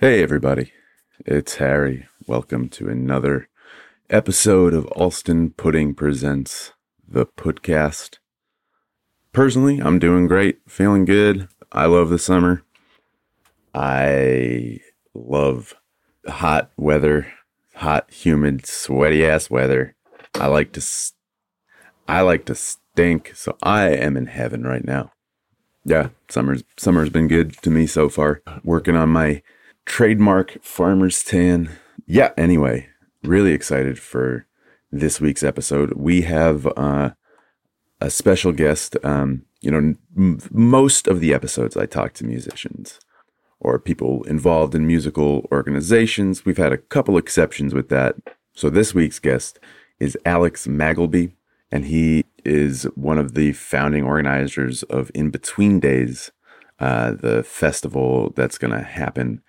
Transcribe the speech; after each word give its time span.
Hey, 0.00 0.22
everybody. 0.22 0.72
It's 1.26 1.56
Harry. 1.56 2.06
Welcome 2.28 2.68
to 2.68 2.88
another 2.88 3.48
episode 4.08 4.72
of 4.72 4.86
Allston 4.92 5.50
Pudding 5.50 5.92
Presents 5.92 6.72
the 7.08 7.26
Putcast. 7.26 8.18
Personally, 9.32 9.80
I'm 9.80 9.98
doing 9.98 10.28
great, 10.28 10.60
feeling 10.68 11.04
good. 11.04 11.48
I 11.72 11.86
love 11.86 12.10
the 12.10 12.18
summer. 12.20 12.62
I 13.74 14.78
love 15.14 15.74
hot 16.28 16.70
weather, 16.76 17.32
hot, 17.74 18.08
humid, 18.12 18.66
sweaty 18.66 19.26
ass 19.26 19.50
weather. 19.50 19.96
I 20.36 20.46
like 20.46 20.70
to, 20.74 21.12
I 22.06 22.20
like 22.20 22.44
to 22.44 22.54
stink. 22.54 23.32
So 23.34 23.56
I 23.64 23.88
am 23.88 24.16
in 24.16 24.26
heaven 24.26 24.62
right 24.62 24.84
now. 24.84 25.10
Yeah, 25.84 26.10
summer's 26.28 26.62
summer's 26.76 27.10
been 27.10 27.26
good 27.26 27.60
to 27.62 27.70
me 27.70 27.88
so 27.88 28.08
far. 28.08 28.42
Working 28.62 28.94
on 28.94 29.08
my 29.08 29.42
trademark 29.88 30.62
farmer's 30.62 31.24
tan. 31.24 31.70
Yeah, 32.06 32.32
anyway, 32.36 32.88
really 33.24 33.52
excited 33.52 33.98
for 33.98 34.46
this 34.92 35.18
week's 35.20 35.42
episode. 35.42 35.94
We 35.94 36.22
have 36.22 36.66
uh, 36.76 37.12
a 38.00 38.10
special 38.10 38.52
guest. 38.52 38.96
Um, 39.02 39.46
you 39.60 39.70
know, 39.70 39.94
m- 40.16 40.38
most 40.52 41.08
of 41.08 41.20
the 41.20 41.32
episodes 41.32 41.76
I 41.76 41.86
talk 41.86 42.12
to 42.14 42.26
musicians 42.26 43.00
or 43.60 43.78
people 43.78 44.22
involved 44.24 44.74
in 44.74 44.86
musical 44.86 45.48
organizations. 45.50 46.44
We've 46.44 46.58
had 46.58 46.72
a 46.72 46.78
couple 46.78 47.16
exceptions 47.16 47.74
with 47.74 47.88
that. 47.88 48.14
So 48.54 48.68
this 48.70 48.94
week's 48.94 49.18
guest 49.18 49.58
is 49.98 50.18
Alex 50.26 50.66
Magleby, 50.66 51.32
and 51.72 51.86
he 51.86 52.24
is 52.44 52.84
one 52.94 53.18
of 53.18 53.34
the 53.34 53.52
founding 53.54 54.04
organizers 54.04 54.82
of 54.84 55.10
In 55.14 55.30
Between 55.30 55.80
Days, 55.80 56.30
uh, 56.78 57.12
the 57.12 57.42
festival 57.42 58.32
that's 58.36 58.58
going 58.58 58.72
to 58.72 58.84
happen 58.84 59.42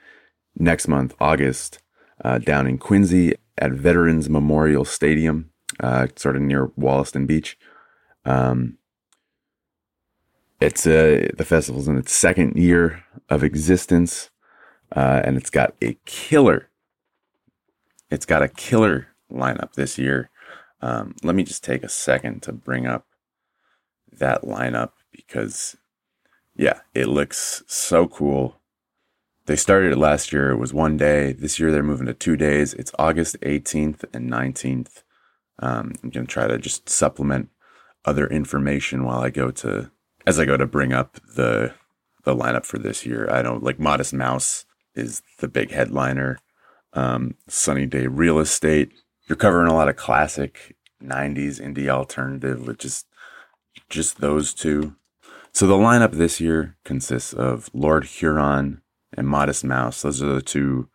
next 0.58 0.88
month, 0.88 1.16
August, 1.20 1.80
uh, 2.24 2.38
down 2.38 2.68
in 2.68 2.78
Quincy 2.78 3.36
at 3.58 3.72
Veterans 3.72 4.30
Memorial 4.30 4.86
Stadium, 4.86 5.52
uh, 5.80 6.08
sort 6.16 6.36
of 6.36 6.42
near 6.42 6.72
Wollaston 6.76 7.26
Beach. 7.26 7.58
Um, 8.26 8.78
it's 10.60 10.86
uh, 10.86 11.30
the 11.38 11.46
festival's 11.46 11.88
in 11.88 11.98
its 11.98 12.12
second 12.12 12.58
year 12.58 13.04
of 13.30 13.44
existence, 13.44 14.30
uh, 14.96 15.22
and 15.24 15.38
it's 15.38 15.50
got 15.50 15.74
a 15.82 15.98
killer. 16.06 16.70
It's 18.10 18.26
got 18.26 18.44
a 18.44 18.50
killer 18.50 19.08
lineup 19.32 19.74
this 19.74 19.98
year. 19.98 20.30
Um, 20.82 21.16
let 21.24 21.36
me 21.36 21.44
just 21.44 21.64
take 21.64 21.84
a 21.84 21.90
second 21.90 22.42
to 22.44 22.52
bring 22.52 22.88
up 22.88 23.06
that 24.12 24.42
lineup 24.44 24.92
because, 25.12 25.78
yeah, 26.56 26.82
it 26.94 27.08
looks 27.08 27.64
so 27.68 28.08
cool. 28.08 28.59
They 29.50 29.56
started 29.56 29.94
it 29.94 29.98
last 29.98 30.32
year. 30.32 30.52
It 30.52 30.58
was 30.58 30.76
one 30.76 30.96
day. 30.96 31.34
This 31.34 31.60
year 31.60 31.72
they're 31.72 31.82
moving 31.82 32.06
to 32.06 32.14
two 32.14 32.38
days. 32.38 32.76
It's 32.76 32.92
August 33.00 33.36
18th 33.42 34.04
and 34.14 34.30
19th. 34.30 35.02
Um, 35.58 35.94
I'm 36.04 36.12
gonna 36.12 36.28
try 36.28 36.46
to 36.46 36.60
just 36.60 36.88
supplement 36.88 37.50
other 38.06 38.28
information 38.28 39.06
while 39.06 39.22
I 39.22 39.32
go 39.32 39.50
to 39.50 39.90
as 40.28 40.38
I 40.38 40.46
go 40.46 40.56
to 40.56 40.68
bring 40.68 40.94
up 40.94 41.20
the 41.36 41.74
the 42.26 42.36
lineup 42.36 42.64
for 42.64 42.78
this 42.78 43.08
year. 43.08 43.28
I 43.28 43.42
don't 43.42 43.64
like 43.64 43.80
Modest 43.80 44.14
Mouse 44.14 44.66
is 44.94 45.24
the 45.40 45.48
big 45.48 45.72
headliner. 45.72 46.38
Um, 46.94 47.34
Sunny 47.48 47.88
Day 47.88 48.06
Real 48.06 48.38
Estate. 48.38 48.92
You're 49.28 49.36
covering 49.36 49.68
a 49.68 49.74
lot 49.74 49.90
of 49.90 49.96
classic 49.96 50.76
90s 51.04 51.60
indie 51.60 51.90
alternative 51.90 52.68
with 52.68 52.78
just 52.78 53.08
just 53.90 54.22
those 54.22 54.54
two. 54.54 54.96
So 55.54 55.66
the 55.66 55.74
lineup 55.74 56.12
this 56.12 56.40
year 56.40 56.78
consists 56.86 57.34
of 57.34 57.72
Lord 57.74 58.06
Huron 58.06 58.84
and 59.16 59.28
Modest 59.28 59.64
Mouse. 59.64 60.02
Those 60.02 60.22
are 60.22 60.36
the 60.36 60.42
two 60.42 60.90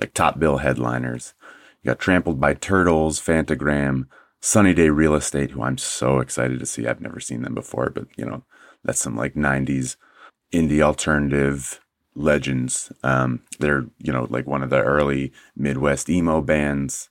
like 0.00 0.14
top 0.14 0.38
bill 0.38 0.58
headliners. 0.58 1.34
You 1.82 1.90
got 1.90 1.98
Trampled 1.98 2.40
by 2.40 2.54
Turtles, 2.54 3.20
Phantogram, 3.20 4.06
Sunny 4.40 4.74
Day 4.74 4.90
Real 4.90 5.14
Estate, 5.14 5.52
who 5.52 5.62
I'm 5.62 5.78
so 5.78 6.20
excited 6.20 6.58
to 6.58 6.66
see. 6.66 6.86
I've 6.86 7.00
never 7.00 7.20
seen 7.20 7.42
them 7.42 7.54
before, 7.54 7.90
but 7.90 8.06
you 8.16 8.24
know, 8.24 8.44
that's 8.84 9.00
some 9.00 9.16
like 9.16 9.34
90s 9.34 9.96
indie 10.52 10.80
alternative 10.80 11.80
legends. 12.14 12.90
Um, 13.02 13.42
they're, 13.58 13.86
you 13.98 14.12
know, 14.12 14.26
like 14.30 14.46
one 14.46 14.62
of 14.62 14.70
the 14.70 14.82
early 14.82 15.32
Midwest 15.54 16.08
emo 16.08 16.40
bands. 16.40 17.10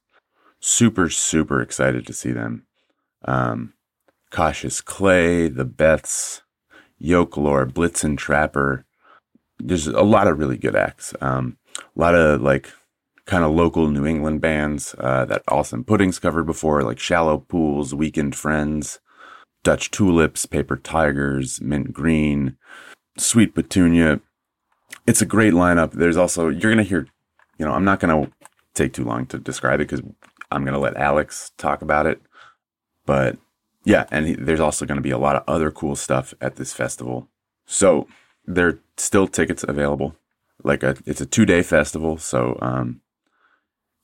Super, 0.60 1.10
super 1.10 1.62
excited 1.62 2.08
to 2.08 2.14
see 2.14 2.32
them. 2.32 2.66
Um, 3.24 3.74
Cautious 4.32 4.82
Clay, 4.82 5.48
The 5.48 5.66
Beths, 5.66 6.42
Yoke 6.98 7.38
Lore, 7.38 7.66
Blitzen 7.66 8.18
Trapper. 8.18 8.86
There's 9.60 9.88
a 9.88 10.02
lot 10.02 10.28
of 10.28 10.40
really 10.40 10.58
good 10.58 10.76
acts. 10.76 11.14
Um, 11.22 11.58
a 11.78 12.00
lot 12.00 12.16
of 12.16 12.42
like 12.42 12.72
kind 13.26 13.44
of 13.44 13.52
local 13.52 13.88
New 13.88 14.06
England 14.06 14.42
bands 14.42 14.96
uh, 15.00 15.26
that 15.26 15.44
Allston 15.48 15.84
Pudding's 15.84 16.20
covered 16.20 16.46
before, 16.46 16.84
like 16.84 17.00
Shallow 17.00 17.40
Pools, 17.40 17.94
Weekend 17.94 18.36
Friends, 18.36 19.00
Dutch 19.64 19.90
Tulips, 19.92 20.46
Paper 20.46 20.78
Tigers, 20.78 21.60
Mint 21.62 21.92
Green, 21.92 22.58
Sweet 23.18 23.56
Petunia. 23.56 24.20
It's 25.08 25.22
a 25.22 25.26
great 25.26 25.54
lineup. 25.54 25.94
There's 25.94 26.18
also, 26.18 26.50
you're 26.50 26.72
going 26.72 26.78
to 26.78 26.84
hear, 26.84 27.08
you 27.58 27.66
know, 27.66 27.72
I'm 27.72 27.86
not 27.86 28.00
going 28.00 28.26
to 28.26 28.32
take 28.74 28.94
too 28.94 29.04
long 29.04 29.26
to 29.28 29.40
describe 29.40 29.80
it 29.80 29.90
because 29.90 30.02
I'm 30.52 30.64
going 30.64 30.74
to 30.74 30.80
let 30.80 30.98
Alex 30.98 31.52
talk 31.58 31.82
about 31.82 32.06
it. 32.06 32.22
But 33.06 33.38
yeah, 33.84 34.06
and 34.12 34.28
he, 34.28 34.34
there's 34.36 34.60
also 34.60 34.86
going 34.86 34.98
to 34.98 35.02
be 35.02 35.12
a 35.12 35.18
lot 35.18 35.36
of 35.36 35.44
other 35.48 35.72
cool 35.72 35.96
stuff 35.96 36.34
at 36.42 36.58
this 36.58 36.74
festival. 36.74 37.28
So 37.66 38.08
there 38.48 38.68
are 38.68 38.80
still 38.98 39.28
tickets 39.28 39.64
available. 39.68 40.16
Like 40.64 40.84
a, 40.84 40.98
it's 41.06 41.22
a 41.22 41.26
two 41.26 41.46
day 41.46 41.62
festival. 41.62 42.18
So, 42.18 42.58
um, 42.62 43.02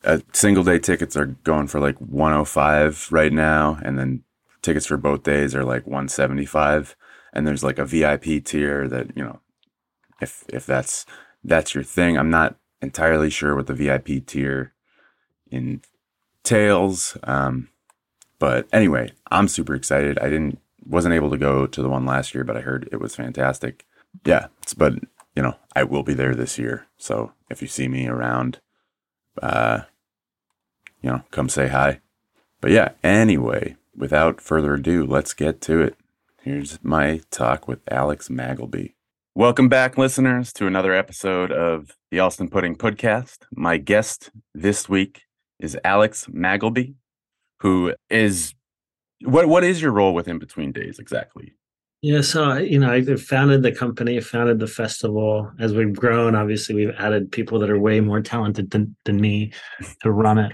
uh, 0.03 0.19
single 0.33 0.63
day 0.63 0.79
tickets 0.79 1.15
are 1.15 1.27
going 1.27 1.67
for 1.67 1.79
like 1.79 1.97
105 1.97 3.07
right 3.11 3.31
now. 3.31 3.79
And 3.83 3.99
then 3.99 4.23
tickets 4.61 4.85
for 4.85 4.97
both 4.97 5.23
days 5.23 5.55
are 5.55 5.63
like 5.63 5.85
175. 5.85 6.95
And 7.33 7.47
there's 7.47 7.63
like 7.63 7.79
a 7.79 7.85
VIP 7.85 8.43
tier 8.43 8.87
that, 8.87 9.15
you 9.15 9.23
know, 9.23 9.39
if, 10.19 10.43
if 10.49 10.65
that's, 10.65 11.05
that's 11.43 11.73
your 11.73 11.83
thing. 11.83 12.17
I'm 12.17 12.29
not 12.29 12.57
entirely 12.81 13.29
sure 13.29 13.55
what 13.55 13.67
the 13.67 13.73
VIP 13.73 14.25
tier 14.25 14.73
entails. 15.49 17.17
Um, 17.23 17.69
but 18.39 18.67
anyway, 18.73 19.11
I'm 19.29 19.47
super 19.47 19.75
excited. 19.75 20.17
I 20.19 20.29
didn't 20.29 20.59
wasn't 20.83 21.13
able 21.13 21.29
to 21.29 21.37
go 21.37 21.67
to 21.67 21.81
the 21.81 21.89
one 21.89 22.05
last 22.05 22.33
year, 22.33 22.43
but 22.43 22.57
I 22.57 22.61
heard 22.61 22.89
it 22.91 22.99
was 22.99 23.15
fantastic. 23.15 23.85
Yeah, 24.25 24.47
but 24.77 24.93
you 25.35 25.41
know, 25.41 25.55
I 25.75 25.83
will 25.83 26.03
be 26.03 26.13
there 26.13 26.35
this 26.35 26.57
year. 26.57 26.87
So 26.97 27.33
if 27.49 27.61
you 27.61 27.67
see 27.67 27.87
me 27.87 28.07
around, 28.07 28.59
uh, 29.41 29.81
you 31.01 31.09
know, 31.09 31.23
come 31.31 31.49
say 31.49 31.69
hi. 31.69 32.01
But 32.59 32.71
yeah, 32.71 32.89
anyway, 33.03 33.75
without 33.95 34.41
further 34.41 34.75
ado, 34.75 35.05
let's 35.05 35.33
get 35.33 35.61
to 35.61 35.81
it. 35.81 35.95
Here's 36.43 36.79
my 36.83 37.21
talk 37.31 37.67
with 37.67 37.79
Alex 37.89 38.29
Magleby. 38.29 38.93
Welcome 39.33 39.69
back, 39.69 39.97
listeners, 39.97 40.51
to 40.53 40.67
another 40.67 40.93
episode 40.93 41.51
of 41.51 41.95
the 42.09 42.19
Allston 42.19 42.49
Pudding 42.49 42.75
Podcast. 42.75 43.45
My 43.55 43.77
guest 43.77 44.29
this 44.53 44.89
week 44.89 45.21
is 45.59 45.77
Alex 45.85 46.27
Magleby, 46.27 46.95
who 47.61 47.93
is 48.09 48.53
what 49.23 49.47
what 49.47 49.63
is 49.63 49.81
your 49.81 49.91
role 49.91 50.13
with 50.13 50.27
In 50.27 50.37
Between 50.39 50.71
Days 50.71 50.99
exactly? 50.99 51.53
Yeah, 52.01 52.21
so 52.21 52.57
you 52.57 52.79
know, 52.79 52.91
I 52.91 53.03
founded 53.15 53.61
the 53.61 53.71
company, 53.71 54.19
founded 54.21 54.57
the 54.57 54.67
festival. 54.67 55.51
As 55.59 55.73
we've 55.73 55.93
grown, 55.95 56.33
obviously, 56.33 56.73
we've 56.73 56.95
added 56.97 57.31
people 57.31 57.59
that 57.59 57.69
are 57.69 57.77
way 57.77 57.99
more 57.99 58.21
talented 58.21 58.71
than 58.71 58.95
than 59.05 59.21
me 59.21 59.51
to 60.01 60.11
run 60.11 60.39
it 60.39 60.51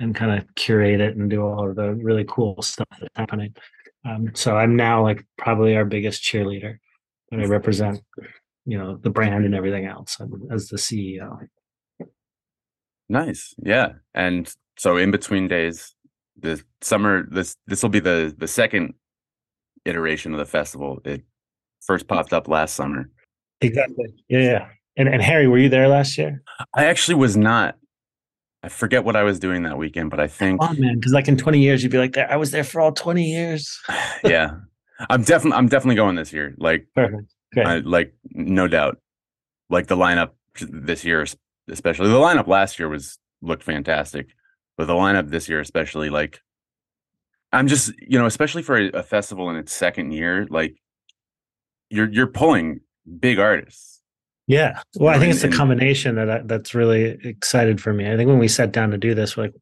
and 0.00 0.14
kind 0.14 0.36
of 0.36 0.54
curate 0.56 1.00
it 1.00 1.16
and 1.16 1.30
do 1.30 1.42
all 1.42 1.68
of 1.68 1.76
the 1.76 1.94
really 1.94 2.24
cool 2.28 2.60
stuff 2.62 2.88
that's 2.98 3.14
happening. 3.14 3.54
Um, 4.04 4.30
so 4.34 4.56
I'm 4.56 4.74
now 4.74 5.02
like 5.02 5.24
probably 5.36 5.76
our 5.76 5.84
biggest 5.84 6.22
cheerleader, 6.24 6.78
and 7.30 7.42
I 7.42 7.46
represent, 7.46 8.00
you 8.66 8.78
know, 8.78 8.96
the 8.96 9.10
brand 9.10 9.44
and 9.44 9.54
everything 9.54 9.86
else 9.86 10.16
as 10.50 10.68
the 10.68 10.78
CEO. 10.78 11.46
Nice, 13.08 13.54
yeah. 13.62 13.92
And 14.14 14.52
so 14.76 14.96
In 14.96 15.12
Between 15.12 15.46
Days, 15.46 15.94
the 16.36 16.60
summer 16.80 17.24
this 17.30 17.56
this 17.68 17.82
will 17.82 17.90
be 17.90 18.00
the 18.00 18.34
the 18.36 18.48
second 18.48 18.94
iteration 19.88 20.32
of 20.32 20.38
the 20.38 20.46
festival. 20.46 21.00
It 21.04 21.22
first 21.80 22.06
popped 22.06 22.32
up 22.32 22.48
last 22.48 22.74
summer. 22.74 23.10
Exactly. 23.60 24.06
Yeah, 24.28 24.40
yeah. 24.40 24.68
And 24.96 25.08
and 25.08 25.22
Harry, 25.22 25.46
were 25.46 25.58
you 25.58 25.68
there 25.68 25.88
last 25.88 26.18
year? 26.18 26.42
I 26.74 26.84
actually 26.84 27.14
was 27.14 27.36
not. 27.36 27.76
I 28.62 28.68
forget 28.68 29.04
what 29.04 29.16
I 29.16 29.22
was 29.22 29.38
doing 29.38 29.62
that 29.62 29.78
weekend, 29.78 30.10
but 30.10 30.20
I 30.20 30.26
think 30.26 30.60
Oh 30.62 30.72
man, 30.74 30.96
because 30.96 31.12
like 31.12 31.28
in 31.28 31.36
20 31.36 31.60
years, 31.60 31.82
you'd 31.82 31.92
be 31.92 31.98
like, 31.98 32.16
I 32.16 32.36
was 32.36 32.50
there 32.50 32.64
for 32.64 32.80
all 32.80 32.92
20 32.92 33.24
years. 33.24 33.80
yeah. 34.24 34.50
I'm 35.08 35.22
definitely 35.22 35.56
I'm 35.58 35.68
definitely 35.68 35.94
going 35.94 36.16
this 36.16 36.32
year. 36.32 36.54
Like 36.58 36.88
Perfect. 36.94 37.32
I, 37.56 37.78
like 37.78 38.14
no 38.30 38.66
doubt. 38.66 38.98
Like 39.70 39.86
the 39.86 39.96
lineup 39.96 40.30
this 40.58 41.04
year, 41.04 41.24
especially 41.70 42.08
the 42.08 42.16
lineup 42.16 42.48
last 42.48 42.78
year 42.78 42.88
was 42.88 43.18
looked 43.40 43.62
fantastic, 43.62 44.28
but 44.76 44.86
the 44.86 44.94
lineup 44.94 45.30
this 45.30 45.48
year, 45.48 45.60
especially 45.60 46.10
like, 46.10 46.40
I'm 47.52 47.66
just 47.68 47.92
you 48.00 48.18
know, 48.18 48.26
especially 48.26 48.62
for 48.62 48.76
a, 48.78 48.88
a 48.90 49.02
festival 49.02 49.48
in 49.50 49.56
its 49.56 49.72
second 49.72 50.12
year, 50.12 50.46
like 50.50 50.76
you're 51.90 52.10
you're 52.10 52.26
pulling 52.26 52.80
big 53.20 53.38
artists, 53.38 54.02
Yeah. 54.46 54.82
Well, 54.96 55.14
I 55.14 55.18
think 55.18 55.30
it's 55.32 55.40
the 55.40 55.46
And- 55.48 55.56
combination 55.56 56.16
that 56.16 56.30
I, 56.30 56.38
that's 56.44 56.74
really 56.74 57.18
excited 57.24 57.80
for 57.80 57.92
me. 57.94 58.10
I 58.10 58.16
think 58.16 58.28
when 58.28 58.38
we 58.38 58.48
sat 58.48 58.72
down 58.72 58.90
to 58.90 58.98
do 58.98 59.14
this, 59.14 59.36
like, 59.38 59.54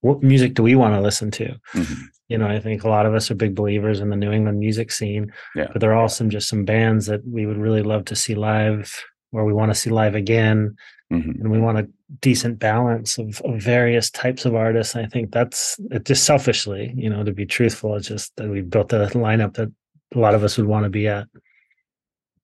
what 0.00 0.22
music 0.22 0.54
do 0.54 0.62
we 0.62 0.74
want 0.76 0.94
to 0.94 1.00
listen 1.00 1.30
to? 1.32 1.54
Mhm. 1.74 1.96
You 2.28 2.38
know, 2.38 2.46
I 2.46 2.58
think 2.58 2.82
a 2.84 2.88
lot 2.88 3.04
of 3.06 3.14
us 3.14 3.30
are 3.30 3.34
big 3.34 3.54
believers 3.54 4.00
in 4.00 4.08
the 4.10 4.16
New 4.16 4.32
England 4.32 4.58
music 4.58 4.90
scene, 4.90 5.30
Yeah. 5.54 5.68
but 5.72 5.80
there 5.80 5.92
are 5.92 6.00
also 6.00 6.24
just 6.26 6.48
some 6.48 6.64
bands 6.64 7.04
that 7.06 7.20
we 7.26 7.44
would 7.46 7.58
really 7.58 7.82
love 7.82 8.04
to 8.06 8.16
see 8.16 8.34
live, 8.34 8.92
or 9.36 9.44
we 9.44 9.52
want 9.52 9.70
to 9.70 9.74
see 9.74 9.90
live 9.90 10.14
again, 10.14 10.74
Mhm. 11.12 11.38
and 11.40 11.50
we 11.50 11.60
want 11.60 11.78
a 11.78 11.86
decent 12.20 12.58
balance 12.58 13.18
of, 13.18 13.40
of 13.42 13.60
various 13.62 14.10
types 14.10 14.44
of 14.46 14.54
artists. 14.54 14.96
I 14.96 15.06
think 15.06 15.30
that's 15.30 15.78
it. 15.90 16.04
Just 16.04 16.24
selfishly, 16.24 16.92
you 16.96 17.10
know, 17.10 17.22
to 17.22 17.32
be 17.32 17.44
truthful, 17.46 17.94
it's 17.96 18.08
just 18.08 18.34
that 18.36 18.48
we 18.48 18.62
built 18.62 18.92
a 18.92 19.06
lineup 19.12 19.54
that 19.54 19.70
a 20.14 20.18
lot 20.18 20.34
of 20.34 20.42
us 20.42 20.56
would 20.56 20.66
want 20.66 20.84
to 20.84 20.90
be 20.90 21.06
at. 21.06 21.26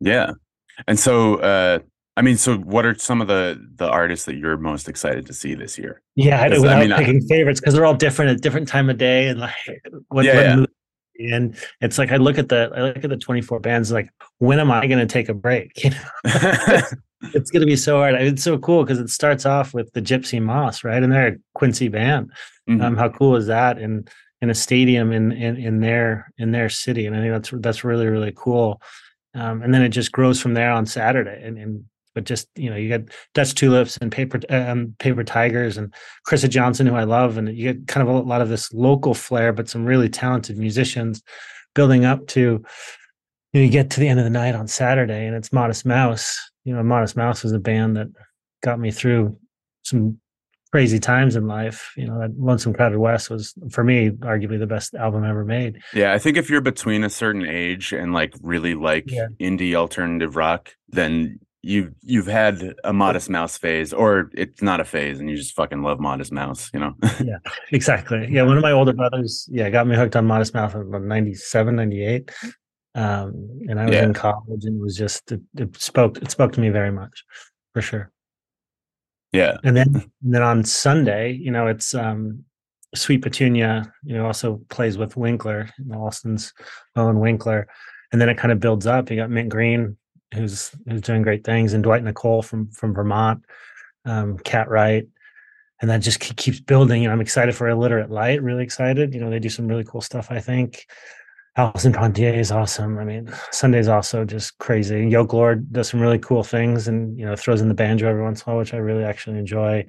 Yeah. 0.00 0.32
And 0.86 0.98
so, 0.98 1.36
uh, 1.36 1.78
I 2.16 2.22
mean, 2.22 2.36
so 2.36 2.58
what 2.58 2.84
are 2.84 2.94
some 2.94 3.22
of 3.22 3.28
the 3.28 3.58
the 3.76 3.88
artists 3.88 4.26
that 4.26 4.36
you're 4.36 4.58
most 4.58 4.88
excited 4.88 5.26
to 5.26 5.32
see 5.32 5.54
this 5.54 5.78
year? 5.78 6.02
Yeah, 6.14 6.42
I, 6.42 6.48
'Cause, 6.50 6.58
I 6.58 6.60
without 6.60 6.80
mean, 6.80 6.92
I- 6.92 6.98
picking 6.98 7.20
favorites 7.26 7.58
because 7.60 7.72
they're 7.74 7.86
all 7.86 7.94
different 7.94 8.32
at 8.32 8.42
different 8.42 8.68
time 8.68 8.90
of 8.90 8.98
day 8.98 9.28
and 9.28 9.40
like 9.40 9.54
what, 10.08 10.24
Yeah, 10.26 10.34
what 10.34 10.44
yeah. 10.60 10.66
Mood. 11.18 11.56
It's 11.80 11.98
like 11.98 12.12
I 12.12 12.16
look 12.16 12.38
at 12.38 12.48
the 12.48 12.70
I 12.74 12.82
look 12.82 13.04
at 13.04 13.10
the 13.10 13.16
24 13.16 13.60
bands 13.60 13.92
like 13.92 14.10
when 14.38 14.58
am 14.58 14.70
I 14.70 14.86
going 14.86 14.98
to 14.98 15.06
take 15.06 15.28
a 15.28 15.34
break? 15.34 15.72
You 15.84 15.90
know, 15.90 16.80
it's 17.34 17.50
going 17.50 17.60
to 17.60 17.66
be 17.66 17.76
so 17.76 17.98
hard. 17.98 18.14
It's 18.16 18.42
so 18.42 18.58
cool 18.58 18.82
because 18.82 18.98
it 18.98 19.08
starts 19.10 19.46
off 19.46 19.72
with 19.72 19.92
the 19.92 20.02
Gypsy 20.02 20.42
Moths, 20.42 20.82
right? 20.82 21.02
And 21.02 21.12
they're 21.12 21.28
a 21.28 21.36
Quincy 21.54 21.88
band. 21.88 22.32
Mhm. 22.68 22.82
Um, 22.82 22.96
how 22.96 23.08
cool 23.08 23.36
is 23.36 23.46
that 23.46 23.78
in 23.78 24.06
in 24.40 24.50
a 24.50 24.54
stadium 24.54 25.12
in 25.12 25.32
in 25.32 25.56
in 25.56 25.80
their 25.80 26.32
in 26.38 26.52
their 26.52 26.68
city? 26.68 27.06
And 27.06 27.16
I 27.16 27.20
think 27.20 27.32
that's 27.32 27.62
that's 27.62 27.84
really 27.84 28.06
really 28.06 28.32
cool. 28.34 28.80
Um, 29.34 29.62
and 29.62 29.72
then 29.72 29.82
it 29.82 29.90
just 29.90 30.12
grows 30.12 30.40
from 30.40 30.54
there 30.54 30.72
on 30.72 30.84
Saturday. 30.84 31.40
And, 31.42 31.58
and 31.58 31.84
but 32.14 32.24
just 32.24 32.48
you 32.56 32.68
know 32.70 32.76
you 32.76 32.88
get 32.88 33.08
Dutch 33.34 33.54
tulips 33.54 33.96
and 33.98 34.10
paper 34.12 34.40
um, 34.50 34.94
paper 34.98 35.24
tigers 35.24 35.76
and 35.76 35.92
Chrissa 36.28 36.48
Johnson, 36.48 36.86
who 36.86 36.94
I 36.94 37.04
love, 37.04 37.38
and 37.38 37.48
you 37.56 37.72
get 37.72 37.86
kind 37.88 38.06
of 38.06 38.14
a 38.14 38.18
lot 38.20 38.40
of 38.40 38.48
this 38.48 38.72
local 38.72 39.14
flair, 39.14 39.52
but 39.52 39.68
some 39.68 39.84
really 39.84 40.08
talented 40.08 40.58
musicians 40.58 41.22
building 41.74 42.04
up 42.04 42.26
to. 42.28 42.62
You, 43.54 43.60
know, 43.60 43.64
you 43.66 43.70
get 43.70 43.90
to 43.90 44.00
the 44.00 44.08
end 44.08 44.18
of 44.18 44.24
the 44.24 44.30
night 44.30 44.54
on 44.54 44.66
Saturday, 44.66 45.26
and 45.26 45.36
it's 45.36 45.52
Modest 45.52 45.84
Mouse. 45.84 46.38
You 46.64 46.74
know, 46.74 46.82
Modest 46.82 47.16
Mouse 47.16 47.42
was 47.42 47.52
a 47.52 47.58
band 47.58 47.96
that 47.96 48.06
got 48.62 48.78
me 48.80 48.90
through 48.90 49.36
some 49.84 50.18
crazy 50.70 50.98
times 50.98 51.36
in 51.36 51.46
life. 51.46 51.92
You 51.98 52.06
know, 52.06 52.18
that 52.20 52.30
Lonesome 52.38 52.72
Crowded 52.72 52.96
West 52.98 53.28
was 53.28 53.52
for 53.70 53.84
me 53.84 54.08
arguably 54.10 54.58
the 54.58 54.66
best 54.66 54.94
album 54.94 55.24
ever 55.24 55.44
made. 55.44 55.80
yeah, 55.92 56.14
I 56.14 56.18
think 56.18 56.38
if 56.38 56.48
you're 56.48 56.62
between 56.62 57.04
a 57.04 57.10
certain 57.10 57.44
age 57.46 57.92
and 57.92 58.14
like 58.14 58.32
really 58.40 58.74
like 58.74 59.10
Yeah. 59.10 59.26
indie 59.38 59.74
alternative 59.74 60.34
rock, 60.36 60.70
then 60.88 61.38
you 61.62 61.94
you've 62.02 62.26
had 62.26 62.74
a 62.84 62.92
Modest 62.92 63.30
Mouse 63.30 63.56
phase, 63.56 63.92
or 63.92 64.30
it's 64.34 64.62
not 64.62 64.80
a 64.80 64.84
phase, 64.84 65.20
and 65.20 65.30
you 65.30 65.36
just 65.36 65.54
fucking 65.54 65.82
love 65.82 66.00
Modest 66.00 66.32
Mouse. 66.32 66.70
You 66.74 66.80
know? 66.80 66.94
Yeah, 67.24 67.38
exactly. 67.70 68.26
Yeah. 68.30 68.42
One 68.42 68.56
of 68.56 68.62
my 68.62 68.72
older 68.72 68.92
brothers, 68.92 69.48
yeah, 69.50 69.70
got 69.70 69.86
me 69.86 69.94
hooked 69.96 70.16
on 70.16 70.26
Modest 70.26 70.54
mouse 70.54 70.74
in 70.74 70.80
about 70.80 71.02
97, 71.02 71.76
98. 71.76 72.30
Um, 72.94 73.60
and 73.68 73.80
I 73.80 73.86
was 73.86 73.94
Yeah. 73.94 74.04
in 74.04 74.12
college 74.12 74.64
and 74.64 74.76
it 74.78 74.82
was 74.82 74.96
just, 74.96 75.32
it, 75.32 75.40
it 75.56 75.80
spoke, 75.80 76.18
it 76.18 76.30
spoke 76.30 76.52
to 76.52 76.60
me 76.60 76.68
very 76.68 76.90
much 76.92 77.24
for 77.72 77.80
sure. 77.80 78.10
yeah. 79.32 79.56
And 79.64 79.74
then, 79.76 79.88
and 80.22 80.34
then 80.34 80.42
on 80.42 80.64
Sunday, 80.64 81.32
you 81.32 81.50
know, 81.50 81.68
it's, 81.68 81.94
um, 81.94 82.44
Sweet 82.94 83.22
Petunia, 83.22 83.90
you 84.04 84.14
know, 84.14 84.26
also 84.26 84.60
plays 84.68 84.98
with 84.98 85.16
Winkler, 85.16 85.70
you 85.78 85.86
know, 85.86 86.00
Allston's 86.02 86.52
Owen 86.96 87.20
Winkler. 87.20 87.66
And 88.12 88.20
then 88.20 88.28
it 88.28 88.36
kind 88.36 88.52
of 88.52 88.60
builds 88.60 88.86
up. 88.86 89.10
You 89.10 89.16
got 89.16 89.30
Mint 89.30 89.48
Green, 89.48 89.96
who's, 90.32 90.70
who's 90.88 91.00
doing 91.00 91.22
great 91.22 91.44
things, 91.44 91.72
and 91.72 91.82
Dwight 91.82 92.02
Nicole 92.02 92.42
from, 92.42 92.70
from 92.70 92.94
Vermont, 92.94 93.44
um, 94.04 94.38
Kat 94.38 94.68
Wright 94.68 95.06
and 95.80 95.90
that 95.90 95.98
just 95.98 96.20
keeps 96.20 96.60
building. 96.60 97.04
And 97.04 97.12
I'm 97.12 97.20
excited 97.20 97.56
for 97.56 97.68
Illiterate 97.68 98.08
Light, 98.08 98.40
really 98.40 98.62
excited. 98.62 99.12
You 99.12 99.20
know, 99.20 99.28
they 99.28 99.40
do 99.40 99.48
some 99.48 99.66
really 99.66 99.82
cool 99.82 100.00
stuff, 100.00 100.30
I 100.30 100.38
think. 100.38 100.86
Allison 101.56 101.92
Ponthier 101.92 102.32
is 102.32 102.52
awesome. 102.52 102.98
I 102.98 103.04
mean, 103.04 103.30
Sunday's 103.50 103.88
also 103.88 104.24
just 104.24 104.56
crazy. 104.58 105.08
Yoke 105.08 105.32
Lore 105.32 105.56
does 105.56 105.88
some 105.88 106.00
really 106.00 106.20
cool 106.20 106.44
things 106.44 106.86
and, 106.86 107.18
you 107.18 107.26
know, 107.26 107.34
throws 107.34 107.60
in 107.60 107.66
the 107.68 107.74
banjo 107.74 108.08
every 108.08 108.22
once 108.22 108.42
in 108.42 108.44
a 108.48 108.52
while, 108.52 108.58
which 108.60 108.72
I 108.72 108.76
really 108.76 109.02
actually 109.04 109.38
enjoy. 109.38 109.84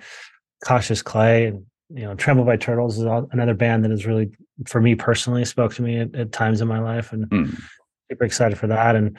Cautious 0.65 1.03
Clay 1.03 1.45
and, 1.45 1.63
you 1.89 2.05
know, 2.05 2.15
Trampled 2.15 2.47
by 2.47 2.57
Turtles 2.57 2.97
is 2.97 3.03
another 3.31 3.53
band 3.53 3.85
that 3.85 3.91
has 3.91 4.07
really, 4.07 4.31
for 4.65 4.81
me 4.81 4.95
personally, 4.95 5.45
spoke 5.45 5.75
to 5.75 5.83
me 5.83 5.99
at, 5.99 6.15
at 6.15 6.31
times 6.31 6.59
in 6.59 6.67
my 6.67 6.79
life. 6.79 7.13
And 7.13 7.29
Mm. 7.29 7.61
super 8.11 8.25
excited 8.25 8.57
for 8.57 8.67
that. 8.67 8.95
And 8.95 9.17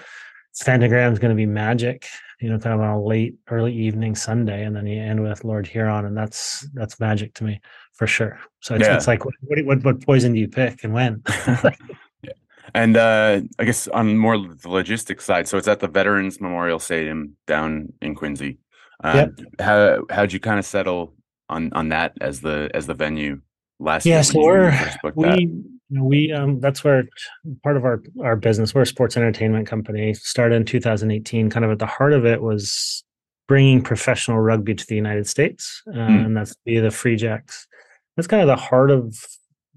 Phantogram 0.63 1.13
is 1.13 1.19
going 1.19 1.31
to 1.31 1.37
be 1.37 1.47
magic, 1.47 2.07
you 2.41 2.49
know, 2.51 2.59
kind 2.59 2.75
of 2.75 2.81
on 2.81 2.91
a 2.91 3.03
late, 3.03 3.35
early 3.51 3.73
evening 3.75 4.15
Sunday, 4.15 4.65
and 4.65 4.75
then 4.77 4.87
you 4.87 5.01
end 5.03 5.23
with 5.23 5.45
Lord 5.45 5.67
Huron, 5.67 6.05
and 6.07 6.17
that's 6.17 6.67
that's 6.75 7.01
magic 7.01 7.35
to 7.35 7.45
me 7.45 7.61
for 7.95 8.07
sure. 8.07 8.39
So 8.61 8.75
it's, 8.75 8.87
Yeah. 8.87 8.95
it's 8.97 9.07
like, 9.09 9.25
what, 9.25 9.35
what 9.65 9.85
what 9.85 10.05
poison 10.07 10.33
do 10.33 10.39
you 10.41 10.49
pick 10.49 10.85
and 10.85 10.93
when? 10.95 11.23
And 12.75 12.97
uh, 12.97 13.41
I 13.59 13.65
guess 13.65 13.87
on 13.89 14.17
more 14.17 14.37
the 14.37 14.69
logistics 14.69 15.25
side, 15.25 15.47
so 15.47 15.59
it's 15.59 15.69
at 15.69 15.79
the 15.79 15.87
Veterans 15.87 16.41
Memorial 16.41 16.81
Stadium 16.81 17.37
down 17.47 17.93
in 18.03 18.17
Quincy. 18.17 18.59
Uh, 19.03 19.27
How 19.61 20.01
how'd 20.11 20.33
you 20.33 20.41
kind 20.41 20.59
of 20.59 20.65
settle 20.65 21.15
on 21.49 21.73
on 21.75 21.91
that 21.91 22.15
as 22.21 22.41
the 22.41 22.71
as 22.75 22.87
the 22.87 22.95
venue 22.95 23.43
last 23.79 24.07
Yeah, 24.07 24.15
year? 24.17 24.23
so 24.25 24.41
we're- 24.41 24.77
we? 25.15 25.63
You 25.91 25.99
know, 25.99 26.05
we 26.05 26.33
um 26.33 26.61
that's 26.61 26.83
where 26.83 27.05
part 27.63 27.77
of 27.77 27.85
our 27.85 28.03
our 28.23 28.37
business 28.37 28.75
we're 28.75 28.83
a 28.83 28.87
sports 28.87 29.17
entertainment 29.17 29.67
company 29.67 30.15
started 30.15 30.57
in 30.57 30.65
2018 30.65 31.51
kind 31.51 31.65
of 31.65 31.71
at 31.71 31.79
the 31.79 31.87
heart 31.87 32.13
of 32.13 32.25
it 32.25 32.41
was 32.43 33.05
bringing 33.49 33.83
professional 33.83 34.39
rugby 34.41 34.75
to 34.75 34.87
the 34.87 34.97
united 34.97 35.27
states 35.27 35.83
uh, 35.89 35.97
Mm. 35.97 36.27
and 36.27 36.37
that's 36.37 36.55
via 36.67 36.81
the 36.81 36.91
free 36.91 37.17
jacks. 37.17 37.67
That's 38.17 38.27
kind 38.29 38.41
of 38.43 38.47
the 38.49 38.57
heart 38.57 38.91
of 38.91 39.15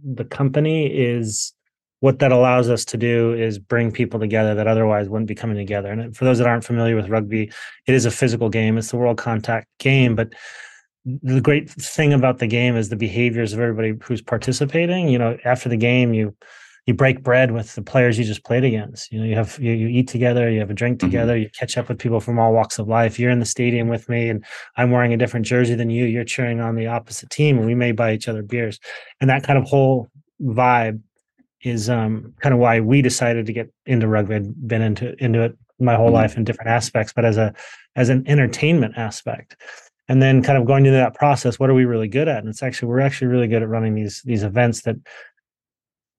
the 0.04 0.24
company 0.24 0.88
is 0.88 1.54
what 2.00 2.20
that 2.20 2.32
allows 2.32 2.70
us 2.70 2.86
to 2.86 2.98
do 2.98 3.34
is 3.34 3.58
bring 3.58 3.92
people 3.92 4.20
together 4.20 4.54
that 4.54 4.68
otherwise 4.68 5.10
wouldn't 5.10 5.28
be 5.28 5.34
coming 5.34 5.58
together. 5.58 5.92
And 5.92 6.16
for 6.16 6.26
those 6.26 6.38
that 6.38 6.46
aren't 6.48 6.64
familiar 6.64 6.96
with 6.96 7.10
rugby 7.10 7.52
it 7.88 7.94
is 7.96 8.06
a 8.06 8.12
physical 8.12 8.50
game. 8.50 8.78
It's 8.78 8.92
the 8.92 8.98
world 8.98 9.18
contact 9.18 9.68
game 9.80 10.16
but 10.16 10.34
the 11.24 11.40
great 11.42 11.70
thing 11.70 12.12
about 12.12 12.40
the 12.40 12.48
game 12.48 12.76
is 12.76 12.90
the 12.90 12.96
behaviors 12.98 13.54
of 13.54 13.60
everybody 13.60 13.94
who's 14.02 14.22
participating. 14.22 15.08
You 15.08 15.18
know, 15.18 15.38
after 15.46 15.70
the 15.70 15.78
game, 15.78 16.14
you 16.14 16.36
you 16.86 16.94
break 16.94 17.22
bread 17.22 17.52
with 17.52 17.76
the 17.76 17.82
players 17.82 18.18
you 18.18 18.24
just 18.24 18.46
played 18.46 18.64
against. 18.64 19.12
You 19.12 19.20
know, 19.20 19.26
you 19.26 19.36
have 19.36 19.58
you, 19.60 19.74
you 19.74 19.88
eat 19.88 20.08
together, 20.08 20.50
you 20.50 20.60
have 20.60 20.70
a 20.70 20.74
drink 20.74 20.98
Mhm. 20.98 21.02
together, 21.02 21.38
you 21.38 21.50
catch 21.50 21.78
up 21.78 21.90
with 21.90 22.00
people 22.00 22.20
from 22.22 22.40
all 22.40 22.54
walks 22.54 22.80
of 22.80 22.88
life. 22.88 23.20
You're 23.20 23.32
in 23.32 23.40
the 23.40 23.46
stadium 23.46 23.88
with 23.90 24.08
me, 24.10 24.30
and 24.30 24.44
I'm 24.78 24.92
wearing 24.92 25.14
a 25.14 25.18
different 25.18 25.46
jersey 25.46 25.76
than 25.76 25.90
you. 25.90 26.06
You're 26.06 26.24
cheering 26.24 26.60
on 26.62 26.76
the 26.76 26.88
opposite 26.88 27.30
team, 27.30 27.58
and 27.58 27.66
we 27.66 27.76
may 27.76 27.92
buy 27.92 28.14
each 28.14 28.28
other 28.30 28.42
beers. 28.42 28.80
And 29.20 29.30
that 29.30 29.44
kind 29.44 29.58
of 29.60 29.66
whole 29.66 30.10
vibe 30.42 31.02
is 31.64 31.90
um, 31.90 32.34
kind 32.42 32.54
of 32.54 32.60
why 32.60 32.80
we 32.80 33.02
decided 33.02 33.46
to 33.48 33.54
get 33.54 33.70
into 33.86 34.08
rugby. 34.08 34.36
I'd 34.36 34.68
been 34.68 34.82
into 34.82 35.22
into 35.24 35.42
it 35.44 35.58
my 35.80 35.96
whole 35.96 36.10
Mhm. 36.10 36.14
life 36.14 36.38
in 36.38 36.44
different 36.44 36.70
aspects, 36.72 37.14
but 37.14 37.26
as 37.26 37.38
a 37.38 37.54
as 37.96 38.10
an 38.10 38.24
entertainment 38.28 38.94
aspect 38.98 39.58
and 40.08 40.22
then 40.22 40.42
kind 40.42 40.58
of 40.58 40.66
going 40.66 40.84
through 40.84 40.94
that 40.94 41.16
process 41.16 41.60
what 41.60 41.70
are 41.70 41.74
we 41.74 41.86
really 41.86 42.08
good 42.08 42.28
at? 42.28 42.40
And 42.40 42.50
it's 42.50 42.64
actually 42.64 42.90
we're 42.90 43.00
actually 43.00 43.28
really 43.28 43.48
good 43.48 43.62
at 43.62 43.70
running 43.70 43.96
these 43.96 44.22
these 44.24 44.44
events 44.44 44.82
that 44.82 44.96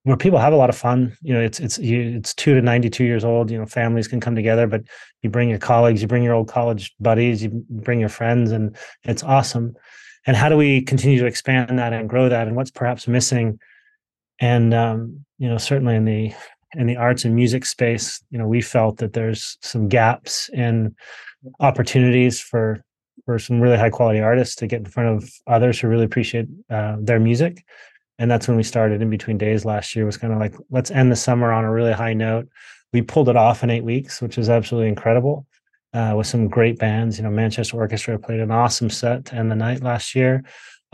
where 0.04 0.16
people 0.16 0.38
have 0.38 0.52
a 0.52 0.56
lot 0.56 0.70
of 0.70 0.76
fun. 0.76 1.16
You 1.22 1.34
know 1.34 1.40
it's 1.40 1.60
it's 1.60 1.78
you, 1.78 2.16
it's 2.16 2.34
2 2.34 2.54
to 2.54 2.62
92 2.62 3.04
years 3.04 3.24
old 3.24 3.50
you 3.50 3.58
know 3.58 3.66
families 3.66 4.08
can 4.08 4.20
come 4.20 4.34
together 4.34 4.66
but 4.66 4.82
you 5.22 5.30
bring 5.30 5.48
your 5.48 5.58
colleagues 5.58 6.02
you 6.02 6.08
bring 6.08 6.22
your 6.22 6.34
old 6.34 6.48
college 6.48 6.94
buddies 7.00 7.42
you 7.42 7.64
bring 7.70 8.00
your 8.00 8.08
friends 8.08 8.52
and 8.52 8.76
it's 9.04 9.22
awesome. 9.22 9.74
And 10.26 10.36
how 10.36 10.48
do 10.48 10.56
we 10.56 10.82
continue 10.82 11.18
to 11.20 11.26
expand 11.26 11.78
that 11.78 11.92
and 11.92 12.08
grow 12.08 12.28
that 12.28 12.46
and 12.46 12.56
what's 12.56 12.70
perhaps 12.70 13.08
missing? 13.08 13.58
And 14.40 14.74
um, 14.74 15.24
you 15.38 15.48
know 15.48 15.58
certainly 15.58 15.96
in 15.96 16.04
the 16.04 16.32
in 16.74 16.86
the 16.86 16.96
arts 16.96 17.24
and 17.24 17.34
music 17.34 17.64
space 17.64 18.22
you 18.30 18.38
know 18.38 18.46
we 18.46 18.60
felt 18.60 18.98
that 18.98 19.14
there's 19.14 19.56
some 19.62 19.88
gaps 19.88 20.50
in 20.52 20.94
opportunities 21.60 22.40
for 22.40 22.84
for 23.28 23.38
some 23.38 23.60
really 23.60 23.76
high 23.76 23.90
quality 23.90 24.20
artists 24.20 24.54
to 24.56 24.66
get 24.66 24.78
in 24.78 24.86
front 24.86 25.10
of 25.14 25.30
others 25.46 25.78
who 25.78 25.86
really 25.86 26.06
appreciate 26.06 26.46
uh, 26.70 26.96
their 26.98 27.20
music. 27.20 27.62
And 28.18 28.30
that's 28.30 28.48
when 28.48 28.56
we 28.56 28.62
started 28.62 29.02
in 29.02 29.10
between 29.10 29.36
days 29.36 29.66
last 29.66 29.94
year 29.94 30.06
was 30.06 30.16
kind 30.16 30.32
of 30.32 30.38
like 30.38 30.54
let's 30.70 30.90
end 30.90 31.12
the 31.12 31.16
summer 31.16 31.52
on 31.52 31.66
a 31.66 31.70
really 31.70 31.92
high 31.92 32.14
note. 32.14 32.48
We 32.94 33.02
pulled 33.02 33.28
it 33.28 33.36
off 33.36 33.62
in 33.62 33.68
eight 33.68 33.84
weeks 33.84 34.22
which 34.22 34.38
is 34.38 34.48
absolutely 34.48 34.88
incredible 34.88 35.46
uh, 35.92 36.14
with 36.16 36.26
some 36.26 36.48
great 36.48 36.78
bands. 36.78 37.18
You 37.18 37.24
know 37.24 37.30
manchester 37.30 37.76
orchestra 37.76 38.18
played 38.18 38.40
an 38.40 38.50
awesome 38.50 38.88
set 38.88 39.26
to 39.26 39.34
end 39.34 39.50
the 39.50 39.56
night 39.56 39.82
last 39.82 40.14
year. 40.14 40.42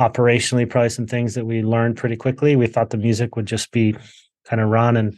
Operationally 0.01 0.69
probably 0.69 0.89
some 0.89 1.07
things 1.07 1.35
that 1.35 1.47
we 1.47 1.63
learned 1.63 1.97
pretty 1.97 2.17
quickly. 2.17 2.57
We 2.57 2.67
thought 2.67 2.91
the 2.91 2.97
music 2.97 3.37
would 3.37 3.47
just 3.47 3.71
be 3.71 3.95
kind 4.45 4.61
of 4.61 4.71
run 4.71 4.97
and 4.97 5.17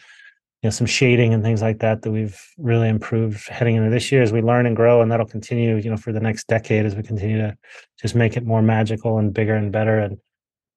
know 0.67 0.71
some 0.71 0.87
shading 0.87 1.33
and 1.33 1.43
things 1.43 1.63
like 1.63 1.79
that 1.79 2.03
that 2.03 2.11
we've 2.11 2.41
really 2.59 2.89
improved 2.89 3.49
heading 3.49 3.77
into 3.77 3.91
this 3.91 4.13
year 4.13 4.23
as 4.23 4.33
we 4.33 4.43
learn 4.43 4.67
and 4.67 4.77
grow 4.77 5.01
and 5.01 5.11
that'll 5.11 5.27
continue 5.27 5.77
you 5.77 5.91
know 5.91 5.97
for 5.97 6.13
the 6.13 6.21
next 6.21 6.47
decade 6.47 6.85
as 6.85 6.95
we 6.95 7.03
continue 7.03 7.39
to 7.39 7.57
just 8.01 8.15
make 8.15 8.37
it 8.37 8.45
more 8.45 8.63
magical 8.63 9.19
and 9.19 9.33
bigger 9.33 9.55
and 9.55 9.73
better 9.73 9.99
and 9.99 10.19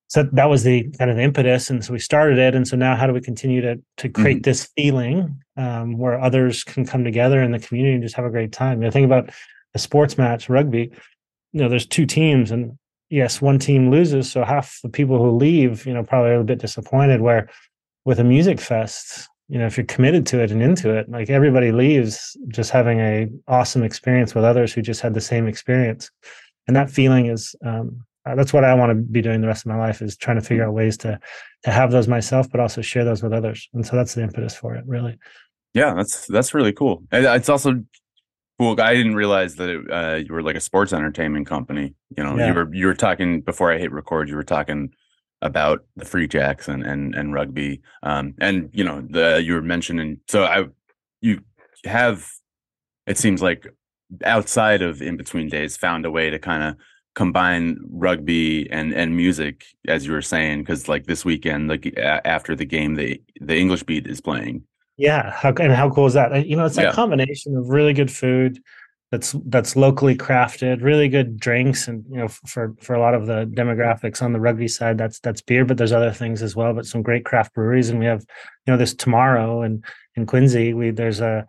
so 0.08 0.24
that 0.24 0.46
was 0.46 0.63
the 0.63 0.89
kind 0.98 1.12
of 1.12 1.17
the 1.17 1.24
impetus 1.24 1.69
and 1.69 1.84
so 1.84 1.93
we 1.93 2.00
started 2.00 2.39
it 2.39 2.55
and 2.55 2.67
so 2.67 2.75
now 2.75 2.96
how 2.96 3.05
do 3.05 3.13
we 3.13 3.22
continue 3.22 3.62
to 3.62 3.79
to 3.98 4.10
create 4.10 4.43
this 4.43 4.69
feeling 4.75 5.39
um, 5.58 5.98
where 5.98 6.19
others 6.19 6.63
can 6.63 6.86
come 6.86 7.03
together 7.03 7.41
in 7.43 7.51
the 7.51 7.60
community 7.60 7.93
and 7.93 8.03
just 8.03 8.15
have 8.15 8.25
a 8.25 8.29
great 8.29 8.51
time 8.51 8.81
you 8.81 8.88
know, 8.88 8.91
think 8.91 9.05
about 9.05 9.29
a 9.75 9.79
sports 9.79 10.17
match, 10.17 10.50
rugby, 10.50 10.91
you 11.53 11.62
know, 11.62 11.69
there's 11.69 11.86
two 11.86 12.05
teams 12.05 12.51
and 12.51 12.77
yes, 13.10 13.41
one 13.41 13.60
team 13.60 13.89
loses. 13.89 14.31
So 14.31 14.43
half 14.43 14.79
the 14.84 14.89
people 14.89 15.17
who 15.17 15.31
leave, 15.31 15.86
you 15.86 15.93
know, 15.93 16.03
probably 16.03 16.31
are 16.31 16.41
a 16.41 16.43
bit 16.43 16.60
disappointed. 16.60 17.22
Where 17.22 17.50
with 18.05 18.19
a 18.19 18.24
music 18.24 18.60
fest, 18.60 19.27
you 19.50 19.58
know, 19.58 19.65
if 19.65 19.77
you're 19.77 19.86
committed 19.86 20.25
to 20.27 20.41
it 20.41 20.51
and 20.51 20.62
into 20.62 20.96
it, 20.96 21.10
like 21.10 21.29
everybody 21.29 21.72
leaves 21.72 22.38
just 22.50 22.70
having 22.70 23.00
a 23.00 23.27
awesome 23.48 23.84
experience 23.84 24.36
with 24.36 24.44
others 24.44 24.72
who 24.72 24.82
just 24.82 25.01
had 25.01 25.13
the 25.13 25.22
same 25.22 25.48
experience. 25.48 26.12
And 26.68 26.75
that 26.75 26.91
feeling 26.91 27.25
is, 27.25 27.56
um, 27.65 28.06
uh, 28.25 28.36
that's 28.36 28.53
what 28.53 28.63
I 28.63 28.75
want 28.75 28.91
to 28.91 28.96
be 28.96 29.22
doing 29.22 29.41
the 29.41 29.48
rest 29.48 29.65
of 29.65 29.72
my 29.72 29.77
life 29.77 30.03
is 30.03 30.15
trying 30.15 30.38
to 30.38 30.44
figure 30.44 30.65
out 30.65 30.74
ways 30.74 30.98
to, 30.98 31.20
to 31.63 31.72
have 31.72 31.91
those 31.91 32.08
myself, 32.08 32.50
but 32.51 32.60
also 32.60 32.82
share 32.82 33.03
those 33.03 33.24
with 33.24 33.34
others. 33.34 33.68
And 33.74 33.86
so 33.86 33.96
that's 33.96 34.13
the 34.13 34.22
impetus 34.22 34.56
for 34.56 34.75
it 34.75 34.84
really. 34.86 35.18
Yeah, 35.74 35.96
that's, 35.96 36.27
that's 36.27 36.53
really 36.53 36.74
cool. 36.74 37.03
And 37.12 37.25
it's 37.25 37.50
also 37.50 37.84
cool. 38.60 38.79
I 38.79 38.94
didn't 38.94 39.15
realize 39.15 39.56
that 39.56 39.70
it, 39.70 39.91
uh, 39.91 40.15
you 40.18 40.34
were 40.34 40.44
like 40.44 40.58
a 40.58 40.62
sports 40.62 40.94
entertainment 40.94 41.48
company. 41.48 41.96
You 42.15 42.24
know, 42.24 42.38
yeah. 42.38 42.48
you 42.48 42.53
were 42.53 42.74
you 42.74 42.86
were 42.86 42.94
talking 42.94 43.41
before 43.41 43.72
I 43.72 43.77
hit 43.77 43.91
record. 43.91 44.29
You 44.29 44.36
were 44.36 44.44
talking 44.44 44.91
about 45.41 45.86
the 45.96 46.05
Free 46.05 46.27
Jacks 46.27 46.67
and 46.67 46.84
and 46.84 47.15
and 47.15 47.34
rugby. 47.34 47.81
Um, 48.03 48.34
and 48.39 48.69
you 48.74 48.84
know, 48.84 49.05
the 49.10 49.41
you 49.43 49.53
were 49.53 49.62
mentioning. 49.62 50.19
So 50.27 50.43
I, 50.43 50.65
you 51.22 51.41
have. 51.86 52.27
It 53.08 53.17
seems 53.17 53.41
like 53.41 53.67
outside 54.24 54.81
of 54.81 55.01
in 55.01 55.17
between 55.17 55.50
days, 55.50 55.77
found 55.77 56.05
a 56.05 56.12
way 56.12 56.29
to 56.29 56.39
kind 56.39 56.63
of 56.63 56.75
combine 57.15 57.77
rugby 57.89 58.69
and 58.72 58.93
and 58.93 59.15
music, 59.15 59.65
as 59.88 60.05
you 60.05 60.12
were 60.12 60.22
saying, 60.22 60.60
because 60.60 60.88
like 60.88 61.05
this 61.05 61.25
weekend, 61.25 61.69
like 61.69 61.98
after 61.98 62.55
the 62.55 62.65
game, 62.65 62.96
the 62.96 63.22
the 63.41 63.58
English 63.58 63.84
Beat 63.84 64.08
is 64.08 64.22
playing. 64.22 64.63
Yeah, 64.98 65.31
how, 65.31 65.53
and 65.53 65.72
how 65.72 65.89
cool 65.89 66.08
is 66.08 66.13
that? 66.13 66.46
You 66.46 66.58
know, 66.58 66.65
it's 66.65 66.77
a 66.77 66.84
yeah. 66.84 66.91
combination 66.91 67.55
of 67.55 67.69
really 67.69 67.93
good 67.93 68.12
food 68.12 68.62
that's 69.12 69.36
that's 69.46 69.75
locally 69.75 70.16
crafted, 70.16 70.84
really 70.84 71.10
good 71.10 71.39
drinks, 71.39 71.88
and 71.88 72.06
you 72.10 72.18
know, 72.18 72.28
for 72.28 72.75
for 72.80 72.94
a 72.94 73.00
lot 73.00 73.16
of 73.16 73.25
the 73.25 73.46
demographics 73.54 74.22
on 74.22 74.34
the 74.34 74.39
rugby 74.39 74.68
side, 74.68 74.98
that's 74.98 75.20
that's 75.20 75.42
beer, 75.42 75.66
but 75.66 75.78
there's 75.78 75.92
other 75.92 76.12
things 76.12 76.44
as 76.44 76.56
well. 76.56 76.74
But 76.74 76.86
some 76.86 77.01
great 77.01 77.25
craft 77.25 77.56
breweries, 77.56 77.89
and 77.89 78.00
we 78.00 78.06
have 78.06 78.22
you 78.68 78.74
know 78.74 78.78
this 78.78 78.94
tomorrow 78.94 79.63
and 79.63 79.84
in 80.16 80.28
Quincy, 80.28 80.74
we 80.74 80.92
there's 80.92 81.22
a 81.22 81.48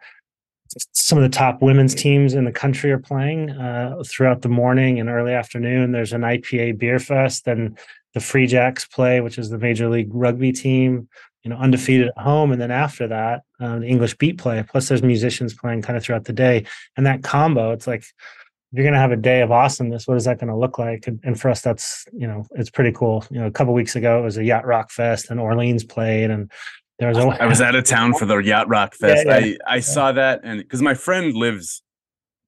some 0.93 1.19
of 1.19 1.23
the 1.23 1.37
top 1.37 1.61
women's 1.61 1.95
teams 1.95 2.35
in 2.35 2.45
the 2.45 2.53
country 2.53 2.93
are 2.93 2.99
playing 2.99 3.51
uh, 3.51 4.03
throughout 4.07 4.43
the 4.43 4.49
morning 4.49 5.01
and 5.01 5.09
early 5.09 5.35
afternoon. 5.35 5.93
There's 5.93 6.13
an 6.13 6.23
IPA 6.23 6.79
beer 6.79 6.99
fest, 6.99 7.47
and 7.47 7.79
the 8.15 8.21
Free 8.21 8.47
Jacks 8.47 8.87
play, 8.87 9.21
which 9.21 9.37
is 9.37 9.51
the 9.51 9.59
Major 9.59 9.89
League 9.89 10.11
Rugby 10.13 10.53
team 10.53 11.09
you 11.43 11.51
know, 11.51 11.57
undefeated 11.57 12.09
at 12.09 12.19
home. 12.19 12.53
And 12.53 12.61
then 12.61 12.71
after 12.71 13.09
that, 13.09 13.43
um, 13.61 13.81
the 13.81 13.87
English 13.87 14.17
beat 14.17 14.39
play. 14.39 14.63
Plus, 14.69 14.89
there's 14.89 15.03
musicians 15.03 15.55
playing 15.55 15.83
kind 15.83 15.97
of 15.97 16.03
throughout 16.03 16.25
the 16.25 16.33
day. 16.33 16.67
And 16.97 17.07
that 17.07 17.23
combo, 17.23 17.73
it's 17.73 17.87
like, 17.87 18.05
you're 18.73 18.85
going 18.85 18.95
to 18.95 19.01
have 19.01 19.11
a 19.11 19.17
day 19.17 19.41
of 19.41 19.51
awesomeness. 19.51 20.07
What 20.07 20.17
is 20.17 20.25
that 20.25 20.39
going 20.39 20.51
to 20.51 20.57
look 20.57 20.79
like? 20.79 21.07
And, 21.07 21.19
and, 21.25 21.41
for 21.41 21.51
us, 21.51 21.61
that's, 21.61 22.05
you 22.13 22.27
know, 22.27 22.45
it's 22.53 22.71
pretty 22.71 22.93
cool. 22.93 23.25
You 23.31 23.41
know, 23.41 23.47
a 23.47 23.51
couple 23.51 23.75
weeks 23.75 23.97
ago, 23.97 24.21
it 24.21 24.23
was 24.23 24.37
a 24.37 24.45
Yacht 24.45 24.65
Rock 24.65 24.91
Fest 24.91 25.31
and 25.31 25.41
Orleans 25.41 25.83
played. 25.83 26.31
And 26.31 26.51
there 26.99 27.09
was 27.09 27.19
a. 27.19 27.23
I 27.23 27.47
was 27.47 27.61
out 27.61 27.75
of 27.75 27.85
town 27.85 28.15
for 28.15 28.27
the 28.27 28.37
Yacht 28.37 28.69
Rock 28.69 28.95
Fest. 28.95 29.25
Yeah, 29.27 29.39
yeah. 29.39 29.57
I, 29.67 29.77
I 29.77 29.81
saw 29.81 30.13
that. 30.13 30.43
And 30.45 30.61
because 30.61 30.83
my 30.83 30.95
friend 30.95 31.35
lives 31.35 31.83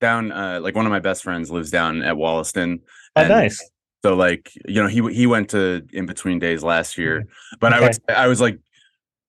down, 0.01 0.31
uh, 0.31 0.61
like 0.63 0.77
one 0.77 0.87
of 0.87 0.91
my 0.91 1.01
best 1.01 1.23
friends 1.25 1.51
lives 1.51 1.71
down 1.71 2.03
at 2.03 2.17
Wollaston. 2.17 2.83
Oh, 3.17 3.27
nice. 3.27 3.71
So 4.05 4.15
like 4.15 4.53
you 4.67 4.83
know 4.83 4.89
he 4.89 5.01
he 5.15 5.27
went 5.27 5.51
to 5.51 5.87
in 5.93 6.07
between 6.07 6.41
days 6.41 6.65
last 6.65 6.99
year, 6.99 7.25
but 7.61 7.73
okay. 7.73 7.85
I 7.85 7.89
was 7.89 8.01
I 8.09 8.27
was 8.27 8.41
like 8.41 8.59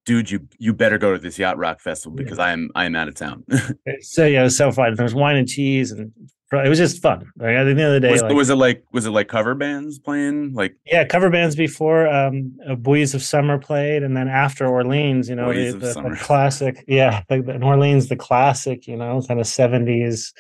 dude, 0.05 0.31
you 0.31 0.47
you 0.57 0.73
better 0.73 0.97
go 0.97 1.13
to 1.13 1.19
this 1.19 1.39
yacht 1.39 1.57
rock 1.57 1.79
festival 1.79 2.15
because 2.15 2.37
yeah. 2.37 2.45
I'm 2.45 2.69
I'm 2.75 2.95
out 2.95 3.07
of 3.07 3.15
town. 3.15 3.43
so 4.01 4.25
yeah, 4.25 4.41
it 4.41 4.43
was 4.43 4.57
so 4.57 4.71
fun. 4.71 4.95
There 4.95 5.03
was 5.03 5.15
wine 5.15 5.35
and 5.35 5.47
cheese, 5.47 5.91
and 5.91 6.11
it 6.51 6.69
was 6.69 6.77
just 6.77 7.01
fun. 7.01 7.31
Like 7.37 7.55
at 7.55 7.63
the 7.63 7.71
end 7.71 7.79
of 7.79 7.93
the 7.93 7.99
day, 7.99 8.11
was, 8.11 8.21
like, 8.21 8.33
was, 8.33 8.49
it 8.49 8.55
like 8.55 8.83
was 8.91 9.05
it 9.05 9.11
like 9.11 9.27
cover 9.27 9.55
bands 9.55 9.99
playing? 9.99 10.53
Like 10.53 10.75
yeah, 10.85 11.05
cover 11.05 11.29
bands 11.29 11.55
before 11.55 12.07
um, 12.07 12.55
uh, 12.67 12.75
Boys 12.75 13.13
of 13.13 13.23
Summer 13.23 13.57
played, 13.57 14.03
and 14.03 14.15
then 14.15 14.27
after 14.27 14.67
Orleans, 14.67 15.29
you 15.29 15.35
know, 15.35 15.53
the, 15.53 15.71
the, 15.71 15.93
the, 15.93 16.17
classic. 16.19 16.83
Yeah, 16.87 17.23
like 17.29 17.47
in 17.47 17.63
Orleans, 17.63 18.09
the 18.09 18.15
classic, 18.15 18.87
you 18.87 18.97
know, 18.97 19.21
kind 19.27 19.39
of 19.39 19.47
seventies. 19.47 20.33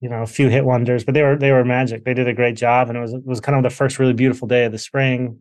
You 0.00 0.10
know, 0.10 0.22
a 0.22 0.26
few 0.26 0.50
hit 0.50 0.66
wonders, 0.66 1.02
but 1.02 1.14
they 1.14 1.22
were 1.22 1.38
they 1.38 1.50
were 1.50 1.64
magic. 1.64 2.04
They 2.04 2.12
did 2.12 2.28
a 2.28 2.34
great 2.34 2.56
job, 2.56 2.88
and 2.88 2.98
it 2.98 3.00
was 3.00 3.14
it 3.14 3.24
was 3.24 3.40
kind 3.40 3.56
of 3.56 3.62
the 3.62 3.74
first 3.74 3.98
really 3.98 4.12
beautiful 4.12 4.46
day 4.46 4.66
of 4.66 4.72
the 4.72 4.78
spring 4.78 5.40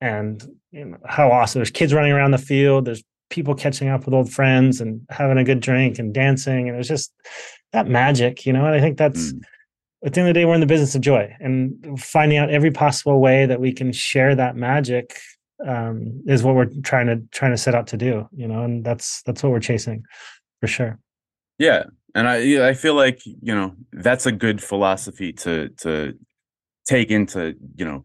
and 0.00 0.42
you 0.70 0.84
know, 0.84 0.98
how 1.04 1.30
awesome. 1.30 1.60
There's 1.60 1.70
kids 1.70 1.92
running 1.92 2.12
around 2.12 2.30
the 2.30 2.38
field. 2.38 2.84
There's 2.84 3.02
people 3.28 3.54
catching 3.54 3.88
up 3.88 4.04
with 4.04 4.14
old 4.14 4.30
friends 4.30 4.80
and 4.80 5.00
having 5.10 5.38
a 5.38 5.44
good 5.44 5.60
drink 5.60 5.98
and 5.98 6.12
dancing. 6.12 6.68
And 6.68 6.74
it 6.74 6.78
was 6.78 6.88
just 6.88 7.12
that 7.72 7.86
magic, 7.86 8.46
you 8.46 8.52
know. 8.52 8.66
And 8.66 8.74
I 8.74 8.80
think 8.80 8.98
that's 8.98 9.32
mm. 9.32 9.40
at 10.04 10.14
the 10.14 10.20
end 10.20 10.28
of 10.28 10.34
the 10.34 10.40
day, 10.40 10.44
we're 10.44 10.54
in 10.54 10.60
the 10.60 10.66
business 10.66 10.94
of 10.94 11.00
joy 11.00 11.34
and 11.40 12.00
finding 12.00 12.38
out 12.38 12.50
every 12.50 12.70
possible 12.70 13.20
way 13.20 13.46
that 13.46 13.60
we 13.60 13.72
can 13.72 13.92
share 13.92 14.34
that 14.34 14.56
magic 14.56 15.18
um, 15.66 16.22
is 16.26 16.42
what 16.42 16.54
we're 16.54 16.70
trying 16.82 17.06
to 17.06 17.22
trying 17.32 17.52
to 17.52 17.58
set 17.58 17.74
out 17.74 17.86
to 17.88 17.96
do, 17.96 18.28
you 18.34 18.48
know. 18.48 18.62
And 18.62 18.84
that's 18.84 19.22
that's 19.22 19.42
what 19.42 19.52
we're 19.52 19.60
chasing 19.60 20.04
for 20.60 20.66
sure. 20.66 20.98
Yeah, 21.58 21.84
and 22.14 22.28
I 22.28 22.68
I 22.68 22.74
feel 22.74 22.94
like 22.94 23.20
you 23.24 23.54
know 23.54 23.74
that's 23.92 24.26
a 24.26 24.32
good 24.32 24.62
philosophy 24.62 25.32
to 25.34 25.68
to 25.80 26.14
take 26.86 27.10
into 27.10 27.54
you 27.76 27.84
know 27.84 28.04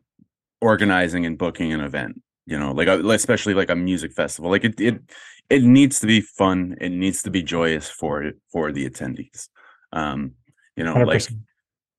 organizing 0.61 1.25
and 1.25 1.37
booking 1.37 1.73
an 1.73 1.81
event 1.81 2.21
you 2.45 2.57
know 2.57 2.71
like 2.71 2.87
especially 2.87 3.53
like 3.53 3.69
a 3.69 3.75
music 3.75 4.13
festival 4.13 4.49
like 4.49 4.63
it 4.63 4.79
it 4.79 5.01
it 5.49 5.63
needs 5.63 5.99
to 5.99 6.07
be 6.07 6.21
fun 6.21 6.75
it 6.81 6.89
needs 6.89 7.21
to 7.21 7.29
be 7.29 7.43
joyous 7.43 7.89
for 7.89 8.23
it 8.23 8.35
for 8.51 8.71
the 8.71 8.89
attendees 8.89 9.49
um 9.93 10.31
you 10.75 10.83
know 10.83 10.95
100%. 10.95 11.07
like 11.07 11.23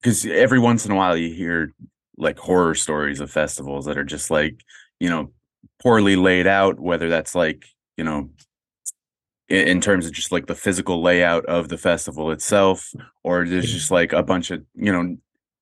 because 0.01 0.27
every 0.27 0.59
once 0.59 0.87
in 0.87 0.93
a 0.93 0.97
while 0.97 1.17
you 1.17 1.33
hear 1.33 1.73
like 2.17 2.39
horror 2.39 2.75
stories 2.75 3.21
of 3.21 3.31
festivals 3.31 3.85
that 3.87 3.99
are 3.99 4.05
just 4.05 4.31
like 4.31 4.63
you 5.01 5.09
know 5.09 5.31
poorly 5.83 6.17
laid 6.17 6.47
out 6.47 6.81
whether 6.81 7.09
that's 7.09 7.35
like 7.35 7.67
you 7.97 8.05
know 8.05 8.31
in, 9.49 9.69
in 9.69 9.81
terms 9.81 10.07
of 10.07 10.13
just 10.13 10.33
like 10.33 10.47
the 10.47 10.55
physical 10.55 11.03
layout 11.03 11.45
of 11.47 11.69
the 11.69 11.79
festival 11.79 12.31
itself 12.31 12.93
or 13.23 13.47
there's 13.47 13.73
just 13.73 13.91
like 13.91 14.13
a 14.13 14.23
bunch 14.23 14.51
of 14.51 14.65
you 14.75 14.93
know 14.93 15.17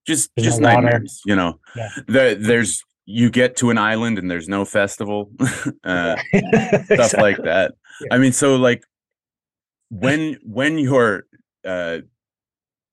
just 0.05 0.31
there's 0.35 0.47
just 0.47 0.61
no 0.61 0.69
nightmares 0.69 1.21
you 1.25 1.35
know 1.35 1.59
yeah. 1.75 1.89
there, 2.07 2.35
there's 2.35 2.83
you 3.05 3.29
get 3.29 3.55
to 3.55 3.69
an 3.69 3.77
island 3.77 4.17
and 4.17 4.29
there's 4.29 4.47
no 4.47 4.65
festival 4.65 5.31
uh, 5.83 6.15
exactly. 6.33 6.95
stuff 6.95 7.13
like 7.21 7.37
that 7.43 7.73
yeah. 8.01 8.07
i 8.11 8.17
mean 8.17 8.31
so 8.31 8.55
like 8.55 8.83
when 9.89 10.37
when 10.43 10.77
you're 10.77 11.25
uh 11.65 11.99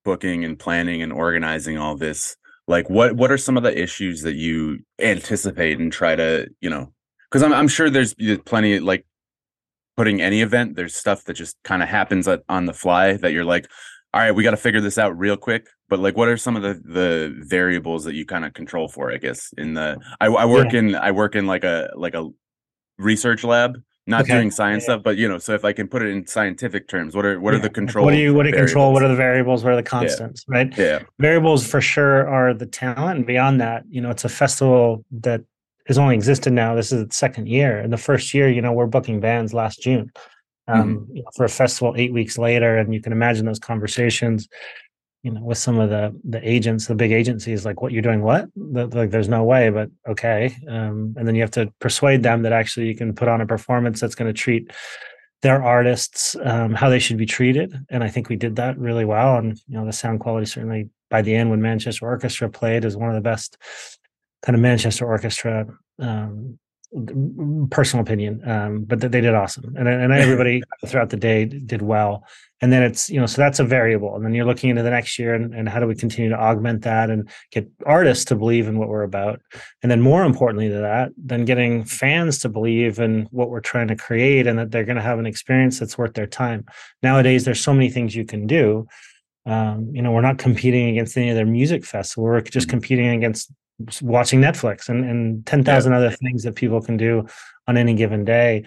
booking 0.04 0.44
and 0.44 0.58
planning 0.58 1.02
and 1.02 1.12
organizing 1.12 1.78
all 1.78 1.96
this 1.96 2.36
like 2.66 2.88
what 2.90 3.14
what 3.14 3.30
are 3.30 3.38
some 3.38 3.56
of 3.56 3.62
the 3.62 3.80
issues 3.80 4.22
that 4.22 4.34
you 4.34 4.78
anticipate 5.00 5.78
and 5.78 5.92
try 5.92 6.14
to 6.16 6.48
you 6.60 6.70
know 6.70 6.92
because 7.30 7.42
I'm, 7.42 7.52
I'm 7.52 7.68
sure 7.68 7.88
there's 7.88 8.14
plenty 8.44 8.78
like 8.78 9.06
putting 9.96 10.20
any 10.20 10.42
event 10.42 10.76
there's 10.76 10.94
stuff 10.94 11.24
that 11.24 11.34
just 11.34 11.56
kind 11.64 11.82
of 11.82 11.88
happens 11.88 12.26
at, 12.26 12.42
on 12.48 12.66
the 12.66 12.72
fly 12.72 13.14
that 13.14 13.32
you're 13.32 13.44
like 13.44 13.68
all 14.14 14.20
right, 14.20 14.32
we 14.32 14.42
got 14.42 14.50
to 14.50 14.58
figure 14.58 14.80
this 14.80 14.98
out 14.98 15.18
real 15.18 15.36
quick. 15.36 15.68
But 15.88 16.00
like, 16.00 16.16
what 16.16 16.28
are 16.28 16.36
some 16.36 16.56
of 16.56 16.62
the 16.62 16.74
the 16.84 17.34
variables 17.46 18.04
that 18.04 18.14
you 18.14 18.26
kind 18.26 18.44
of 18.44 18.52
control 18.52 18.88
for? 18.88 19.12
I 19.12 19.16
guess 19.16 19.52
in 19.56 19.74
the 19.74 19.98
I, 20.20 20.26
I 20.26 20.44
work 20.44 20.72
yeah. 20.72 20.78
in 20.80 20.94
I 20.94 21.10
work 21.12 21.34
in 21.34 21.46
like 21.46 21.64
a 21.64 21.90
like 21.96 22.14
a 22.14 22.28
research 22.98 23.42
lab, 23.42 23.82
not 24.06 24.22
okay. 24.22 24.34
doing 24.34 24.50
science 24.50 24.82
yeah. 24.82 24.94
stuff, 24.94 25.02
but 25.02 25.16
you 25.16 25.28
know, 25.28 25.38
so 25.38 25.54
if 25.54 25.64
I 25.64 25.72
can 25.72 25.88
put 25.88 26.02
it 26.02 26.08
in 26.08 26.26
scientific 26.26 26.88
terms, 26.88 27.14
what 27.14 27.24
are 27.24 27.40
what 27.40 27.52
yeah. 27.52 27.60
are 27.60 27.62
the 27.62 27.70
control? 27.70 28.04
What 28.04 28.12
do 28.12 28.18
you 28.18 28.34
what 28.34 28.42
do 28.42 28.50
you 28.50 28.54
control? 28.54 28.92
What 28.92 29.02
are 29.02 29.08
the 29.08 29.16
variables? 29.16 29.64
What 29.64 29.72
are 29.72 29.76
the 29.76 29.82
constants? 29.82 30.44
Right? 30.46 30.76
Yeah. 30.76 31.02
Variables 31.18 31.66
for 31.66 31.80
sure 31.80 32.28
are 32.28 32.52
the 32.52 32.66
talent, 32.66 33.18
and 33.18 33.26
beyond 33.26 33.60
that, 33.62 33.84
you 33.88 34.00
know, 34.02 34.10
it's 34.10 34.24
a 34.24 34.30
festival 34.30 35.04
that 35.12 35.42
has 35.86 35.96
only 35.96 36.14
existed 36.14 36.52
now. 36.52 36.74
This 36.74 36.92
is 36.92 37.02
its 37.02 37.16
second 37.16 37.48
year. 37.48 37.80
In 37.80 37.90
the 37.90 37.96
first 37.96 38.34
year, 38.34 38.48
you 38.48 38.60
know, 38.60 38.72
we're 38.72 38.86
booking 38.86 39.20
bands 39.20 39.54
last 39.54 39.80
June 39.80 40.12
um, 40.68 40.96
mm-hmm. 40.96 41.16
you 41.16 41.22
know, 41.22 41.30
for 41.34 41.44
a 41.44 41.48
festival 41.48 41.94
eight 41.96 42.12
weeks 42.12 42.38
later, 42.38 42.78
and 42.78 42.94
you 42.94 43.00
can 43.00 43.12
imagine 43.12 43.46
those 43.46 43.58
conversations, 43.58 44.48
you 45.22 45.32
know, 45.32 45.42
with 45.42 45.58
some 45.58 45.78
of 45.78 45.90
the 45.90 46.18
the 46.24 46.46
agents, 46.48 46.86
the 46.86 46.94
big 46.94 47.12
agencies, 47.12 47.64
like, 47.64 47.82
"What 47.82 47.92
you're 47.92 48.02
doing? 48.02 48.22
What? 48.22 48.48
like, 48.56 49.10
there's 49.10 49.28
no 49.28 49.42
way." 49.42 49.70
But 49.70 49.90
okay, 50.08 50.56
um, 50.68 51.14
and 51.16 51.26
then 51.26 51.34
you 51.34 51.42
have 51.42 51.50
to 51.52 51.72
persuade 51.80 52.22
them 52.22 52.42
that 52.42 52.52
actually 52.52 52.86
you 52.86 52.96
can 52.96 53.14
put 53.14 53.28
on 53.28 53.40
a 53.40 53.46
performance 53.46 54.00
that's 54.00 54.14
going 54.14 54.32
to 54.32 54.38
treat 54.38 54.72
their 55.42 55.62
artists 55.62 56.36
um, 56.44 56.72
how 56.72 56.88
they 56.88 57.00
should 57.00 57.18
be 57.18 57.26
treated, 57.26 57.74
and 57.90 58.04
I 58.04 58.08
think 58.08 58.28
we 58.28 58.36
did 58.36 58.56
that 58.56 58.78
really 58.78 59.04
well. 59.04 59.36
And 59.36 59.58
you 59.66 59.76
know, 59.76 59.84
the 59.84 59.92
sound 59.92 60.20
quality 60.20 60.46
certainly 60.46 60.90
by 61.10 61.22
the 61.22 61.34
end 61.34 61.50
when 61.50 61.60
Manchester 61.60 62.06
Orchestra 62.06 62.48
played 62.48 62.84
is 62.84 62.96
one 62.96 63.08
of 63.08 63.14
the 63.14 63.20
best 63.20 63.58
kind 64.42 64.56
of 64.56 64.62
Manchester 64.62 65.06
Orchestra 65.06 65.66
um, 65.98 66.58
personal 67.70 68.02
opinion 68.02 68.46
um, 68.48 68.84
but 68.84 69.00
they 69.00 69.08
did 69.08 69.34
awesome. 69.34 69.74
And, 69.76 69.88
and 69.88 70.12
everybody 70.12 70.62
throughout 70.86 71.08
the 71.08 71.16
day 71.16 71.46
did 71.46 71.80
well. 71.80 72.26
And 72.60 72.70
then 72.72 72.82
it's 72.82 73.08
you 73.08 73.18
know 73.18 73.26
so 73.26 73.40
that's 73.40 73.58
a 73.58 73.64
variable. 73.64 74.14
And 74.14 74.24
then 74.24 74.34
you're 74.34 74.44
looking 74.44 74.68
into 74.70 74.82
the 74.82 74.90
next 74.90 75.18
year 75.18 75.34
and, 75.34 75.54
and 75.54 75.68
how 75.68 75.80
do 75.80 75.86
we 75.86 75.94
continue 75.94 76.28
to 76.30 76.38
augment 76.38 76.82
that 76.82 77.08
and 77.08 77.28
get 77.50 77.66
artists 77.86 78.26
to 78.26 78.36
believe 78.36 78.68
in 78.68 78.78
what 78.78 78.88
we're 78.88 79.02
about? 79.02 79.40
And 79.82 79.90
then 79.90 80.02
more 80.02 80.24
importantly 80.24 80.68
to 80.68 80.78
that 80.78 81.12
then 81.16 81.46
getting 81.46 81.84
fans 81.84 82.38
to 82.40 82.50
believe 82.50 82.98
in 82.98 83.26
what 83.30 83.48
we're 83.48 83.60
trying 83.60 83.88
to 83.88 83.96
create 83.96 84.46
and 84.46 84.58
that 84.58 84.70
they're 84.70 84.84
going 84.84 84.96
to 84.96 85.02
have 85.02 85.18
an 85.18 85.26
experience 85.26 85.78
that's 85.78 85.96
worth 85.96 86.14
their 86.14 86.26
time. 86.26 86.66
Nowadays 87.02 87.44
there's 87.44 87.60
so 87.60 87.72
many 87.72 87.88
things 87.88 88.14
you 88.14 88.26
can 88.26 88.46
do 88.46 88.86
Um, 89.46 89.90
you 89.92 90.02
know, 90.02 90.12
we're 90.12 90.20
not 90.20 90.38
competing 90.38 90.88
against 90.90 91.16
any 91.16 91.30
other 91.30 91.44
music 91.46 91.84
festival. 91.84 92.24
We're 92.24 92.40
just 92.40 92.68
Mhm. 92.68 92.70
competing 92.70 93.08
against 93.08 93.50
watching 94.00 94.40
Netflix 94.40 94.88
and, 94.88 95.04
and 95.04 95.44
10,000 95.46 95.92
other 95.92 96.10
things 96.10 96.44
that 96.44 96.54
people 96.54 96.80
can 96.80 96.96
do 96.96 97.26
on 97.66 97.76
any 97.76 97.94
given 97.94 98.24
day 98.24 98.64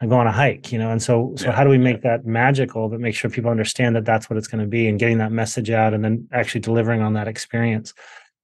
and 0.00 0.10
go 0.10 0.16
on 0.16 0.26
a 0.26 0.32
hike, 0.32 0.72
you 0.72 0.78
know? 0.78 0.90
And 0.90 1.00
so, 1.00 1.34
so 1.36 1.46
Yeah. 1.46 1.52
how 1.52 1.62
do 1.64 1.70
we 1.70 1.78
make 1.78 2.02
that 2.02 2.26
magical, 2.26 2.88
but 2.88 2.98
make 3.00 3.14
sure 3.14 3.30
people 3.30 3.50
understand 3.50 3.94
that 3.96 4.04
that's 4.04 4.28
what 4.28 4.36
it's 4.36 4.48
going 4.48 4.62
to 4.62 4.68
be 4.68 4.88
and 4.88 4.98
getting 4.98 5.18
that 5.18 5.30
message 5.32 5.70
out 5.70 5.94
and 5.94 6.04
then 6.04 6.26
actually 6.32 6.60
delivering 6.60 7.00
on 7.00 7.12
that 7.14 7.28
experience. 7.28 7.94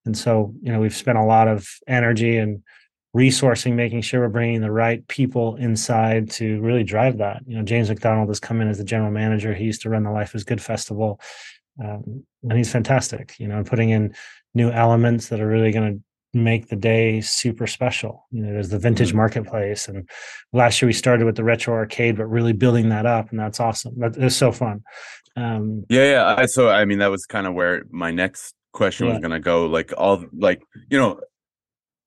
And 0.07 0.17
so, 0.17 0.55
you 0.62 0.73
know, 0.73 0.81
we've 0.81 0.95
spent 0.95 1.19
a 1.19 1.25
lot 1.25 1.49
of 1.49 1.69
energy 1.89 2.37
and 2.39 2.62
resourcing, 3.17 3.75
making 3.75 4.01
sure 4.01 4.21
we're 4.21 4.29
bringing 4.29 4.61
the 4.62 4.71
right 4.71 5.07
people 5.09 5.57
inside 5.57 6.31
to 6.31 6.61
really 6.62 6.85
drive 6.85 7.19
that. 7.19 7.43
You 7.47 7.57
know, 7.59 7.62
James 7.62 7.89
McDonald 7.91 8.29
has 8.29 8.41
come 8.41 8.61
in 8.61 8.69
as 8.69 8.79
the 8.79 8.85
general 8.85 9.11
manager. 9.11 9.53
He 9.53 9.65
used 9.65 9.83
to 9.83 9.91
run 9.91 10.05
the 10.05 10.11
Life 10.11 10.35
is 10.35 10.45
Good 10.45 10.62
festival, 10.62 11.21
um, 11.83 12.25
and 12.43 12.52
he's 12.59 12.73
fantastic. 12.73 13.35
You 13.38 13.49
know, 13.49 13.59
and 13.59 13.67
putting 13.67 13.91
in 13.91 14.14
new 14.55 14.71
elements 14.71 15.29
that 15.29 15.41
are 15.41 15.47
really 15.47 15.73
going 15.73 15.95
to 15.95 16.38
make 16.38 16.69
the 16.69 16.76
day 16.76 17.21
super 17.21 17.67
special. 17.67 18.26
You 18.31 18.43
know, 18.43 18.52
there's 18.52 18.71
the 18.71 18.79
vintage 18.79 19.12
Mhm. 19.12 19.17
marketplace, 19.17 19.88
and 19.88 20.09
last 20.52 20.81
year 20.81 20.87
we 20.87 20.93
started 20.95 21.25
with 21.26 21.37
the 21.37 21.45
retro 21.45 21.75
arcade, 21.75 22.17
but 22.17 22.26
really 22.26 22.52
building 22.52 22.88
that 22.88 23.07
up, 23.07 23.31
and 23.31 23.38
that's 23.38 23.61
awesome. 23.61 23.99
That 23.99 24.17
is 24.17 24.37
so 24.37 24.50
fun. 24.52 24.83
Um, 25.37 25.85
Yeah, 25.88 26.11
yeah. 26.11 26.35
I, 26.38 26.47
so 26.47 26.69
I 26.69 26.85
mean, 26.85 26.99
that 26.99 27.11
was 27.11 27.26
kind 27.26 27.47
of 27.47 27.55
where 27.55 27.85
my 27.91 28.11
next 28.11 28.55
question 28.73 29.07
was 29.07 29.19
gonna 29.19 29.41
go. 29.41 29.67
Like 29.67 29.93
all, 29.97 30.25
like 30.33 30.62
you 30.91 30.99
know, 30.99 31.21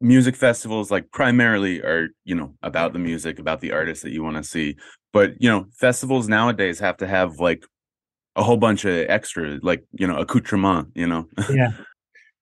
music 0.01 0.35
festivals, 0.35 0.91
like 0.91 1.11
primarily 1.11 1.81
are 1.81 2.09
you 2.23 2.35
know 2.35 2.55
about 2.61 2.93
the 2.93 2.99
music, 2.99 3.39
about 3.39 3.61
the 3.61 3.71
artists 3.71 4.03
that 4.03 4.11
you 4.11 4.23
want 4.23 4.37
to 4.37 4.43
see. 4.43 4.75
But 5.13 5.41
you 5.41 5.49
know, 5.49 5.67
festivals 5.79 6.27
nowadays 6.27 6.79
have 6.79 6.97
to 6.97 7.07
have 7.07 7.39
like 7.39 7.63
a 8.35 8.43
whole 8.43 8.57
bunch 8.57 8.85
of 8.85 8.93
extra, 9.09 9.59
like 9.61 9.83
you 9.93 10.07
know, 10.07 10.17
accoutrement. 10.17 10.89
You 10.95 11.07
know, 11.07 11.27
yeah, 11.51 11.71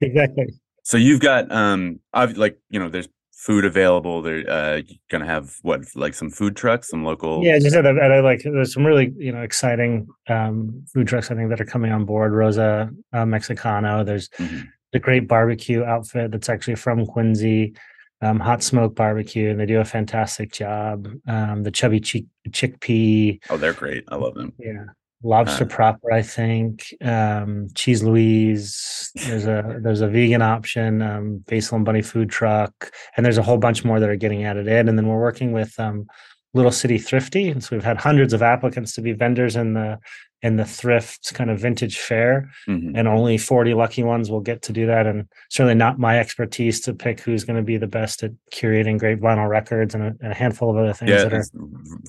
exactly. 0.02 0.48
so 0.84 0.98
you've 0.98 1.20
got 1.20 1.52
um, 1.52 2.00
I've 2.14 2.38
like 2.38 2.58
you 2.70 2.80
know, 2.80 2.90
there's 2.90 3.08
food 3.32 3.66
available. 3.66 4.22
They're 4.22 4.50
uh, 4.50 4.82
gonna 5.12 5.26
have 5.26 5.56
what 5.64 5.82
like 5.96 6.14
some 6.14 6.30
food 6.30 6.56
trucks, 6.56 6.90
some 6.90 7.04
local. 7.04 7.44
Yeah, 7.44 7.60
just 7.60 7.76
at, 7.76 7.86
at, 7.86 7.98
at 7.98 8.24
like 8.24 8.42
there's 8.44 8.74
some 8.74 8.86
really 8.86 9.14
you 9.18 9.32
know 9.32 9.42
exciting 9.42 10.08
um, 10.30 10.84
food 10.94 11.08
trucks 11.08 11.30
I 11.32 11.36
think 11.36 11.50
that 11.50 11.60
are 11.62 11.66
coming 11.66 11.92
on 11.92 12.06
board. 12.06 12.34
Rosa 12.34 12.90
uh, 13.12 13.26
Mexicano. 13.26 14.06
There's 14.06 14.30
Mhm. 14.40 14.68
the 14.94 15.00
great 15.00 15.28
barbecue 15.28 15.84
outfit 15.84 16.32
that's 16.32 16.50
actually 16.50 16.76
from 16.76 17.06
Quincy, 17.06 17.76
um, 18.22 18.40
Hot 18.40 18.62
Smoke 18.64 18.96
Barbecue, 18.96 19.50
and 19.50 19.60
they 19.60 19.66
do 19.66 19.80
a 19.80 19.86
fantastic 19.86 20.52
job. 20.54 21.08
Um, 21.28 21.64
the 21.64 21.72
Chubby 21.72 22.00
Chick 22.00 22.26
Chickpea, 22.50 23.40
Oh, 23.50 23.58
they're 23.58 23.74
great. 23.74 24.04
I 24.10 24.16
love 24.16 24.36
them. 24.36 24.54
yeah, 24.60 24.86
Lobster 25.24 25.64
Uh, 25.64 25.68
Proper, 25.68 26.12
I 26.12 26.22
think. 26.22 26.94
Um, 27.02 27.70
Cheese 27.74 28.04
Louise. 28.04 29.12
There's 29.16 29.46
a 29.46 29.80
there's 29.82 30.02
a 30.02 30.08
vegan 30.08 30.42
option. 30.42 31.02
Um, 31.02 31.38
Basil 31.48 31.78
and 31.78 31.86
Bunny 31.86 32.02
food 32.02 32.30
truck, 32.30 32.92
and 33.16 33.26
there's 33.26 33.38
a 33.38 33.44
whole 33.44 33.58
bunch 33.58 33.84
more 33.86 34.00
that 34.00 34.10
are 34.10 34.16
getting 34.16 34.44
added 34.44 34.68
in. 34.68 34.90
And 34.90 34.98
then 34.98 35.08
we're 35.08 35.20
working 35.20 35.54
with 35.54 35.80
um, 35.80 36.08
Little 36.54 36.72
City 36.72 36.98
Thrifty, 37.00 37.50
and 37.50 37.64
so 37.64 37.76
we've 37.76 37.84
had 37.84 37.98
hundreds 37.98 38.32
of 38.34 38.42
applicants 38.42 38.94
to 38.94 39.02
be 39.02 39.12
vendors 39.14 39.56
in 39.56 39.74
the 39.74 39.98
in 40.44 40.58
the 40.58 40.66
thrift 40.66 41.34
kind 41.34 41.50
of 41.50 41.58
vintage 41.58 41.98
fair 42.00 42.50
Mhm. 42.68 42.92
and 42.98 43.08
only 43.08 43.38
40 43.38 43.74
lucky 43.74 44.04
ones 44.04 44.30
will 44.30 44.42
get 44.42 44.62
to 44.64 44.74
do 44.74 44.86
that 44.88 45.08
and 45.08 45.26
certainly 45.50 45.74
not 45.74 46.00
my 46.00 46.20
expertise 46.20 46.82
to 46.82 46.94
pick 46.94 47.22
who's 47.22 47.46
going 47.46 47.56
to 47.56 47.64
be 47.64 47.78
the 47.78 47.88
best 47.88 48.24
at 48.24 48.32
curating 48.54 49.00
great 49.00 49.22
vinyl 49.22 49.48
records 49.48 49.96
and 49.96 50.04
a, 50.04 50.08
and 50.22 50.34
a 50.34 50.36
handful 50.36 50.70
of 50.70 50.76
other 50.76 50.92
things 50.92 51.12
Yeah, 51.12 51.24
that 51.24 51.34
are 51.34 51.44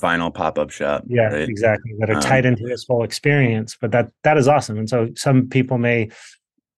vinyl 0.03 0.35
pop 0.35 0.59
up 0.59 0.71
shop. 0.73 1.05
yeah 1.07 1.27
right? 1.33 1.49
exactly 1.49 1.93
that 2.01 2.11
are 2.11 2.15
Um, 2.17 2.21
tied 2.23 2.45
into 2.45 2.65
this 2.67 2.85
whole 2.89 3.05
experience 3.05 3.77
but 3.81 3.93
that 3.93 4.11
that 4.25 4.37
is 4.37 4.49
awesome 4.49 4.79
and 4.79 4.89
so 4.91 5.11
some 5.15 5.47
people 5.49 5.79
may 5.79 6.09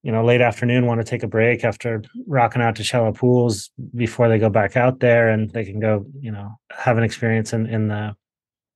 you 0.03 0.12
know 0.12 0.25
late 0.25 0.41
afternoon 0.41 0.87
want 0.87 1.00
to 1.00 1.05
take 1.05 1.23
a 1.23 1.29
break 1.29 1.65
after 1.65 2.03
rocking 2.26 2.62
out 2.62 2.76
to 2.76 2.85
shallow 2.85 3.12
pools 3.12 3.71
before 3.95 4.29
they 4.29 4.38
go 4.38 4.49
back 4.49 4.76
out 4.76 5.00
there 5.00 5.29
and 5.29 5.50
they 5.50 5.65
can 5.65 5.81
go 5.81 6.04
you 6.21 6.30
know 6.30 6.50
have 6.71 6.99
an 6.99 7.04
experience 7.04 7.52
in 7.52 7.67
in 7.67 7.89
the 7.89 8.15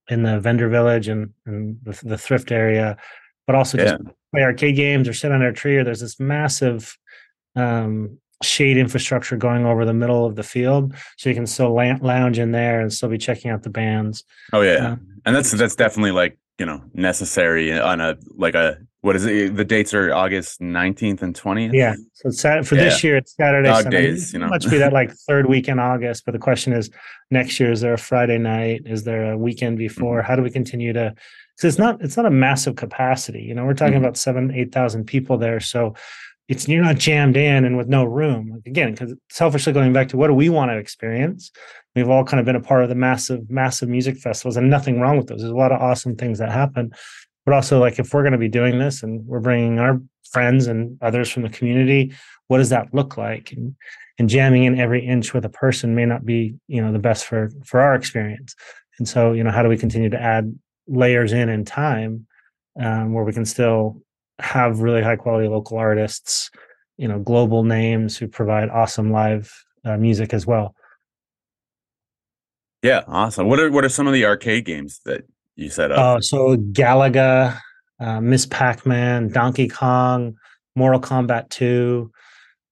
in 0.09 0.25
the 0.25 0.41
vendor 0.41 0.69
village 0.69 1.07
and, 1.07 1.31
and 1.47 1.79
the, 1.85 1.99
the 2.05 2.19
thrift 2.19 2.51
area 2.51 2.97
but 3.47 3.55
also 3.55 3.79
just 3.79 3.97
play 4.33 4.43
arcade 4.43 4.77
games 4.77 5.09
or 5.09 5.13
sit 5.13 5.33
under 5.33 5.49
a 5.49 5.53
tree 5.53 5.77
or 5.77 5.85
there's 5.85 6.01
this 6.01 6.19
massive 6.19 6.97
um 7.57 8.19
shade 8.43 8.77
infrastructure 8.77 9.37
going 9.37 9.67
over 9.67 9.85
the 9.85 9.95
middle 9.95 10.25
of 10.25 10.37
the 10.37 10.43
field. 10.43 10.95
So 11.19 11.29
you 11.29 11.35
can 11.35 11.47
still 11.47 11.75
lounge 11.75 12.39
in 12.39 12.53
there 12.53 12.81
and 12.81 12.93
still 12.93 13.09
be 13.09 13.19
checking 13.19 13.51
out 13.51 13.63
the 13.63 13.71
bands. 13.71 14.25
Oh 14.53 14.63
yeah, 14.63 14.93
Um, 14.93 15.07
and 15.27 15.37
that's 15.37 15.51
that's 15.53 15.77
definitely 15.77 16.13
like 16.13 16.39
you 16.59 16.67
know 16.67 16.83
necessary 16.95 17.79
on 17.79 18.01
a 18.01 18.17
like 18.37 18.55
a 18.55 18.79
what 19.03 19.17
is 19.17 19.25
it? 19.25 19.57
The 19.57 19.65
dates 19.65 19.95
are 19.95 20.13
August 20.13 20.61
nineteenth 20.61 21.23
and 21.23 21.35
twentieth. 21.35 21.73
Yeah. 21.73 21.95
So 22.15 22.29
it's 22.29 22.41
Sat- 22.41 22.67
for 22.67 22.75
this 22.75 23.03
year, 23.03 23.17
it's 23.17 23.35
Saturday, 23.35 23.69
Dog 23.69 23.85
Sunday. 23.85 24.03
days, 24.09 24.33
you 24.33 24.39
know. 24.39 24.49
Much 24.49 24.69
be 24.71 24.79
that 24.79 24.93
like 24.93 25.11
third 25.27 25.47
week 25.47 25.69
in 25.69 25.79
August. 25.79 26.25
But 26.27 26.33
the 26.33 26.39
question 26.39 26.73
is, 26.73 26.91
next 27.31 27.59
year, 27.59 27.73
is 27.73 27.81
there 27.81 27.95
a 27.95 27.99
Friday 27.99 28.39
night? 28.39 28.83
Is 28.85 29.05
there 29.05 29.33
a 29.33 29.39
weekend 29.39 29.79
Mm-hmm. 29.79 29.87
before? 29.89 30.23
How 30.23 30.37
do 30.37 30.43
we 30.43 30.51
continue 30.51 30.93
to? 30.93 31.15
Because 31.57 31.75
it's 31.75 31.79
not 31.79 32.03
it's 32.03 32.17
not 32.17 32.27
a 32.27 32.31
massive 32.31 32.77
capacity. 32.77 33.43
You 33.43 33.55
know, 33.55 33.65
we're 33.65 33.75
talking 33.75 33.95
Mhm. 33.95 33.99
about 34.05 34.17
seven 34.17 34.51
eight 34.55 34.73
thousand 34.73 35.05
people 35.07 35.39
there. 35.39 35.61
So 35.61 35.95
it's 36.49 36.69
you're 36.69 36.83
not 36.83 36.99
jammed 36.99 37.37
in 37.37 37.65
and 37.65 37.77
with 37.77 37.89
no 37.89 38.05
room. 38.05 38.51
Like, 38.53 38.67
again, 38.67 38.91
because 38.93 39.15
selfishly 39.31 39.73
going 39.73 39.93
back 39.93 40.09
to 40.09 40.17
what 40.17 40.27
do 40.27 40.35
we 40.35 40.49
want 40.49 40.71
to 40.73 40.77
experience? 40.77 41.53
We've 41.97 42.09
all 42.09 42.25
kind 42.25 42.39
of 42.41 42.45
been 42.47 42.57
a 42.57 42.61
part 42.61 42.83
of 42.83 42.89
the 42.89 42.95
massive 42.95 43.49
massive 43.51 43.89
music 43.89 44.19
festivals, 44.19 44.57
and 44.57 44.69
nothing 44.69 45.01
wrong 45.01 45.17
with 45.17 45.29
those. 45.29 45.41
There's 45.41 45.53
a 45.53 45.57
lot 45.57 45.73
of 45.73 45.81
awesome 45.81 46.17
things 46.17 46.39
that 46.39 46.51
happen 46.53 46.91
but 47.45 47.55
also 47.55 47.79
like 47.79 47.99
if 47.99 48.13
we're 48.13 48.23
going 48.23 48.33
to 48.33 48.39
be 48.39 48.49
doing 48.49 48.79
this 48.79 49.03
and 49.03 49.27
we're 49.27 49.41
bringing 49.41 49.79
our 49.79 50.01
friends 50.31 50.67
and 50.67 50.97
others 51.03 51.31
from 51.31 51.43
the 51.43 51.49
community 51.49 52.13
what 52.51 52.59
does 52.59 52.71
that 52.71 52.93
look 52.93 53.17
like? 53.17 53.53
And, 53.53 53.77
and 54.19 54.29
jamming 54.29 54.65
in 54.65 54.81
every 54.81 55.07
inch 55.07 55.33
with 55.33 55.45
a 55.45 55.49
person 55.49 55.95
may 55.95 56.05
not 56.05 56.27
be 56.27 56.57
you 56.67 56.83
know 56.83 56.93
the 56.93 56.99
best 56.99 57.25
for 57.25 57.49
for 57.65 57.81
our 57.81 57.95
experience. 57.95 58.57
And 58.99 59.09
so 59.09 59.33
you 59.33 59.45
know 59.45 59.53
how 59.53 59.63
do 59.63 59.69
we 59.69 59.79
continue 59.79 60.11
to 60.11 60.21
add 60.21 60.53
layers 60.89 61.33
in 61.33 61.49
in 61.49 61.65
time 61.65 62.27
um, 62.79 63.13
where 63.13 63.23
we 63.23 63.33
can 63.33 63.45
still 63.45 64.03
have 64.41 64.81
really 64.81 65.01
high 65.01 65.15
quality 65.15 65.47
local 65.47 65.79
artists 65.79 66.51
you 66.99 67.07
know 67.07 67.21
global 67.21 67.63
names 67.63 68.17
who 68.17 68.27
provide 68.27 68.69
awesome 68.69 69.13
live 69.13 69.55
uh, 69.85 69.97
music 69.97 70.35
as 70.35 70.45
well? 70.45 70.75
Yeah, 72.83 73.05
awesome. 73.07 73.47
What 73.47 73.61
are 73.61 73.71
what 73.71 73.85
are 73.85 73.89
some 73.89 74.09
of 74.09 74.13
the 74.13 74.25
arcade 74.25 74.65
games 74.65 75.01
that 75.05 75.23
you 75.65 75.71
set 75.71 75.93
up? 75.93 75.99
Oh, 75.99 76.21
so 76.21 76.57
Galaga, 76.57 77.59
uh, 78.01 78.21
Miss 78.21 78.47
Pac-Man, 78.47 79.29
Donkey 79.29 79.69
Kong, 79.69 80.37
Mortal 80.75 81.01
Kombat 81.01 81.49
2, 81.51 82.11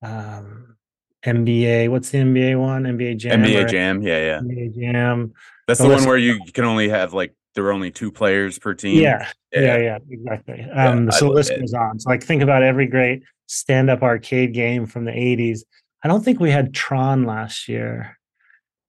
um, 0.02 0.76
NBA. 1.24 1.90
What's 1.90 2.10
the 2.10 2.18
NBA 2.18 2.58
one? 2.58 2.84
NBA 2.84 3.18
Jam. 3.18 3.42
NBA 3.42 3.70
Jam. 3.70 4.02
Yeah, 4.02 4.18
yeah. 4.18 4.40
NBA 4.40 4.74
Jam. 4.74 5.32
That's 5.66 5.80
the 5.80 5.88
the 5.88 5.94
one 5.94 6.04
where 6.04 6.16
you 6.16 6.40
can 6.54 6.64
only 6.64 6.88
have 6.88 7.12
like 7.12 7.34
there 7.54 7.64
are 7.66 7.72
only 7.72 7.90
two 7.90 8.12
players 8.12 8.58
per 8.58 8.72
team. 8.72 9.02
Yeah, 9.02 9.28
yeah, 9.52 9.76
yeah, 9.78 9.98
exactly. 10.08 10.62
Um, 10.62 11.08
I 11.08 11.18
so 11.18 11.28
list 11.28 11.52
goes 11.58 11.74
on. 11.74 11.98
So 11.98 12.08
like 12.08 12.22
think 12.22 12.42
about 12.42 12.62
every 12.62 12.86
great 12.86 13.22
stand-up 13.46 14.02
arcade 14.02 14.54
game 14.54 14.86
from 14.86 15.04
the 15.04 15.10
80s. 15.10 15.60
I 16.04 16.08
don't 16.08 16.24
think 16.24 16.38
we 16.38 16.50
had 16.50 16.72
Tron 16.72 17.24
last 17.24 17.68
year. 17.68 18.17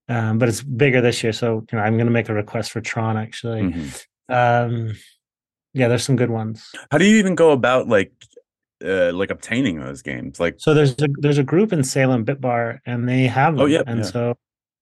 Um, 0.10 0.38
but 0.40 0.50
it's 0.50 0.62
bigger 0.64 1.00
this 1.02 1.24
year. 1.24 1.32
So 1.34 1.66
you 1.72 1.78
know, 1.78 1.84
I'm 1.84 1.98
gonna 1.98 2.12
make 2.12 2.28
a 2.30 2.34
request 2.34 2.72
for 2.72 2.82
Tron 2.82 3.16
actually. 3.16 3.62
Mhm. 3.62 4.06
Um, 4.30 4.96
yeah, 5.74 5.88
there's 5.88 6.04
some 6.04 6.16
good 6.16 6.32
ones. 6.32 6.68
How 6.92 6.98
do 6.98 7.06
you 7.06 7.18
even 7.18 7.36
go 7.36 7.52
about 7.52 7.88
like 7.88 8.12
uh 8.84 9.12
like 9.14 9.30
obtaining 9.30 9.80
those 9.80 10.02
games? 10.02 10.40
Like 10.40 10.56
So 10.58 10.74
there's 10.74 10.94
a 11.02 11.08
there's 11.20 11.38
a 11.38 11.44
group 11.44 11.72
in 11.72 11.84
Salem, 11.84 12.26
Bitbar, 12.26 12.80
and 12.86 13.08
they 13.08 13.28
have 13.28 13.54
them. 13.56 13.62
Oh, 13.64 13.66
yeah, 13.68 13.84
and 13.88 14.00
yeah. 14.00 14.06
so 14.06 14.38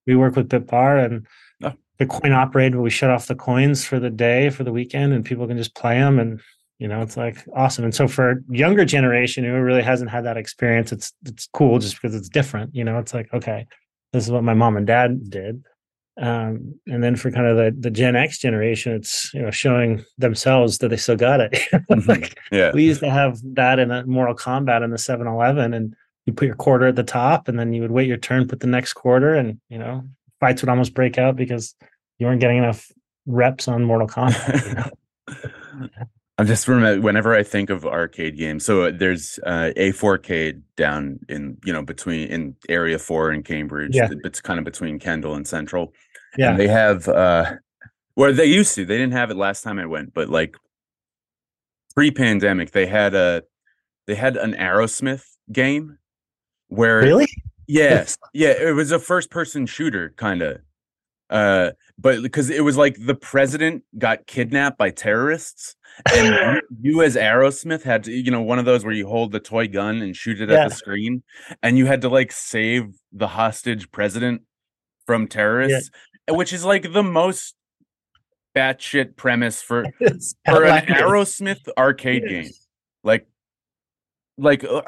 we 0.06 0.16
work 0.16 0.36
with 0.36 0.50
Bitbar 0.50 1.04
and 1.06 1.28
Oh. 1.64 1.74
the 1.98 2.06
coin 2.06 2.32
operator. 2.32 2.80
We 2.82 2.90
shut 2.90 3.10
off 3.10 3.28
the 3.28 3.36
coins 3.36 3.86
for 3.86 4.00
the 4.00 4.10
day 4.12 4.50
for 4.50 4.64
the 4.64 4.72
weekend, 4.72 5.12
and 5.14 5.26
people 5.26 5.46
can 5.48 5.58
just 5.58 5.76
play 5.76 5.98
them. 6.00 6.20
And 6.20 6.40
you 6.80 6.88
know, 6.88 7.02
it's 7.02 7.18
like 7.18 7.44
awesome. 7.54 7.84
And 7.84 7.94
so 7.96 8.08
for 8.08 8.44
younger 8.50 8.86
generation 8.86 9.44
who 9.44 9.60
really 9.60 9.82
hasn't 9.82 10.12
had 10.12 10.24
that 10.26 10.38
experience, 10.38 10.92
it's 10.94 11.12
it's 11.26 11.50
cool 11.52 11.80
just 11.80 11.96
because 12.02 12.16
it's 12.16 12.30
different. 12.30 12.74
You 12.76 12.84
know, 12.86 12.98
it's 13.00 13.14
like 13.14 13.34
okay, 13.34 13.66
this 14.14 14.26
is 14.26 14.32
what 14.32 14.44
my 14.44 14.54
mom 14.54 14.78
and 14.78 14.88
dad 14.88 15.30
did. 15.30 15.64
Um, 16.20 16.80
and 16.88 17.04
then 17.04 17.16
for 17.16 17.30
kind 17.30 17.46
of 17.46 17.58
the, 17.58 17.76
the 17.80 17.92
Gen 17.92 18.16
X 18.16 18.40
generation, 18.40 18.94
it's 18.94 19.32
you 19.34 19.42
know 19.42 19.52
showing 19.52 20.04
themselves 20.18 20.80
that 20.80 20.90
they 20.90 20.98
still 20.98 21.16
got 21.16 21.42
it. 21.42 21.60
like, 22.08 22.40
yeah. 22.52 22.72
we 22.74 22.84
used 22.84 23.02
to 23.02 23.10
have 23.10 23.40
that 23.54 23.78
in 23.78 23.92
a 23.92 24.06
Mortal 24.06 24.36
Kombat 24.36 24.84
in 24.84 24.90
the 24.90 24.98
7-Eleven, 24.98 25.74
and 25.74 25.96
you 26.26 26.34
put 26.34 26.46
your 26.46 26.56
quarter 26.56 26.88
at 26.88 26.96
the 26.96 27.04
top, 27.04 27.48
and 27.48 27.60
then 27.60 27.72
you 27.72 27.82
would 27.82 27.92
wait 27.92 28.08
your 28.08 28.18
turn, 28.18 28.48
put 28.48 28.62
the 28.62 28.68
next 28.68 28.94
quarter, 28.94 29.36
and 29.36 29.60
you 29.70 29.78
know 29.78 30.04
fights 30.40 30.62
would 30.62 30.70
almost 30.70 30.96
break 30.96 31.20
out 31.20 31.36
because 31.36 31.76
you 32.18 32.26
weren't 32.26 32.42
getting 32.42 32.58
enough 32.58 32.92
reps 33.28 33.68
on 33.68 33.84
Mortal 33.84 34.08
Kombat. 34.08 34.68
You 34.68 34.74
know? 34.74 35.90
I'm 36.40 36.46
just 36.46 36.68
remember 36.68 37.02
whenever 37.02 37.34
I 37.34 37.42
think 37.42 37.70
of 37.72 37.86
arcade 37.86 38.38
games. 38.38 38.64
So 38.64 38.84
uh, 38.84 38.92
there's 38.94 39.40
uh, 39.44 39.72
A4K 39.76 40.62
down 40.76 41.20
in 41.30 41.58
you 41.66 41.74
know 41.74 41.82
between 41.82 42.28
in 42.28 42.56
Area 42.70 43.00
Four 43.00 43.32
in 43.32 43.42
Cambridge. 43.42 43.96
Yeah. 43.96 44.10
It's 44.24 44.40
kind 44.40 44.60
of 44.60 44.66
between 44.66 45.00
Kendall 45.00 45.34
and 45.34 45.48
Central. 45.48 45.94
Yeah, 46.38 46.52
And 46.52 46.60
they 46.60 46.68
have 46.68 47.08
uh, 47.08 47.56
well 48.16 48.34
they 48.34 48.46
used 48.46 48.76
to. 48.76 48.86
They 48.86 48.98
didn't 48.98 49.14
have 49.14 49.32
it 49.32 49.38
last 49.38 49.64
time 49.64 49.80
I 49.80 49.88
went, 49.88 50.14
but 50.14 50.30
like 50.30 50.56
pre-pandemic 51.96 52.70
they 52.72 52.86
had 52.86 53.16
a 53.16 53.42
they 54.06 54.14
had 54.14 54.38
an 54.38 54.54
Aerosmith 54.54 55.26
game 55.52 55.98
where 56.68 57.00
Really? 57.00 57.28
Yes. 57.68 58.16
Yeah, 58.34 58.52
it 58.52 58.76
was 58.76 58.92
a 58.92 59.00
first 59.00 59.32
person 59.32 59.66
shooter 59.66 60.14
kind 60.16 60.44
of. 60.44 60.62
Uh 61.32 61.72
but 61.98 62.22
because 62.22 62.52
it 62.52 62.64
was 62.64 62.78
like 62.78 62.96
the 63.04 63.16
president 63.16 63.84
got 63.98 64.28
kidnapped 64.28 64.78
by 64.78 64.92
terrorists 64.92 65.76
and 66.14 66.62
you, 66.82 66.94
you 66.94 67.04
as 67.04 67.16
Aerosmith 67.16 67.84
had 67.84 68.04
to 68.06 68.12
you 68.12 68.32
know 68.32 68.42
one 68.42 68.60
of 68.60 68.66
those 68.66 68.84
where 68.84 68.94
you 68.94 69.08
hold 69.08 69.32
the 69.32 69.40
toy 69.40 69.68
gun 69.68 70.02
and 70.02 70.16
shoot 70.16 70.40
it 70.42 70.50
Yeah. 70.50 70.64
at 70.66 70.70
the 70.70 70.76
screen 70.76 71.24
and 71.64 71.78
you 71.78 71.86
had 71.86 72.02
to 72.02 72.10
like 72.10 72.32
save 72.32 72.94
the 73.12 73.28
hostage 73.28 73.92
president 73.92 74.42
from 75.06 75.28
terrorists 75.28 75.90
which 76.30 76.52
is 76.54 76.64
like 76.66 76.92
the 76.94 77.04
most 77.04 77.56
batshit 78.56 79.16
premise 79.16 79.62
for 79.62 79.86
for 80.46 80.66
an. 80.66 80.86
Aerosmith 80.88 81.68
arcade 81.78 82.28
game 82.28 82.50
like 83.04 83.28
like 84.38 84.64
uh, 84.64 84.82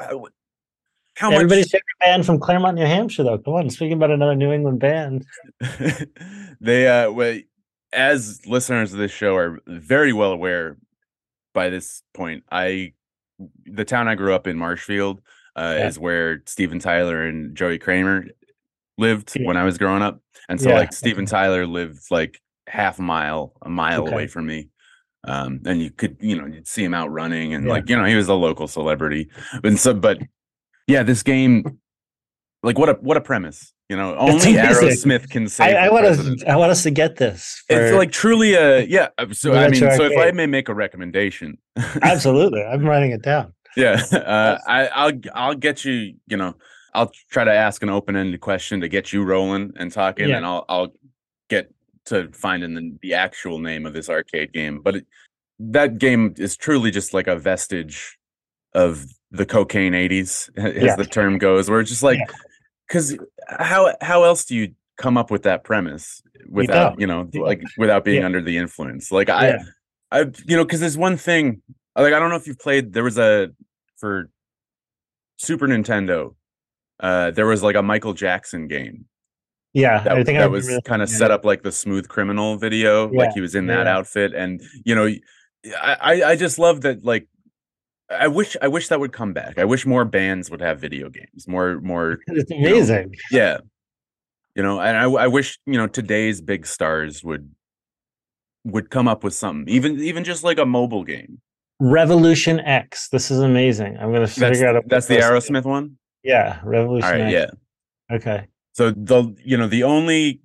how 1.16 1.30
Everybody's 1.32 1.66
much 1.66 1.72
favorite 1.72 1.84
band 2.00 2.24
from 2.24 2.38
Claremont, 2.38 2.76
New 2.76 2.86
Hampshire, 2.86 3.24
though. 3.24 3.36
Come 3.36 3.54
on, 3.54 3.68
speaking 3.68 3.92
about 3.94 4.10
another 4.10 4.34
New 4.34 4.52
England 4.52 4.78
band. 4.80 5.26
they 6.60 6.86
uh 6.88 7.10
well, 7.10 7.38
as 7.92 8.40
listeners 8.46 8.92
of 8.92 8.98
this 8.98 9.10
show 9.10 9.36
are 9.36 9.58
very 9.66 10.12
well 10.14 10.32
aware 10.32 10.76
by 11.60 11.68
this 11.68 12.02
point 12.14 12.42
i 12.50 12.90
the 13.66 13.84
town 13.84 14.08
i 14.08 14.14
grew 14.14 14.32
up 14.34 14.46
in 14.46 14.56
marshfield 14.56 15.20
uh 15.56 15.74
Yeah. 15.76 15.88
is 15.88 15.98
where 15.98 16.42
steven 16.46 16.78
tyler 16.78 17.18
and 17.28 17.54
joey 17.54 17.78
kramer 17.78 18.24
lived 18.96 19.28
Yeah. 19.36 19.46
when 19.46 19.58
i 19.58 19.64
was 19.64 19.76
growing 19.76 20.00
up 20.08 20.16
and 20.48 20.58
so 20.58 20.70
Yeah, 20.70 20.76
like 20.76 20.92
steven 20.94 21.26
tyler 21.26 21.66
lived 21.66 22.04
like 22.10 22.40
half 22.66 22.98
a 22.98 23.02
mile 23.02 23.52
a 23.60 23.68
mile 23.68 24.02
Okay. 24.04 24.12
away 24.12 24.26
from 24.26 24.46
me 24.46 24.68
um 25.32 25.60
and 25.66 25.82
you 25.82 25.90
could 25.90 26.16
you 26.20 26.34
know 26.38 26.46
you'd 26.46 26.66
see 26.74 26.82
him 26.82 26.94
out 26.94 27.10
running 27.20 27.52
and 27.52 27.66
like 27.68 27.90
you 27.90 27.96
know 27.98 28.06
he 28.06 28.14
was 28.22 28.28
a 28.28 28.34
local 28.48 28.66
celebrity 28.66 29.28
and 29.62 29.78
so 29.78 29.92
but 29.92 30.16
yeah 30.86 31.02
this 31.02 31.22
game 31.22 31.78
like 32.62 32.78
what 32.78 32.88
a 32.88 32.94
what 33.08 33.18
a 33.18 33.20
premise 33.20 33.74
you 33.90 33.96
know 33.96 34.14
only 34.16 34.54
aerosmith 34.54 35.28
can 35.28 35.42
I, 35.44 35.46
save 35.48 35.76
I 35.76 35.90
want 35.90 36.04
to. 36.06 36.48
I 36.48 36.54
want 36.54 36.70
us 36.70 36.84
to 36.84 36.92
get 36.92 37.16
this. 37.16 37.62
It's 37.68 37.94
like 37.94 38.12
truly 38.12 38.54
a 38.54 38.84
yeah. 38.84 39.08
uh, 39.18 39.26
So 39.32 39.52
I 39.52 39.68
mean, 39.68 39.80
so 39.80 40.04
if 40.04 40.16
I 40.16 40.30
may 40.30 40.46
make 40.46 40.68
a 40.68 40.74
recommendation, 40.74 41.58
absolutely. 42.02 42.62
I'm 42.62 42.84
writing 42.86 43.10
it 43.10 43.22
down. 43.22 43.52
yeah, 43.76 44.00
uh, 44.12 44.58
I, 44.66 44.86
I'll 44.88 45.12
I'll 45.34 45.54
get 45.54 45.84
you. 45.84 46.14
You 46.28 46.36
know, 46.36 46.54
I'll 46.94 47.10
try 47.30 47.42
to 47.42 47.52
ask 47.52 47.82
an 47.82 47.90
open 47.90 48.14
ended 48.14 48.40
question 48.40 48.80
to 48.80 48.88
get 48.88 49.12
you 49.12 49.24
rolling 49.24 49.72
and 49.76 49.90
talking, 49.90 50.28
Yeah. 50.28 50.36
and 50.36 50.46
I'll 50.46 50.64
I'll 50.68 50.92
get 51.48 51.72
to 52.06 52.30
finding 52.32 52.74
the 52.74 52.96
the 53.02 53.14
actual 53.14 53.58
name 53.58 53.86
of 53.86 53.92
this 53.92 54.08
arcade 54.08 54.52
game. 54.52 54.80
But 54.82 54.96
it, 54.96 55.06
that 55.58 55.98
game 55.98 56.32
is 56.38 56.56
truly 56.56 56.92
just 56.92 57.12
like 57.12 57.26
a 57.26 57.36
vestige 57.36 58.16
of 58.72 59.04
the 59.32 59.44
cocaine 59.46 59.94
'80s, 59.94 60.48
as 60.56 60.80
Yeah. 60.80 60.94
the 60.94 61.04
term 61.04 61.38
goes, 61.38 61.68
where 61.68 61.80
it's 61.80 61.90
just 61.90 62.04
like, 62.04 62.18
Yeah. 62.20 62.26
Because 62.90 63.16
how 63.48 63.94
how 64.00 64.24
else 64.24 64.44
do 64.44 64.56
you 64.56 64.74
come 64.98 65.16
up 65.16 65.30
with 65.30 65.44
that 65.44 65.62
premise 65.64 66.20
without 66.48 67.00
you 67.00 67.06
know 67.06 67.30
like 67.34 67.62
without 67.78 68.04
being 68.04 68.20
Yeah. 68.20 68.26
under 68.26 68.40
the 68.42 68.56
influence? 68.58 69.10
Like 69.12 69.30
I. 69.30 69.48
Yeah. 69.50 69.58
I 70.12 70.18
you 70.44 70.56
know 70.56 70.64
because 70.64 70.80
there's 70.80 70.98
one 70.98 71.16
thing 71.16 71.62
like 71.96 72.12
I 72.12 72.18
don't 72.18 72.30
know 72.30 72.36
if 72.36 72.48
you've 72.48 72.58
played 72.58 72.92
there 72.92 73.04
was 73.04 73.16
a 73.16 73.50
for 73.96 74.28
Super 75.38 75.68
Nintendo 75.68 76.34
uh 76.98 77.30
there 77.30 77.46
was 77.46 77.62
like 77.62 77.76
a 77.76 77.82
Michael 77.82 78.12
Jackson 78.12 78.66
game 78.66 79.04
Yeah, 79.72 80.02
that, 80.02 80.12
I 80.18 80.24
think 80.24 80.40
I 80.40 80.48
was 80.48 80.66
remember- 80.66 80.82
kind 80.82 81.00
of 81.02 81.10
yeah. 81.12 81.16
set 81.16 81.30
up 81.30 81.44
like 81.44 81.62
the 81.62 81.70
smooth 81.70 82.08
criminal 82.08 82.56
video 82.58 83.08
like 83.10 83.32
he 83.34 83.40
was 83.40 83.54
in 83.54 83.66
that 83.68 83.86
outfit 83.86 84.34
and 84.34 84.60
you 84.84 84.96
know 84.96 85.06
I 85.80 85.94
I- 86.00 86.22
I 86.32 86.36
just 86.36 86.58
love 86.58 86.80
that 86.80 87.04
like 87.04 87.28
I 88.10 88.26
wish 88.28 88.56
I 88.60 88.68
wish 88.68 88.88
that 88.88 88.98
would 89.00 89.12
come 89.12 89.32
back 89.32 89.58
I 89.58 89.64
wish 89.64 89.86
more 89.86 90.04
bands 90.04 90.50
would 90.50 90.60
have 90.60 90.80
video 90.80 91.08
games 91.10 91.46
more 91.46 91.80
more 91.80 92.18
It's 92.26 92.50
know, 92.50 92.56
amazing. 92.58 93.14
yeah 93.30 93.58
you 94.56 94.62
know 94.62 94.80
and 94.80 94.96
I 94.96 95.04
I 95.04 95.26
wish 95.28 95.58
you 95.66 95.74
know 95.78 95.86
today's 95.86 96.40
big 96.40 96.66
stars 96.66 97.22
would 97.22 97.50
would 98.64 98.90
come 98.90 99.08
up 99.08 99.22
with 99.24 99.34
something 99.34 99.72
even 99.72 100.00
even 100.00 100.24
just 100.24 100.42
like 100.44 100.58
a 100.58 100.66
mobile 100.66 101.04
game 101.04 101.40
Revolution 101.82 102.60
X. 102.60 103.08
This 103.08 103.30
is 103.30 103.38
amazing. 103.38 103.96
I'm 103.96 104.12
gonna 104.12 104.26
That's, 104.26 104.38
figure 104.38 104.66
out. 104.68 104.76
a- 104.76 104.82
that's 104.86 105.06
the 105.06 105.16
Aerosmith 105.16 105.64
one. 105.64 105.96
Yeah, 106.22 106.60
Revolution. 106.62 107.06
All 107.06 107.12
right, 107.12 107.22
X. 107.22 107.32
yeah. 107.32 108.14
Okay. 108.16 108.48
So 108.74 108.90
the 108.90 109.34
you 109.42 109.56
know 109.56 109.66
the 109.66 109.84
only 109.84 110.42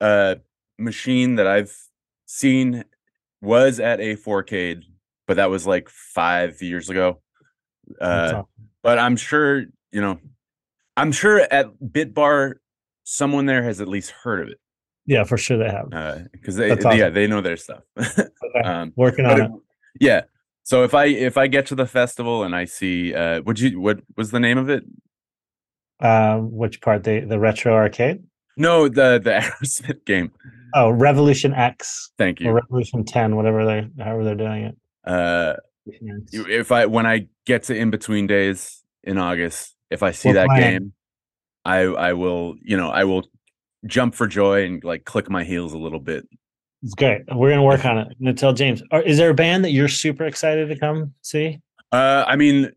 uh 0.00 0.36
machine 0.78 1.34
that 1.34 1.46
I've 1.46 1.76
seen 2.24 2.84
was 3.42 3.78
at 3.80 4.00
a 4.00 4.16
4K, 4.16 4.80
but 5.30 5.36
that 5.36 5.48
was 5.48 5.64
like 5.64 5.88
five 5.88 6.60
years 6.60 6.90
ago. 6.90 7.20
Uh, 8.00 8.04
awesome. 8.34 8.46
but 8.82 8.98
I'm 8.98 9.14
sure 9.16 9.60
you 9.92 10.00
know, 10.00 10.18
I'm 10.96 11.12
sure 11.12 11.38
at 11.52 11.66
Bitbar 11.80 12.54
someone 13.04 13.46
there 13.46 13.62
has 13.62 13.80
at 13.80 13.86
least 13.86 14.10
heard 14.10 14.40
of 14.42 14.48
it 14.48 14.58
Yeah, 15.06 15.22
for 15.22 15.36
sure 15.38 15.56
they 15.56 15.70
have. 15.70 16.26
because 16.32 16.56
they 16.56 16.74
That's 16.74 16.96
yeah 16.96 17.10
they 17.10 17.28
know 17.28 17.40
their 17.42 17.56
stuff. 17.56 17.82
Okay. 17.96 18.68
um, 18.68 18.92
Working 18.96 19.26
on 19.26 19.40
it- 19.40 19.44
it. 19.44 19.50
yeah. 20.00 20.22
So 20.64 20.82
if 20.82 20.94
I 20.94 21.04
if 21.04 21.38
I 21.38 21.46
get 21.46 21.66
to 21.66 21.76
the 21.76 21.86
festival 21.86 22.42
and 22.42 22.56
I 22.56 22.64
see 22.64 23.14
uh, 23.14 23.42
would 23.42 23.60
you 23.60 23.80
what 23.80 24.00
was 24.16 24.32
the 24.32 24.40
name 24.40 24.58
of 24.58 24.68
it? 24.68 24.82
Um, 26.00 26.50
which 26.50 26.80
part? 26.80 27.04
The 27.04 27.20
the 27.20 27.38
retro 27.38 27.72
arcade? 27.72 28.24
No, 28.56 28.88
the 28.88 29.20
the 29.22 29.30
Aerosmith 29.40 30.04
game. 30.06 30.32
Oh, 30.74 30.90
Revolution 30.90 31.52
X 31.54 32.10
Thank 32.18 32.40
or 32.40 32.44
you. 32.44 32.50
Revolution 32.52 33.04
10, 33.04 33.34
whatever 33.36 33.64
they 33.66 33.88
however 34.02 34.24
they're 34.24 34.34
doing 34.36 34.64
it. 34.64 34.76
Uh, 35.04 35.54
Revolution 35.86 36.22
X. 36.24 36.32
you- 36.32 36.46
if 36.46 36.70
I 36.72 36.86
when 36.86 37.06
I 37.06 37.26
get 37.46 37.64
to 37.64 37.76
in 37.76 37.90
between 37.90 38.26
days 38.26 38.82
in 39.04 39.18
August, 39.18 39.74
if 39.90 40.02
I 40.02 40.10
see 40.12 40.28
We're 40.30 40.34
that 40.34 40.46
playing. 40.48 40.78
game, 40.78 40.92
I 41.64 41.80
I 41.80 42.12
will 42.12 42.54
you 42.62 42.76
know 42.76 42.90
I 42.90 43.04
will 43.04 43.28
jump 43.86 44.14
for 44.14 44.26
joy 44.26 44.64
and 44.66 44.84
like 44.84 45.04
click 45.04 45.30
my 45.30 45.42
heels 45.44 45.72
a 45.72 45.78
little 45.78 46.00
bit. 46.00 46.28
It's 46.82 46.94
great. 46.94 47.22
We're 47.34 47.50
gonna 47.50 47.62
work 47.62 47.84
on 47.84 47.98
it. 47.98 48.08
I'm 48.08 48.24
gonna 48.24 48.34
tell 48.34 48.52
James. 48.52 48.82
Is 49.04 49.18
there 49.18 49.30
a 49.30 49.34
band 49.34 49.64
that 49.64 49.70
you're 49.72 49.88
super 49.88 50.24
excited 50.24 50.68
to 50.68 50.78
come 50.78 51.14
see? 51.22 51.60
Uh, 51.92 52.24
I 52.26 52.36
mean, 52.36 52.70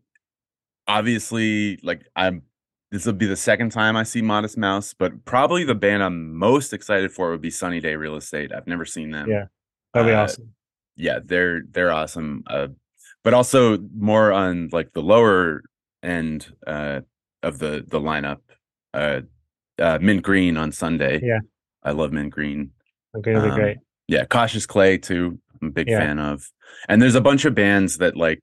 obviously, 0.88 1.78
like 1.82 2.02
I'm. 2.16 2.42
This 2.90 3.06
will 3.06 3.12
be 3.14 3.26
the 3.26 3.34
second 3.36 3.72
time 3.72 3.96
I 3.96 4.04
see 4.04 4.22
Modest 4.22 4.56
Mouse, 4.56 4.94
but 4.96 5.24
probably 5.24 5.64
the 5.64 5.74
band 5.74 6.00
I'm 6.04 6.32
most 6.36 6.72
excited 6.72 7.10
for 7.10 7.32
would 7.32 7.40
be 7.40 7.50
Sunny 7.50 7.80
Day 7.80 7.96
Real 7.96 8.14
Estate. 8.14 8.52
I've 8.52 8.68
never 8.68 8.84
seen 8.84 9.10
them. 9.10 9.28
Yeah. 9.28 9.46
That'd 9.94 10.08
be 10.10 10.14
Uh, 10.14 10.22
awesome. 10.22 10.53
Yeah 10.96 11.18
they're 11.24 11.62
they're 11.70 11.92
awesome 11.92 12.44
uh 12.46 12.68
but 13.22 13.34
also 13.34 13.78
more 13.96 14.32
on 14.32 14.68
like 14.72 14.92
the 14.92 15.02
lower 15.02 15.62
end 16.02 16.52
uh 16.66 17.00
of 17.42 17.58
the 17.58 17.84
the 17.88 18.00
lineup 18.00 18.38
uh 18.92 19.20
uh 19.78 19.98
mint 20.00 20.22
green 20.22 20.56
on 20.56 20.70
sunday 20.72 21.20
Yeah. 21.22 21.40
i 21.82 21.90
love 21.90 22.12
mint 22.12 22.30
green 22.32 22.70
Okay, 23.16 23.34
um, 23.34 23.54
great. 23.54 23.78
yeah 24.08 24.24
cautious 24.24 24.66
clay 24.66 24.98
too 24.98 25.38
i'm 25.62 25.68
a 25.68 25.70
big 25.72 25.88
Yeah. 25.88 25.98
fan 26.00 26.18
of 26.18 26.44
and 26.88 27.00
there's 27.02 27.14
a 27.14 27.20
bunch 27.20 27.44
of 27.44 27.54
bands 27.54 27.98
that 27.98 28.16
like 28.16 28.40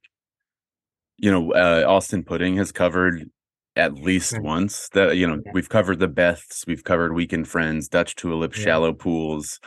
you 1.18 1.32
know 1.32 1.54
uh 1.54 1.84
allston 1.88 2.24
pudding 2.26 2.58
has 2.58 2.72
covered 2.72 3.30
at 3.78 3.94
least 3.94 4.34
Mm. 4.34 4.44
once 4.44 4.90
that 4.90 5.16
you 5.16 5.26
know 5.28 5.40
Yeah. 5.46 5.52
we've 5.54 5.70
covered 5.70 6.00
the 6.00 6.10
beths 6.10 6.66
we've 6.68 6.84
covered 6.84 7.14
weekend 7.14 7.48
friends 7.48 7.88
dutch 7.88 8.16
tulip 8.16 8.56
Yeah. 8.58 8.64
shallow 8.64 8.94
pools 8.94 9.60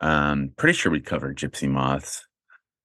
um 0.00 0.52
pretty 0.56 0.72
sure 0.78 0.90
we 0.92 1.00
covered 1.00 1.36
gypsy 1.36 1.68
moths 1.68 2.24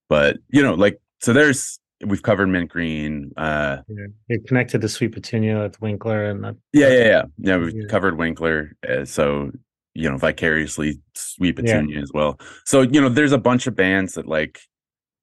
but 0.09 0.37
you 0.49 0.61
know 0.61 0.73
like 0.73 0.99
so 1.21 1.33
there's 1.33 1.79
we've 2.05 2.21
covered 2.23 2.47
mint 2.47 2.69
green 2.69 3.31
uh 3.37 3.77
Yeah. 3.87 4.05
You're 4.27 4.39
connected 4.47 4.81
to 4.81 4.89
Sweet 4.89 5.13
Petunia, 5.13 5.59
with 5.63 5.79
Winkler, 5.81 6.25
and 6.25 6.43
that, 6.43 6.55
yeah 6.73 6.89
yeah 6.89 7.03
yeah 7.05 7.23
yeah 7.37 7.57
we've 7.57 7.73
Yeah. 7.75 7.87
covered 7.89 8.17
winkler 8.17 8.71
uh, 8.87 9.05
so 9.05 9.51
you 9.93 10.09
know 10.09 10.17
vicariously 10.17 10.99
sweet 11.15 11.57
Yeah. 11.57 11.63
petunia 11.79 12.01
as 12.01 12.11
well 12.13 12.39
so 12.65 12.81
you 12.81 12.99
know 13.01 13.09
there's 13.09 13.31
a 13.31 13.37
bunch 13.37 13.65
of 13.67 13.75
bands 13.75 14.13
that 14.15 14.27
like 14.27 14.59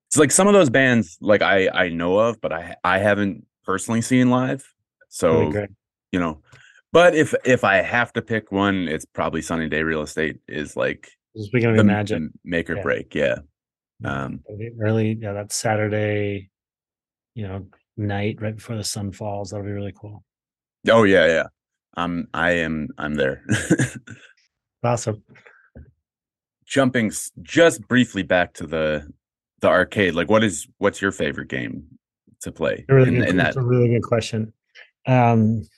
it's 0.08 0.16
like 0.18 0.30
some 0.30 0.46
of 0.48 0.54
those 0.54 0.70
bands 0.70 1.18
like 1.20 1.42
i 1.42 1.68
i 1.74 1.88
know 1.88 2.18
of 2.18 2.40
but 2.40 2.52
i 2.52 2.74
i 2.84 2.98
haven't 2.98 3.44
personally 3.64 4.00
seen 4.02 4.30
live 4.30 4.64
so 5.08 5.32
that'd 5.34 5.48
be 5.48 5.52
great. 5.52 5.70
you 6.10 6.18
know 6.18 6.40
but 6.90 7.14
if 7.14 7.34
if 7.44 7.64
i 7.64 7.76
have 7.82 8.12
to 8.14 8.22
pick 8.22 8.50
one 8.50 8.88
it's 8.88 9.04
probably 9.04 9.42
sunny 9.42 9.68
day 9.68 9.82
real 9.82 10.00
estate 10.02 10.38
is 10.48 10.74
like 10.76 11.10
is 11.34 11.48
gonna 11.50 11.76
the 11.76 11.82
be 11.82 11.86
magic. 11.86 12.22
make 12.44 12.68
or 12.70 12.76
Yeah. 12.76 12.82
break 12.82 13.14
yeah 13.14 13.24
Yeah. 13.26 13.34
Um 14.04 14.42
early, 14.80 15.18
yeah, 15.20 15.32
that's 15.32 15.54
Saturday, 15.56 16.50
you 17.34 17.46
know, 17.46 17.66
night 17.96 18.40
right 18.40 18.56
before 18.56 18.76
the 18.76 18.84
sun 18.84 19.12
falls. 19.12 19.50
That'll 19.50 19.66
be 19.66 19.72
really 19.72 19.94
cool. 19.98 20.24
oh 20.90 21.04
yeah 21.04 21.26
yeah 21.26 21.46
I'm 21.94 22.26
i 22.34 22.50
am 22.52 22.88
i'm 22.98 23.14
there 23.14 23.44
Awesome. 24.84 25.22
jumping 26.66 27.12
just 27.42 27.86
briefly 27.86 28.22
back 28.22 28.54
to 28.54 28.66
the 28.66 29.06
the 29.60 29.68
arcade 29.68 30.14
like 30.14 30.28
what 30.28 30.42
is 30.42 30.66
what's 30.78 31.00
your 31.00 31.12
favorite 31.12 31.48
game 31.48 31.84
to 32.40 32.50
play 32.50 32.84
A 32.88 32.94
really 32.94 33.08
in, 33.10 33.14
good, 33.20 33.28
in 33.28 33.36
that 33.36 33.54
a 33.56 33.62
really 33.62 33.88
good 33.88 34.02
question. 34.02 34.52
Um, 35.06 35.68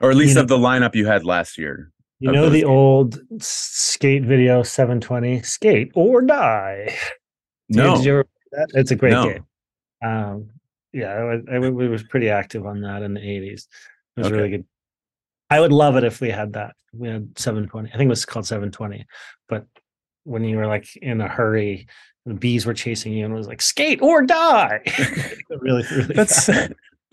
or 0.00 0.10
at 0.10 0.16
least 0.16 0.34
you 0.34 0.42
of 0.42 0.48
the 0.48 0.58
lineup 0.58 0.94
you 0.94 1.06
had 1.06 1.24
last 1.24 1.56
year 1.56 1.90
you 2.20 2.30
know 2.32 2.48
the 2.50 2.58
games. 2.60 2.68
old 2.68 3.42
skate 3.42 4.22
video 4.24 4.62
720 4.62 5.42
skate 5.42 5.90
or 5.94 6.22
die. 6.22 6.94
No 7.68 7.94
Did 7.96 8.04
you 8.04 8.12
ever 8.12 8.26
that? 8.52 8.68
It's 8.74 8.90
a 8.90 8.96
great 8.96 9.12
No. 9.12 9.24
game. 9.24 9.44
Um, 10.02 10.50
yeah, 10.92 11.14
I 11.50 11.56
I 11.56 11.58
we 11.58 11.88
was 11.88 12.02
pretty 12.02 12.28
active 12.30 12.66
on 12.66 12.80
that 12.82 13.02
in 13.02 13.14
the 13.14 13.20
eighties. 13.20 13.68
It 14.16 14.20
was 14.20 14.26
Okay. 14.28 14.36
really 14.36 14.48
good. 14.50 14.64
I 15.50 15.60
would 15.60 15.72
love 15.72 15.96
it 15.96 16.04
if 16.04 16.20
we 16.20 16.30
had 16.30 16.52
that. 16.54 16.74
We 16.92 17.08
had 17.08 17.38
seven 17.38 17.68
twenty. 17.68 17.90
I 17.92 17.96
think 17.96 18.06
it 18.06 18.10
was 18.10 18.24
called 18.24 18.46
seven 18.46 18.70
twenty. 18.70 19.06
But 19.48 19.66
when 20.24 20.44
you 20.44 20.56
were 20.56 20.66
like 20.66 20.94
in 20.96 21.20
a 21.20 21.28
hurry, 21.28 21.86
the 22.26 22.34
bees 22.34 22.66
were 22.66 22.74
chasing 22.74 23.12
you 23.12 23.24
and 23.24 23.32
it 23.32 23.36
was 23.36 23.46
like 23.48 23.62
skate 23.62 24.02
or 24.02 24.22
die. 24.22 24.82
really, 25.50 25.84
really. 25.90 26.14
That's. 26.14 26.48